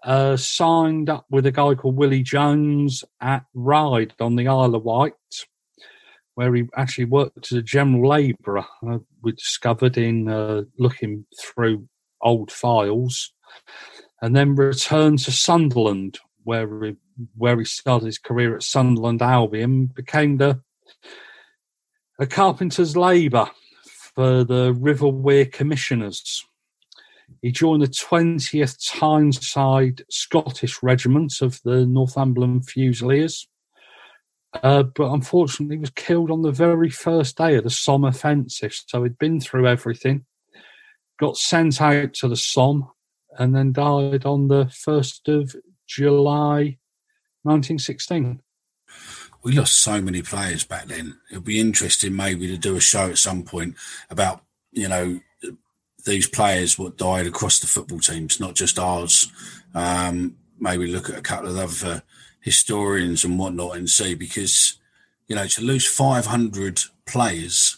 uh, 0.04 0.36
signed 0.38 1.10
up 1.10 1.26
with 1.30 1.46
a 1.46 1.52
guy 1.52 1.76
called 1.76 1.96
Willie 1.96 2.24
Jones 2.24 3.04
at 3.22 3.46
Ryde 3.54 4.14
on 4.20 4.36
the 4.36 4.48
Isle 4.48 4.76
of 4.76 4.84
Wight, 4.84 5.14
where 6.36 6.54
he 6.56 6.68
actually 6.76 7.06
worked 7.06 7.52
as 7.52 7.58
a 7.58 7.62
general 7.62 8.08
labourer. 8.08 8.66
Uh, 8.86 9.00
we 9.22 9.34
discovered 9.34 9.98
in 9.98 10.28
uh, 10.30 10.64
looking 10.78 11.26
through 11.40 11.88
old 12.22 12.52
files, 12.52 13.32
and 14.22 14.36
then 14.36 14.56
returned 14.56 15.20
to 15.20 15.32
Sunderland, 15.32 16.20
where 16.44 16.84
he, 16.84 16.96
where 17.36 17.58
he 17.58 17.66
started 17.66 18.06
his 18.06 18.20
career 18.20 18.56
at 18.56 18.64
Sunderland 18.64 19.22
Albion, 19.22 19.88
became 19.88 20.38
the 20.38 20.62
a 22.20 22.28
carpenter's 22.28 22.96
labour 22.96 23.50
for 24.16 24.44
the 24.44 24.74
River 24.74 25.08
Wear 25.08 25.46
Commissioners 25.46 26.46
he 27.42 27.52
joined 27.52 27.82
the 27.82 27.88
20th 27.88 28.78
Tyneside 28.92 30.04
Scottish 30.10 30.84
Regiment 30.84 31.42
of 31.42 31.60
the 31.64 31.86
Northumberland 31.86 32.68
Fusiliers, 32.68 33.48
uh, 34.54 34.84
but 34.84 35.12
unfortunately 35.12 35.78
was 35.78 35.90
killed 35.92 36.32
on 36.32 36.42
the 36.42 36.52
very 36.52 36.90
first 36.90 37.38
day 37.38 37.56
of 37.56 37.64
the 37.64 37.70
Somme 37.70 38.06
offensive. 38.06 38.74
So 38.88 39.04
he'd 39.04 39.18
been 39.18 39.40
through 39.40 39.68
everything, 39.68 40.26
got 41.20 41.38
sent 41.38 41.82
out 41.82 42.14
to 42.16 42.28
the 42.28 42.36
Somme, 42.36 42.90
and 43.38 43.56
then 43.56 43.72
died 43.72 44.26
on 44.26 44.48
the 44.48 44.66
1st 44.66 45.42
of 45.42 45.56
July 45.88 46.78
1916 47.44 48.42
we 49.44 49.54
lost 49.54 49.82
so 49.82 50.02
many 50.02 50.22
players 50.22 50.64
back 50.64 50.86
then. 50.86 51.18
It'd 51.32 51.44
be 51.44 51.60
interesting 51.60 52.16
maybe 52.16 52.48
to 52.48 52.58
do 52.58 52.76
a 52.76 52.82
show 52.82 53.10
at 53.10 53.18
some 53.18 53.44
point 53.44 53.76
about 54.10 54.44
you 54.72 54.88
know 54.88 55.20
these 56.06 56.28
players 56.28 56.80
what 56.80 56.98
died 56.98 57.28
across 57.28 57.60
the 57.60 57.68
football 57.68 58.00
teams, 58.00 58.40
not 58.40 58.56
just 58.56 58.80
ours. 58.80 59.32
Um, 59.74 60.36
maybe 60.60 60.88
look 60.88 61.10
at 61.10 61.18
a 61.18 61.22
couple 61.22 61.50
of 61.50 61.58
other 61.58 62.04
historians 62.42 63.24
and 63.24 63.38
whatnot 63.40 63.78
and 63.78 63.90
see 63.90 64.16
because 64.16 64.80
you 65.28 65.36
know 65.36 65.48
to 65.48 65.62
lose 65.62 65.88
500 65.88 66.82
players 67.06 67.78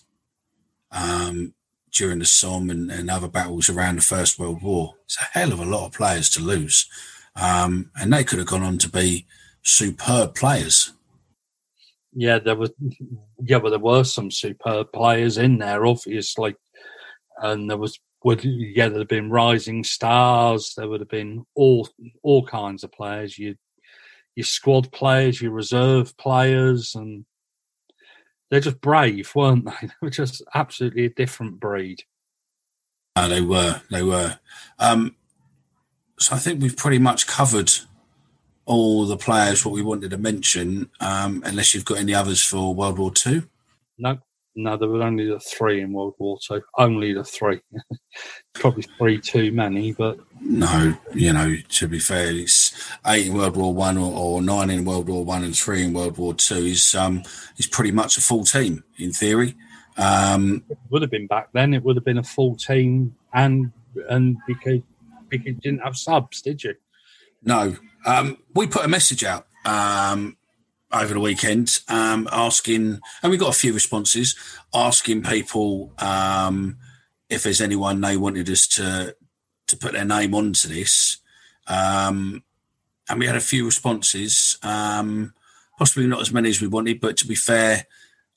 um, 0.91 1.53
during 1.91 2.19
the 2.19 2.25
Somme 2.25 2.69
and, 2.69 2.91
and, 2.91 3.09
other 3.09 3.27
battles 3.27 3.69
around 3.69 3.95
the 3.97 4.01
First 4.03 4.37
World 4.37 4.61
War, 4.61 4.95
it's 5.05 5.17
a 5.17 5.23
hell 5.37 5.51
of 5.51 5.59
a 5.59 5.65
lot 5.65 5.87
of 5.87 5.93
players 5.93 6.29
to 6.31 6.41
lose, 6.41 6.87
um, 7.35 7.91
and 7.95 8.13
they 8.13 8.23
could 8.23 8.39
have 8.39 8.47
gone 8.47 8.63
on 8.63 8.77
to 8.79 8.89
be 8.89 9.25
superb 9.63 10.35
players. 10.35 10.93
Yeah, 12.13 12.39
there 12.39 12.55
was. 12.55 12.71
Yeah, 13.43 13.59
but 13.59 13.71
there 13.71 13.79
were 13.79 14.03
some 14.03 14.29
superb 14.29 14.91
players 14.93 15.37
in 15.37 15.57
there, 15.57 15.85
obviously, 15.85 16.55
and 17.41 17.69
there 17.69 17.77
was 17.77 17.99
would 18.23 18.43
yeah, 18.43 18.87
there'd 18.87 18.99
have 19.01 19.07
been 19.07 19.29
rising 19.29 19.83
stars. 19.83 20.73
There 20.75 20.87
would 20.87 21.01
have 21.01 21.09
been 21.09 21.45
all 21.55 21.87
all 22.21 22.45
kinds 22.45 22.83
of 22.83 22.91
players. 22.91 23.37
You 23.37 23.55
your 24.35 24.45
squad 24.45 24.91
players, 24.91 25.41
your 25.41 25.51
reserve 25.51 26.15
players, 26.17 26.95
and 26.95 27.25
they're 28.49 28.59
just 28.59 28.81
brave, 28.81 29.31
weren't 29.35 29.65
they? 29.65 29.71
They 29.81 29.93
were 30.01 30.09
just 30.09 30.41
absolutely 30.53 31.05
a 31.05 31.09
different 31.09 31.59
breed. 31.59 32.03
Uh, 33.15 33.27
they 33.27 33.41
were, 33.41 33.81
they 33.91 34.03
were. 34.03 34.39
Um, 34.79 35.15
so 36.19 36.35
I 36.35 36.39
think 36.39 36.61
we've 36.61 36.77
pretty 36.77 36.99
much 36.99 37.27
covered 37.27 37.71
all 38.65 39.05
the 39.05 39.17
players 39.17 39.65
what 39.65 39.73
we 39.73 39.81
wanted 39.81 40.11
to 40.11 40.17
mention. 40.17 40.89
Um, 40.99 41.43
unless 41.45 41.73
you've 41.73 41.85
got 41.85 41.99
any 41.99 42.13
others 42.13 42.43
for 42.43 42.73
World 42.73 42.97
War 42.97 43.11
Two. 43.11 43.43
No, 43.97 44.17
no, 44.55 44.77
there 44.77 44.87
were 44.87 45.01
only 45.01 45.27
the 45.27 45.39
three 45.39 45.81
in 45.81 45.93
World 45.93 46.15
War 46.19 46.37
Two. 46.41 46.61
Only 46.77 47.13
the 47.13 47.23
three. 47.23 47.59
Probably 48.53 48.83
three 48.97 49.19
too 49.19 49.51
many, 49.51 49.93
but 49.93 50.19
no. 50.41 50.95
You 51.13 51.33
know, 51.33 51.55
to 51.69 51.87
be 51.87 51.99
fair, 51.99 52.31
it's 52.31 52.91
eight 53.05 53.27
in 53.27 53.33
World 53.33 53.57
War 53.57 53.73
One 53.73 53.97
or, 53.97 54.11
or, 54.13 54.41
nine 54.41 54.69
in 54.69 54.85
World 54.85 55.09
War 55.09 55.25
One 55.25 55.43
and 55.43 55.57
three 55.57 55.83
in 55.83 55.93
World 55.93 56.17
War 56.17 56.33
Two. 56.33 56.65
Is 56.65 56.93
um 56.93 57.23
is 57.57 57.67
pretty 57.67 57.91
much 57.91 58.17
a 58.17 58.21
full 58.21 58.43
team 58.43 58.83
in 58.97 59.11
theory. 59.11 59.55
Um, 59.97 60.63
it 60.69 60.77
would 60.89 61.01
have 61.01 61.11
been 61.11 61.27
back 61.27 61.49
then. 61.53 61.73
It 61.73 61.83
would 61.83 61.95
have 61.95 62.05
been 62.05 62.17
a 62.19 62.23
full 62.23 62.55
team, 62.55 63.15
and 63.33 63.71
and 64.09 64.37
because 64.47 64.81
because 65.29 65.47
you 65.47 65.53
didn't 65.53 65.81
have 65.81 65.97
subs, 65.97 66.41
did 66.41 66.63
you? 66.63 66.75
No. 67.43 67.75
Um, 68.05 68.37
we 68.53 68.67
put 68.67 68.85
a 68.85 68.87
message 68.87 69.23
out 69.23 69.47
um, 69.65 70.37
over 70.93 71.13
the 71.13 71.19
weekend 71.19 71.79
um, 71.89 72.29
asking, 72.31 72.99
and 73.21 73.31
we 73.31 73.37
got 73.37 73.49
a 73.49 73.57
few 73.57 73.73
responses 73.73 74.35
asking 74.73 75.23
people 75.23 75.91
um, 75.97 76.77
if 77.29 77.43
there's 77.43 77.61
anyone 77.61 77.99
they 77.99 78.17
wanted 78.17 78.49
us 78.49 78.67
to 78.67 79.15
to 79.67 79.77
put 79.77 79.93
their 79.93 80.05
name 80.05 80.35
onto 80.35 80.67
this. 80.67 81.17
Um, 81.67 82.43
and 83.09 83.19
we 83.19 83.25
had 83.25 83.35
a 83.35 83.41
few 83.41 83.65
responses, 83.65 84.57
um, 84.61 85.33
possibly 85.77 86.07
not 86.07 86.21
as 86.21 86.31
many 86.31 86.49
as 86.49 86.61
we 86.61 86.67
wanted, 86.67 87.01
but 87.01 87.17
to 87.17 87.27
be 87.27 87.35
fair, 87.35 87.85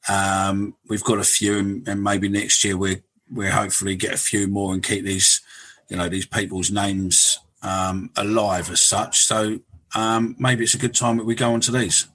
um, 0.09 0.77
we've 0.89 1.05
got 1.05 1.19
a 1.19 1.25
few, 1.25 1.59
and, 1.59 1.87
and 1.89 2.03
maybe 2.03 2.29
next 2.29 2.65
year 2.65 2.77
we 2.77 3.03
we 3.33 3.49
hopefully 3.49 3.97
get 3.97 4.15
a 4.15 4.19
few 4.19 4.47
more 4.47 4.73
and 4.73 4.83
keep 4.83 5.05
these, 5.05 5.41
you 5.89 5.97
know, 5.97 6.09
these 6.09 6.27
people's 6.27 6.71
names 6.71 7.41
um, 7.63 8.11
alive 8.17 8.71
as 8.71 8.81
such. 8.81 9.25
So 9.25 9.61
maybe 10.39 10.63
it's 10.63 10.75
a 10.75 10.79
good 10.79 10.95
time 10.95 11.17
that 11.17 11.27
we 11.27 11.35
go 11.35 11.53
on 11.53 11.61
to 11.63 11.73
these. 11.73 12.07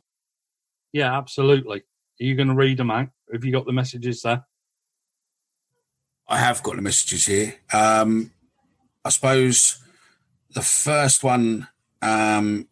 Yeah, 0.93 1.17
absolutely. 1.17 1.79
Are 1.79 2.23
you 2.23 2.35
going 2.35 2.49
to 2.49 2.53
read 2.53 2.77
them 2.77 2.91
out? 2.91 3.09
Have 3.31 3.43
you 3.43 3.51
got 3.51 3.65
the 3.65 3.73
messages 3.73 4.21
there? 4.21 4.43
I 6.27 6.37
have 6.37 6.63
got 6.63 6.75
the 6.75 6.81
messages 6.81 7.25
here. 7.25 7.55
Um, 7.73 8.31
I 9.03 9.09
suppose 9.09 9.83
the 10.53 10.61
first 10.61 11.23
one 11.23 11.67
um, 12.01 12.67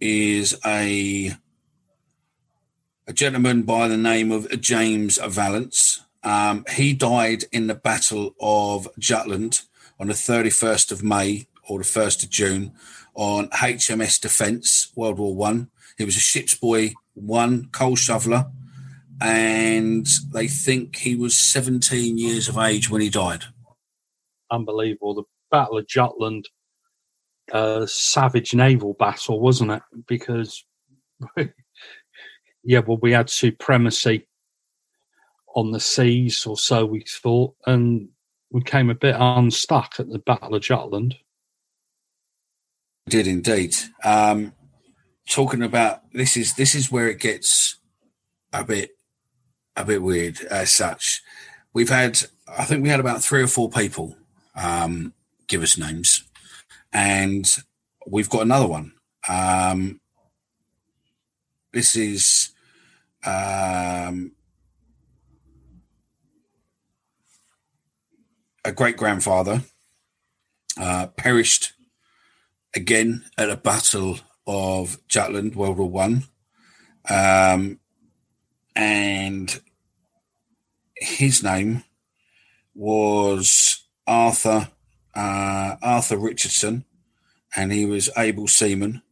is 0.00 0.58
a 0.64 1.32
a 3.06 3.12
gentleman 3.12 3.62
by 3.62 3.88
the 3.88 3.96
name 3.96 4.32
of 4.32 4.48
James 4.60 5.18
Vallance. 5.18 6.00
Um, 6.22 6.64
he 6.74 6.94
died 6.94 7.44
in 7.52 7.66
the 7.66 7.74
Battle 7.74 8.34
of 8.40 8.88
Jutland 8.98 9.60
on 10.00 10.06
the 10.06 10.14
31st 10.14 10.90
of 10.90 11.02
May 11.02 11.46
or 11.68 11.78
the 11.78 11.84
1st 11.84 12.22
of 12.24 12.30
June 12.30 12.72
on 13.14 13.48
HMS 13.48 14.20
Defence, 14.20 14.90
World 14.96 15.18
War 15.18 15.34
One. 15.34 15.70
He 15.96 16.04
was 16.04 16.16
a 16.16 16.20
ship's 16.20 16.54
boy, 16.54 16.92
one 17.14 17.68
coal 17.72 17.96
shoveler, 17.96 18.46
and 19.20 20.06
they 20.32 20.48
think 20.48 20.96
he 20.96 21.14
was 21.14 21.36
17 21.36 22.18
years 22.18 22.48
of 22.48 22.58
age 22.58 22.90
when 22.90 23.00
he 23.00 23.10
died. 23.10 23.44
Unbelievable. 24.50 25.14
The 25.14 25.22
Battle 25.50 25.78
of 25.78 25.86
Jutland, 25.86 26.48
uh, 27.52 27.86
savage 27.86 28.54
naval 28.54 28.94
battle, 28.94 29.40
wasn't 29.40 29.70
it? 29.70 29.82
Because, 30.08 30.64
yeah, 32.64 32.80
well, 32.80 32.98
we 33.00 33.12
had 33.12 33.30
supremacy 33.30 34.26
on 35.54 35.70
the 35.70 35.80
seas, 35.80 36.44
or 36.44 36.56
so 36.58 36.84
we 36.84 37.04
thought, 37.08 37.54
and 37.66 38.08
we 38.50 38.62
came 38.62 38.90
a 38.90 38.94
bit 38.94 39.16
unstuck 39.18 39.94
at 39.98 40.08
the 40.08 40.18
Battle 40.18 40.56
of 40.56 40.62
Jutland. 40.62 41.16
Did 43.08 43.26
indeed. 43.26 43.74
Um, 44.04 44.52
talking 45.28 45.62
about 45.62 46.00
this 46.12 46.36
is 46.36 46.54
this 46.54 46.74
is 46.74 46.92
where 46.92 47.08
it 47.08 47.20
gets 47.20 47.76
a 48.52 48.64
bit 48.64 48.90
a 49.76 49.84
bit 49.84 50.02
weird 50.02 50.40
as 50.42 50.72
such. 50.72 51.22
We've 51.72 51.88
had 51.88 52.20
I 52.46 52.64
think 52.64 52.82
we 52.82 52.88
had 52.88 53.00
about 53.00 53.22
three 53.22 53.42
or 53.42 53.46
four 53.46 53.70
people 53.70 54.16
um, 54.54 55.12
give 55.46 55.62
us 55.62 55.78
names, 55.78 56.24
and 56.92 57.56
we've 58.06 58.30
got 58.30 58.42
another 58.42 58.68
one. 58.68 58.92
Um, 59.28 60.00
this 61.72 61.96
is 61.96 62.50
um, 63.24 64.32
a 68.64 68.72
great 68.72 68.96
grandfather 68.96 69.62
uh, 70.78 71.08
perished 71.08 71.72
again 72.74 73.24
at 73.38 73.50
a 73.50 73.56
battle 73.56 74.18
of 74.46 74.98
Jutland, 75.08 75.54
World 75.56 75.78
War 75.78 75.88
One, 75.88 76.24
um, 77.08 77.78
and 78.76 79.60
his 80.96 81.42
name 81.42 81.84
was 82.74 83.86
Arthur 84.06 84.68
uh, 85.14 85.76
Arthur 85.82 86.18
Richardson, 86.18 86.84
and 87.54 87.72
he 87.72 87.86
was 87.86 88.10
able 88.16 88.48
seaman. 88.48 89.02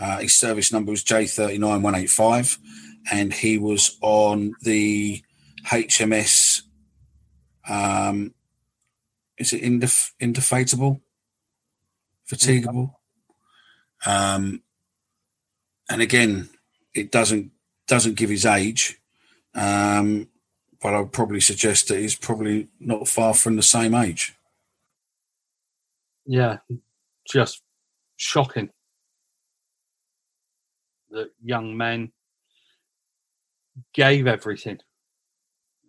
Uh, 0.00 0.18
his 0.18 0.34
service 0.34 0.72
number 0.72 0.90
was 0.90 1.02
J 1.02 1.26
thirty 1.26 1.58
nine 1.58 1.82
one 1.82 1.94
eight 1.94 2.10
five, 2.10 2.58
and 3.10 3.32
he 3.32 3.58
was 3.58 3.96
on 4.00 4.54
the 4.62 5.22
HMS. 5.66 6.62
Um, 7.68 8.34
is 9.36 9.52
it 9.52 9.62
indef- 9.62 10.12
indefatigable? 10.20 11.00
Fatigable? 12.30 12.97
Um, 14.06 14.62
and 15.90 16.02
again, 16.02 16.48
it 16.94 17.10
doesn't 17.10 17.50
doesn't 17.86 18.16
give 18.16 18.30
his 18.30 18.44
age, 18.44 18.98
um, 19.54 20.28
but 20.82 20.94
I 20.94 21.00
would 21.00 21.12
probably 21.12 21.40
suggest 21.40 21.88
that 21.88 21.98
he's 21.98 22.14
probably 22.14 22.68
not 22.78 23.08
far 23.08 23.34
from 23.34 23.56
the 23.56 23.62
same 23.62 23.94
age. 23.94 24.34
Yeah, 26.26 26.58
just 27.30 27.62
shocking 28.16 28.68
that 31.10 31.30
young 31.42 31.76
men 31.76 32.12
gave 33.94 34.26
everything, 34.26 34.78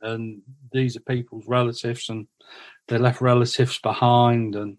and 0.02 0.42
these 0.72 0.96
are 0.96 1.02
people's 1.02 1.48
relatives, 1.48 2.08
and 2.10 2.28
they 2.88 2.98
left 2.98 3.20
relatives 3.20 3.78
behind, 3.80 4.56
and 4.56 4.78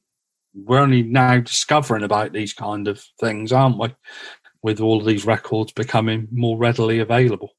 we're 0.54 0.80
only 0.80 1.02
now 1.02 1.38
discovering 1.38 2.02
about 2.02 2.32
these 2.32 2.52
kind 2.52 2.88
of 2.88 3.04
things, 3.20 3.52
aren't 3.52 3.78
we? 3.78 3.94
With 4.62 4.80
all 4.80 5.00
of 5.00 5.06
these 5.06 5.24
records 5.24 5.72
becoming 5.72 6.28
more 6.30 6.58
readily 6.58 6.98
available. 6.98 7.50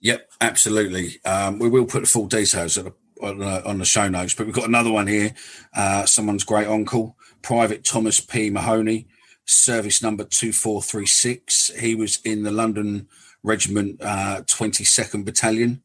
Yep, 0.00 0.30
absolutely. 0.40 1.20
Um, 1.24 1.58
we 1.58 1.68
will 1.68 1.86
put 1.86 2.00
the 2.00 2.06
full 2.06 2.26
details 2.26 2.76
the, 2.76 2.92
on, 3.20 3.42
uh, 3.42 3.62
on, 3.64 3.78
the 3.78 3.84
show 3.84 4.08
notes, 4.08 4.34
but 4.34 4.46
we've 4.46 4.54
got 4.54 4.68
another 4.68 4.92
one 4.92 5.06
here. 5.06 5.34
Uh, 5.74 6.06
someone's 6.06 6.44
great 6.44 6.68
uncle, 6.68 7.16
Private 7.42 7.84
Thomas 7.84 8.20
P. 8.20 8.50
Mahoney, 8.50 9.08
service 9.44 10.02
number 10.02 10.24
2436. 10.24 11.72
He 11.80 11.94
was 11.94 12.20
in 12.24 12.44
the 12.44 12.52
London 12.52 13.08
Regiment 13.42 14.00
uh, 14.00 14.42
22nd 14.42 15.24
Battalion. 15.24 15.82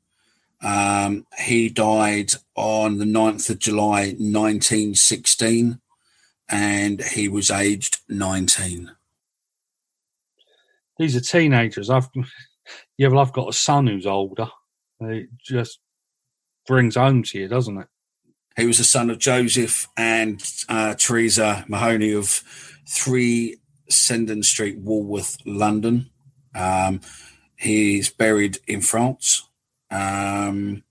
Um, 0.62 1.26
he 1.40 1.70
died 1.70 2.34
on 2.56 2.98
the 2.98 3.06
9th 3.06 3.50
of 3.50 3.60
July 3.60 4.16
1916 4.18 5.80
and 6.50 7.02
he 7.02 7.28
was 7.28 7.52
aged 7.52 8.00
19. 8.10 8.92
These 10.98 11.16
are 11.16 11.22
teenagers. 11.22 11.90
I've 11.90 12.08
yeah, 12.98 13.08
well, 13.08 13.20
I've 13.20 13.34
got 13.34 13.50
a 13.50 13.54
son 13.54 13.88
who's 13.88 14.06
older. 14.06 14.48
It 15.00 15.30
just 15.44 15.80
brings 16.68 16.96
home 16.96 17.24
to 17.24 17.40
you, 17.40 17.48
doesn't 17.48 17.78
it? 17.78 17.88
He 18.56 18.68
was 18.68 18.78
the 18.78 18.84
son 18.84 19.10
of 19.10 19.18
Joseph 19.18 19.88
and 19.98 20.44
uh, 20.70 20.94
Teresa 20.96 21.66
Mahoney 21.68 22.14
of 22.14 22.28
3 22.88 23.58
Sendon 23.90 24.44
Street, 24.44 24.78
Walworth, 24.78 25.38
London. 25.46 26.10
Um, 26.54 27.02
he's 27.58 28.10
buried 28.10 28.60
in 28.68 28.82
France. 28.82 29.48
Um, 29.90 30.84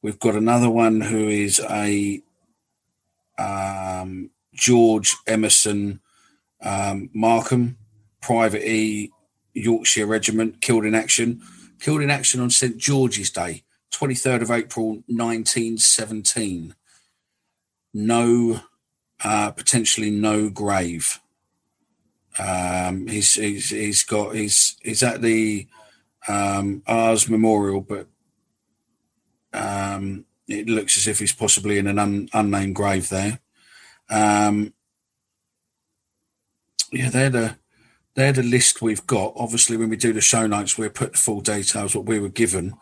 we've 0.00 0.18
got 0.18 0.34
another 0.34 0.70
one 0.70 1.00
who 1.02 1.28
is 1.28 1.60
a 1.60 2.22
um, 3.38 4.30
George 4.54 5.16
Emerson 5.26 6.00
um, 6.62 7.10
Markham, 7.12 7.76
Private 8.20 8.68
E, 8.68 9.10
Yorkshire 9.54 10.06
Regiment, 10.06 10.60
killed 10.60 10.84
in 10.84 10.94
action. 10.94 11.42
Killed 11.80 12.02
in 12.02 12.10
action 12.10 12.40
on 12.40 12.50
St 12.50 12.76
George's 12.76 13.30
Day, 13.30 13.64
23rd 13.92 14.42
of 14.42 14.50
April 14.50 15.02
1917. 15.08 16.74
No, 17.92 18.60
uh, 19.24 19.50
potentially 19.50 20.10
no 20.10 20.48
grave. 20.48 21.18
Um, 22.38 23.08
he's, 23.08 23.34
he's, 23.34 23.70
he's 23.70 24.04
got, 24.04 24.34
he's, 24.34 24.76
he's 24.82 25.02
at 25.02 25.22
the 25.22 25.66
um, 26.28 26.82
Arras 26.86 27.28
Memorial, 27.28 27.80
but 27.80 28.06
um, 29.52 30.24
it 30.48 30.68
looks 30.68 30.96
as 30.96 31.08
if 31.08 31.18
he's 31.18 31.32
possibly 31.32 31.78
in 31.78 31.86
an 31.86 31.98
un, 31.98 32.28
unnamed 32.32 32.76
grave 32.76 33.08
there. 33.08 33.40
Um, 34.12 34.74
yeah, 36.92 37.08
they're 37.08 37.30
the 37.30 37.56
they're 38.14 38.32
the 38.32 38.42
list 38.42 38.82
we've 38.82 39.06
got. 39.06 39.32
Obviously, 39.36 39.78
when 39.78 39.88
we 39.88 39.96
do 39.96 40.12
the 40.12 40.20
show 40.20 40.46
notes, 40.46 40.76
we'll 40.76 40.90
put 40.90 41.16
full 41.16 41.40
details 41.40 41.96
what 41.96 42.04
we 42.04 42.20
were 42.20 42.28
given, 42.28 42.74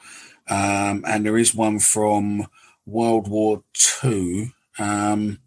um, 0.49 1.05
and 1.07 1.25
there 1.25 1.39
is 1.39 1.55
one 1.55 1.79
from 1.79 2.49
World 2.85 3.29
War 3.29 3.63
Two. 3.73 4.49
Um, 4.79 5.39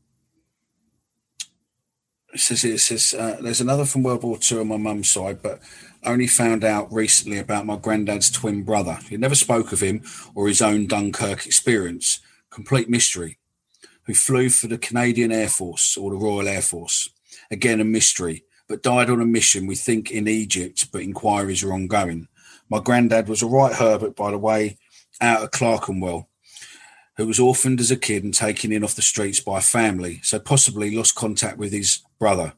it 2.34 2.40
says 2.40 2.64
it 2.64 2.80
says 2.80 3.14
uh, 3.14 3.38
there's 3.42 3.62
another 3.62 3.86
from 3.86 4.04
World 4.04 4.24
War 4.24 4.38
Two 4.38 4.62
on 4.62 4.70
my 4.70 4.78
mum's 4.78 5.10
side, 5.10 5.42
but 5.44 5.60
only 6.06 6.28
found 6.28 6.64
out 6.64 6.92
recently 6.94 7.40
about 7.40 7.66
my 7.66 7.76
granddad's 7.76 8.32
twin 8.32 8.64
brother. 8.64 9.00
He 9.10 9.18
never 9.18 9.36
spoke 9.36 9.74
of 9.74 9.82
him 9.82 10.02
or 10.34 10.48
his 10.48 10.62
own 10.62 10.88
Dunkirk 10.88 11.46
experience. 11.46 12.20
Complete 12.50 12.90
mystery 12.90 13.38
who 14.06 14.14
flew 14.14 14.50
for 14.50 14.68
the 14.68 14.78
Canadian 14.78 15.32
Air 15.32 15.50
Force 15.50 15.98
or 15.98 16.12
the 16.12 16.18
Royal 16.18 16.48
Air 16.48 16.62
Force. 16.62 17.10
Again, 17.52 17.80
a 17.80 17.86
mystery, 17.86 18.44
but 18.68 18.84
died 18.84 19.10
on 19.10 19.22
a 19.22 19.26
mission, 19.26 19.68
we 19.68 19.76
think, 19.76 20.12
in 20.12 20.28
Egypt, 20.28 20.92
but 20.92 21.02
inquiries 21.02 21.64
are 21.64 21.74
ongoing. 21.74 22.28
My 22.70 22.80
granddad 22.80 23.28
was 23.28 23.42
a 23.42 23.48
right 23.48 23.74
Herbert, 23.74 24.16
by 24.16 24.32
the 24.32 24.38
way, 24.38 24.78
out 25.22 25.44
of 25.44 25.52
Clerkenwell, 25.52 26.28
who 27.18 27.28
was 27.28 27.40
orphaned 27.40 27.80
as 27.80 27.92
a 27.92 27.98
kid 27.98 28.24
and 28.24 28.34
taken 28.34 28.72
in 28.72 28.84
off 28.84 28.96
the 28.96 29.02
streets 29.02 29.40
by 29.40 29.60
a 29.60 29.62
family, 29.62 30.20
so 30.24 30.40
possibly 30.40 30.96
lost 30.96 31.16
contact 31.16 31.58
with 31.58 31.72
his 31.72 32.00
brother. 32.20 32.54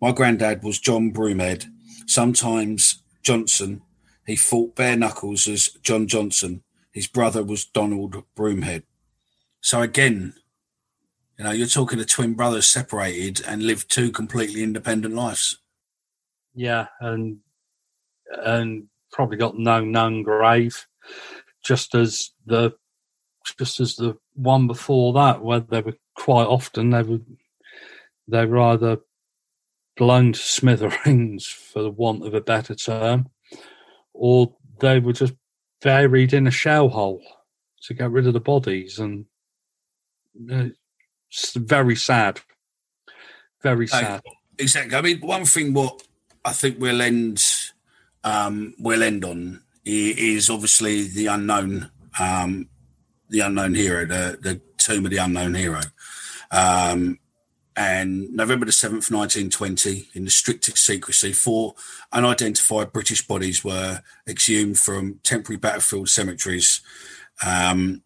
My 0.00 0.12
granddad 0.12 0.62
was 0.62 0.78
John 0.78 1.12
Broomhead, 1.12 1.66
sometimes 2.06 3.02
Johnson. 3.22 3.82
He 4.26 4.36
fought 4.36 4.76
bare 4.76 4.96
knuckles 4.96 5.46
as 5.48 5.68
John 5.82 6.06
Johnson. 6.06 6.62
His 6.92 7.06
brother 7.06 7.42
was 7.42 7.64
Donald 7.64 8.22
Broomhead. 8.36 8.84
So 9.60 9.82
again, 9.82 10.34
you 11.38 11.44
know, 11.44 11.52
you're 11.52 11.68
talking 11.68 11.98
to 11.98 12.04
twin 12.04 12.34
brothers 12.34 12.68
separated 12.68 13.44
and 13.46 13.62
lived 13.62 13.90
two 13.90 14.10
completely 14.10 14.62
independent 14.62 15.14
lives. 15.14 15.56
Yeah, 16.54 16.88
and 17.00 17.38
and 18.44 18.88
probably 19.12 19.36
got 19.36 19.56
no 19.56 19.84
known 19.84 20.24
grave, 20.24 20.84
just 21.64 21.94
as 21.94 22.30
the 22.44 22.72
just 23.58 23.78
as 23.78 23.94
the 23.96 24.16
one 24.34 24.66
before 24.66 25.12
that, 25.12 25.42
where 25.42 25.60
they 25.60 25.80
were 25.80 25.96
quite 26.14 26.46
often 26.46 26.90
they 26.90 27.02
were 27.02 27.20
they 28.26 28.44
were 28.44 28.58
either 28.58 28.98
blown 29.96 30.32
to 30.32 30.40
smithereens, 30.40 31.46
for 31.46 31.82
the 31.82 31.90
want 31.90 32.26
of 32.26 32.34
a 32.34 32.40
better 32.40 32.74
term, 32.74 33.28
or 34.12 34.54
they 34.80 34.98
were 34.98 35.12
just 35.12 35.34
buried 35.80 36.32
in 36.32 36.48
a 36.48 36.50
shell 36.50 36.88
hole 36.88 37.22
to 37.82 37.94
get 37.94 38.10
rid 38.10 38.26
of 38.26 38.32
the 38.32 38.40
bodies, 38.40 38.98
and 38.98 39.26
uh, 40.52 40.64
very 41.56 41.96
sad. 41.96 42.40
Very 43.62 43.86
sad. 43.86 44.22
Uh, 44.26 44.30
exactly. 44.58 44.96
I 44.96 45.02
mean, 45.02 45.20
one 45.20 45.44
thing 45.44 45.74
what 45.74 46.02
I 46.44 46.52
think 46.52 46.78
we'll 46.78 47.02
end 47.02 47.42
um, 48.24 48.74
we'll 48.78 49.02
end 49.02 49.24
on 49.24 49.62
is 49.84 50.50
obviously 50.50 51.08
the 51.08 51.26
unknown, 51.26 51.90
um, 52.18 52.68
the 53.28 53.40
unknown 53.40 53.74
hero, 53.74 54.04
the 54.06 54.38
the 54.40 54.60
tomb 54.76 55.04
of 55.04 55.10
the 55.10 55.18
unknown 55.18 55.54
hero. 55.54 55.80
Um, 56.50 57.18
and 57.76 58.34
November 58.34 58.66
the 58.66 58.72
7th, 58.72 59.08
1920, 59.12 60.08
in 60.14 60.24
the 60.24 60.32
strictest 60.32 60.84
secrecy, 60.84 61.32
four 61.32 61.74
unidentified 62.10 62.92
British 62.92 63.24
bodies 63.24 63.62
were 63.62 64.02
exhumed 64.26 64.80
from 64.80 65.20
temporary 65.22 65.58
battlefield 65.58 66.08
cemeteries 66.08 66.80
um, 67.46 68.02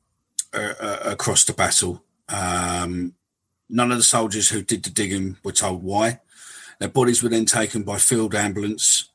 uh, 0.52 0.98
across 1.04 1.46
the 1.46 1.54
battle. 1.54 2.04
Um, 2.32 3.14
none 3.68 3.92
of 3.92 3.98
the 3.98 4.04
soldiers 4.04 4.48
who 4.48 4.62
did 4.62 4.82
the 4.82 4.90
digging 4.90 5.36
were 5.44 5.52
told 5.52 5.82
why. 5.82 6.20
Their 6.78 6.88
bodies 6.88 7.22
were 7.22 7.28
then 7.28 7.44
taken 7.44 7.82
by 7.82 7.98
field 7.98 8.34
ambulance 8.34 9.10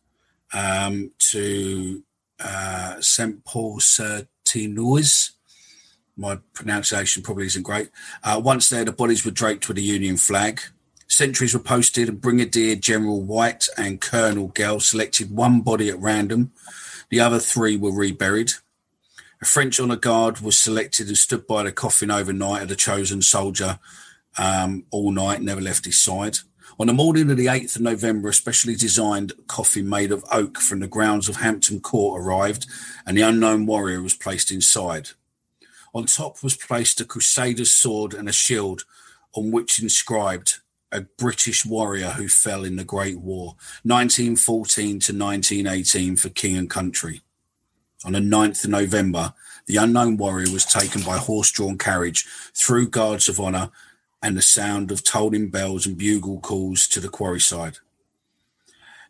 um, 0.53 1.11
to 1.31 2.03
uh, 2.39 3.01
St. 3.01 3.43
Paul 3.43 3.79
sur 3.79 4.27
Tinoise 4.45 5.31
my 6.17 6.39
pronunciation 6.53 7.21
probably 7.21 7.45
isn't 7.45 7.63
great. 7.63 7.89
Uh, 8.23 8.41
once 8.43 8.69
there, 8.69 8.83
the 8.83 8.91
bodies 8.91 9.23
were 9.23 9.31
draped 9.31 9.67
with 9.67 9.77
a 9.77 9.81
Union 9.81 10.17
flag. 10.17 10.61
Sentries 11.07 11.53
were 11.53 11.59
posted, 11.59 12.09
and 12.09 12.19
Brigadier 12.19 12.75
General 12.75 13.21
Wyatt 13.21 13.69
and 13.77 14.01
Colonel 14.01 14.47
Gell 14.49 14.79
selected 14.79 15.31
one 15.31 15.61
body 15.61 15.89
at 15.89 15.99
random. 15.99 16.51
The 17.09 17.19
other 17.19 17.39
three 17.39 17.77
were 17.77 17.93
reburied. 17.93 18.53
A 19.39 19.45
French 19.45 19.79
honour 19.79 19.97
guard 19.97 20.39
was 20.39 20.57
selected 20.57 21.07
and 21.07 21.17
stood 21.17 21.45
by 21.45 21.63
the 21.63 21.71
coffin 21.71 22.09
overnight 22.09 22.63
of 22.63 22.69
the 22.69 22.75
chosen 22.75 23.21
soldier 23.21 23.77
um, 24.37 24.85
all 24.89 25.11
night, 25.11 25.41
never 25.41 25.61
left 25.61 25.85
his 25.85 26.01
side. 26.01 26.39
On 26.79 26.87
the 26.87 26.93
morning 26.93 27.29
of 27.29 27.37
the 27.37 27.45
8th 27.45 27.75
of 27.75 27.81
November, 27.83 28.29
a 28.29 28.33
specially 28.33 28.75
designed 28.75 29.33
coffin 29.47 29.87
made 29.87 30.11
of 30.11 30.25
oak 30.31 30.59
from 30.59 30.79
the 30.79 30.87
grounds 30.87 31.29
of 31.29 31.37
Hampton 31.37 31.81
Court 31.81 32.21
arrived, 32.21 32.65
and 33.05 33.15
the 33.15 33.21
unknown 33.21 33.67
warrior 33.67 34.01
was 34.01 34.15
placed 34.15 34.49
inside. 34.49 35.09
On 35.93 36.05
top 36.05 36.43
was 36.43 36.55
placed 36.55 36.99
a 36.99 37.05
crusader's 37.05 37.71
sword 37.71 38.15
and 38.15 38.27
a 38.27 38.33
shield, 38.33 38.85
on 39.33 39.51
which 39.51 39.81
inscribed 39.81 40.59
a 40.91 41.01
British 41.01 41.65
warrior 41.65 42.09
who 42.09 42.27
fell 42.27 42.63
in 42.63 42.75
the 42.75 42.83
Great 42.83 43.19
War, 43.19 43.55
1914 43.83 44.87
to 44.87 45.13
1918 45.13 46.15
for 46.15 46.29
king 46.29 46.57
and 46.57 46.69
country. 46.69 47.21
On 48.07 48.13
the 48.13 48.19
9th 48.19 48.63
of 48.63 48.69
November, 48.69 49.33
the 49.65 49.75
unknown 49.75 50.15
warrior 50.15 50.49
was 50.49 50.63
taken 50.63 51.01
by 51.01 51.17
horse 51.17 51.51
drawn 51.51 51.77
carriage 51.77 52.25
through 52.53 52.87
guards 52.87 53.27
of 53.27 53.37
honour 53.37 53.69
and 54.23 54.37
the 54.37 54.41
sound 54.41 54.91
of 54.91 55.03
tolling 55.03 55.49
bells 55.49 55.85
and 55.85 55.97
bugle 55.97 56.39
calls 56.39 56.87
to 56.87 57.01
the 57.01 57.09
quarry 57.09 57.41
side. 57.41 57.79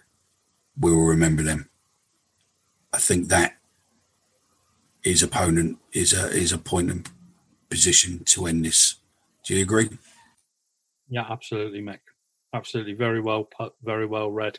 we 0.78 0.92
will 0.92 1.06
remember 1.06 1.42
them. 1.42 1.68
I 2.92 2.98
think 2.98 3.28
that 3.28 3.56
his 5.02 5.22
opponent 5.22 5.78
is 5.92 6.12
a 6.12 6.28
is 6.30 6.52
a 6.52 6.58
point 6.58 6.90
and 6.90 7.08
position 7.70 8.24
to 8.26 8.46
end 8.46 8.64
this. 8.64 8.96
Do 9.48 9.56
you 9.56 9.62
agree? 9.62 9.88
Yeah, 11.08 11.24
absolutely, 11.26 11.80
Mick. 11.80 12.00
Absolutely, 12.52 12.92
very 12.92 13.18
well 13.18 13.44
put, 13.44 13.72
very 13.82 14.04
well 14.04 14.30
read. 14.30 14.58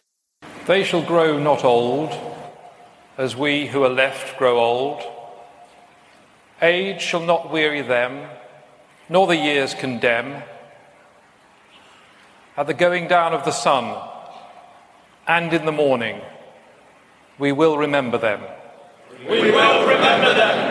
They 0.65 0.83
shall 0.83 1.03
grow 1.03 1.37
not 1.37 1.63
old, 1.63 2.09
as 3.15 3.35
we 3.35 3.67
who 3.67 3.83
are 3.83 3.89
left 3.89 4.39
grow 4.39 4.57
old. 4.57 5.03
Age 6.59 7.03
shall 7.03 7.19
not 7.21 7.51
weary 7.51 7.83
them, 7.83 8.31
nor 9.09 9.27
the 9.27 9.35
years 9.35 9.75
condemn. 9.75 10.41
At 12.57 12.65
the 12.65 12.73
going 12.73 13.07
down 13.07 13.33
of 13.33 13.45
the 13.45 13.51
sun 13.51 13.95
and 15.27 15.53
in 15.53 15.67
the 15.67 15.71
morning, 15.71 16.19
we 17.37 17.51
will 17.51 17.77
remember 17.77 18.17
them. 18.17 18.41
We 19.29 19.51
will 19.51 19.87
remember 19.87 20.33
them. 20.33 20.68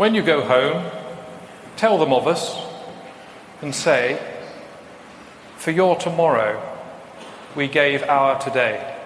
When 0.00 0.14
you 0.14 0.22
go 0.22 0.42
home, 0.42 0.90
tell 1.76 1.98
them 1.98 2.10
of 2.10 2.26
us 2.26 2.56
and 3.60 3.74
say, 3.74 4.18
For 5.58 5.72
your 5.72 5.94
tomorrow, 5.94 6.58
we 7.54 7.68
gave 7.68 8.02
our 8.04 8.40
today. 8.40 8.96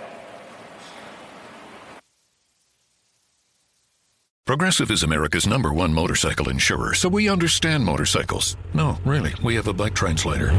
Progressive 4.47 4.92
is 4.92 5.03
America's 5.03 5.49
number 5.49 5.72
one 5.72 5.92
motorcycle 5.92 6.49
insurer, 6.49 6.95
so 6.95 7.09
we 7.09 7.28
understand 7.28 7.84
motorcycles. 7.84 8.57
No, 8.72 8.97
really, 9.05 9.34
we 9.42 9.57
have 9.57 9.66
a 9.66 9.72
bike 9.72 9.95
translator. 9.95 10.53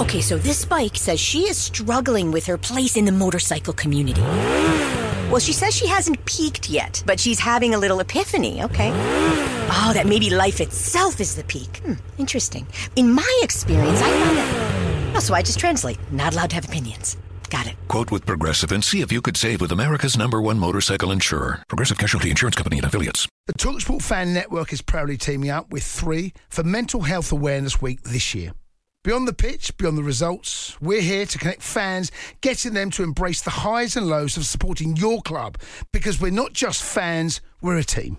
Okay, 0.00 0.20
so 0.20 0.38
this 0.38 0.64
bike 0.64 0.96
says 0.96 1.20
she 1.20 1.42
is 1.42 1.56
struggling 1.56 2.32
with 2.32 2.46
her 2.46 2.58
place 2.58 2.96
in 2.96 3.04
the 3.04 3.12
motorcycle 3.12 3.74
community. 3.74 4.22
Well, 5.30 5.38
she 5.38 5.52
says 5.52 5.76
she 5.76 5.86
hasn't 5.86 6.24
peaked 6.24 6.68
yet, 6.68 7.04
but 7.06 7.20
she's 7.20 7.38
having 7.38 7.74
a 7.74 7.78
little 7.78 8.00
epiphany, 8.00 8.62
okay? 8.64 8.90
Oh, 9.70 9.92
that 9.94 10.06
maybe 10.06 10.30
life 10.30 10.60
itself 10.60 11.20
is 11.20 11.36
the 11.36 11.44
peak. 11.44 11.82
Hmm, 11.84 11.94
interesting. 12.16 12.66
In 12.96 13.12
my 13.12 13.40
experience, 13.42 14.00
I 14.00 14.10
found 14.10 14.36
that. 14.38 15.16
Oh, 15.16 15.20
so 15.20 15.34
I 15.34 15.42
just 15.42 15.58
translate. 15.58 15.98
Not 16.10 16.32
allowed 16.32 16.50
to 16.50 16.56
have 16.56 16.64
opinions. 16.64 17.16
Got 17.50 17.66
it. 17.66 17.76
Quote 17.88 18.10
with 18.10 18.26
Progressive 18.26 18.72
and 18.72 18.84
see 18.84 19.00
if 19.00 19.10
you 19.10 19.20
could 19.22 19.36
save 19.36 19.60
with 19.60 19.72
America's 19.72 20.16
number 20.16 20.40
one 20.40 20.58
motorcycle 20.58 21.10
insurer, 21.10 21.62
Progressive 21.68 21.98
Casualty 21.98 22.30
Insurance 22.30 22.56
Company 22.56 22.78
and 22.78 22.86
affiliates. 22.86 23.26
The 23.46 23.54
Talksport 23.54 24.02
Fan 24.02 24.34
Network 24.34 24.72
is 24.72 24.82
proudly 24.82 25.16
teaming 25.16 25.50
up 25.50 25.70
with 25.70 25.82
three 25.82 26.32
for 26.50 26.62
Mental 26.62 27.02
Health 27.02 27.32
Awareness 27.32 27.80
Week 27.80 28.02
this 28.02 28.34
year. 28.34 28.52
Beyond 29.04 29.28
the 29.28 29.32
pitch, 29.32 29.76
beyond 29.78 29.96
the 29.96 30.02
results, 30.02 30.78
we're 30.80 31.00
here 31.00 31.24
to 31.24 31.38
connect 31.38 31.62
fans, 31.62 32.10
getting 32.40 32.74
them 32.74 32.90
to 32.90 33.02
embrace 33.02 33.40
the 33.40 33.50
highs 33.50 33.96
and 33.96 34.06
lows 34.06 34.36
of 34.36 34.44
supporting 34.44 34.96
your 34.96 35.22
club 35.22 35.56
because 35.92 36.20
we're 36.20 36.30
not 36.30 36.52
just 36.52 36.82
fans, 36.82 37.40
we're 37.62 37.78
a 37.78 37.84
team. 37.84 38.18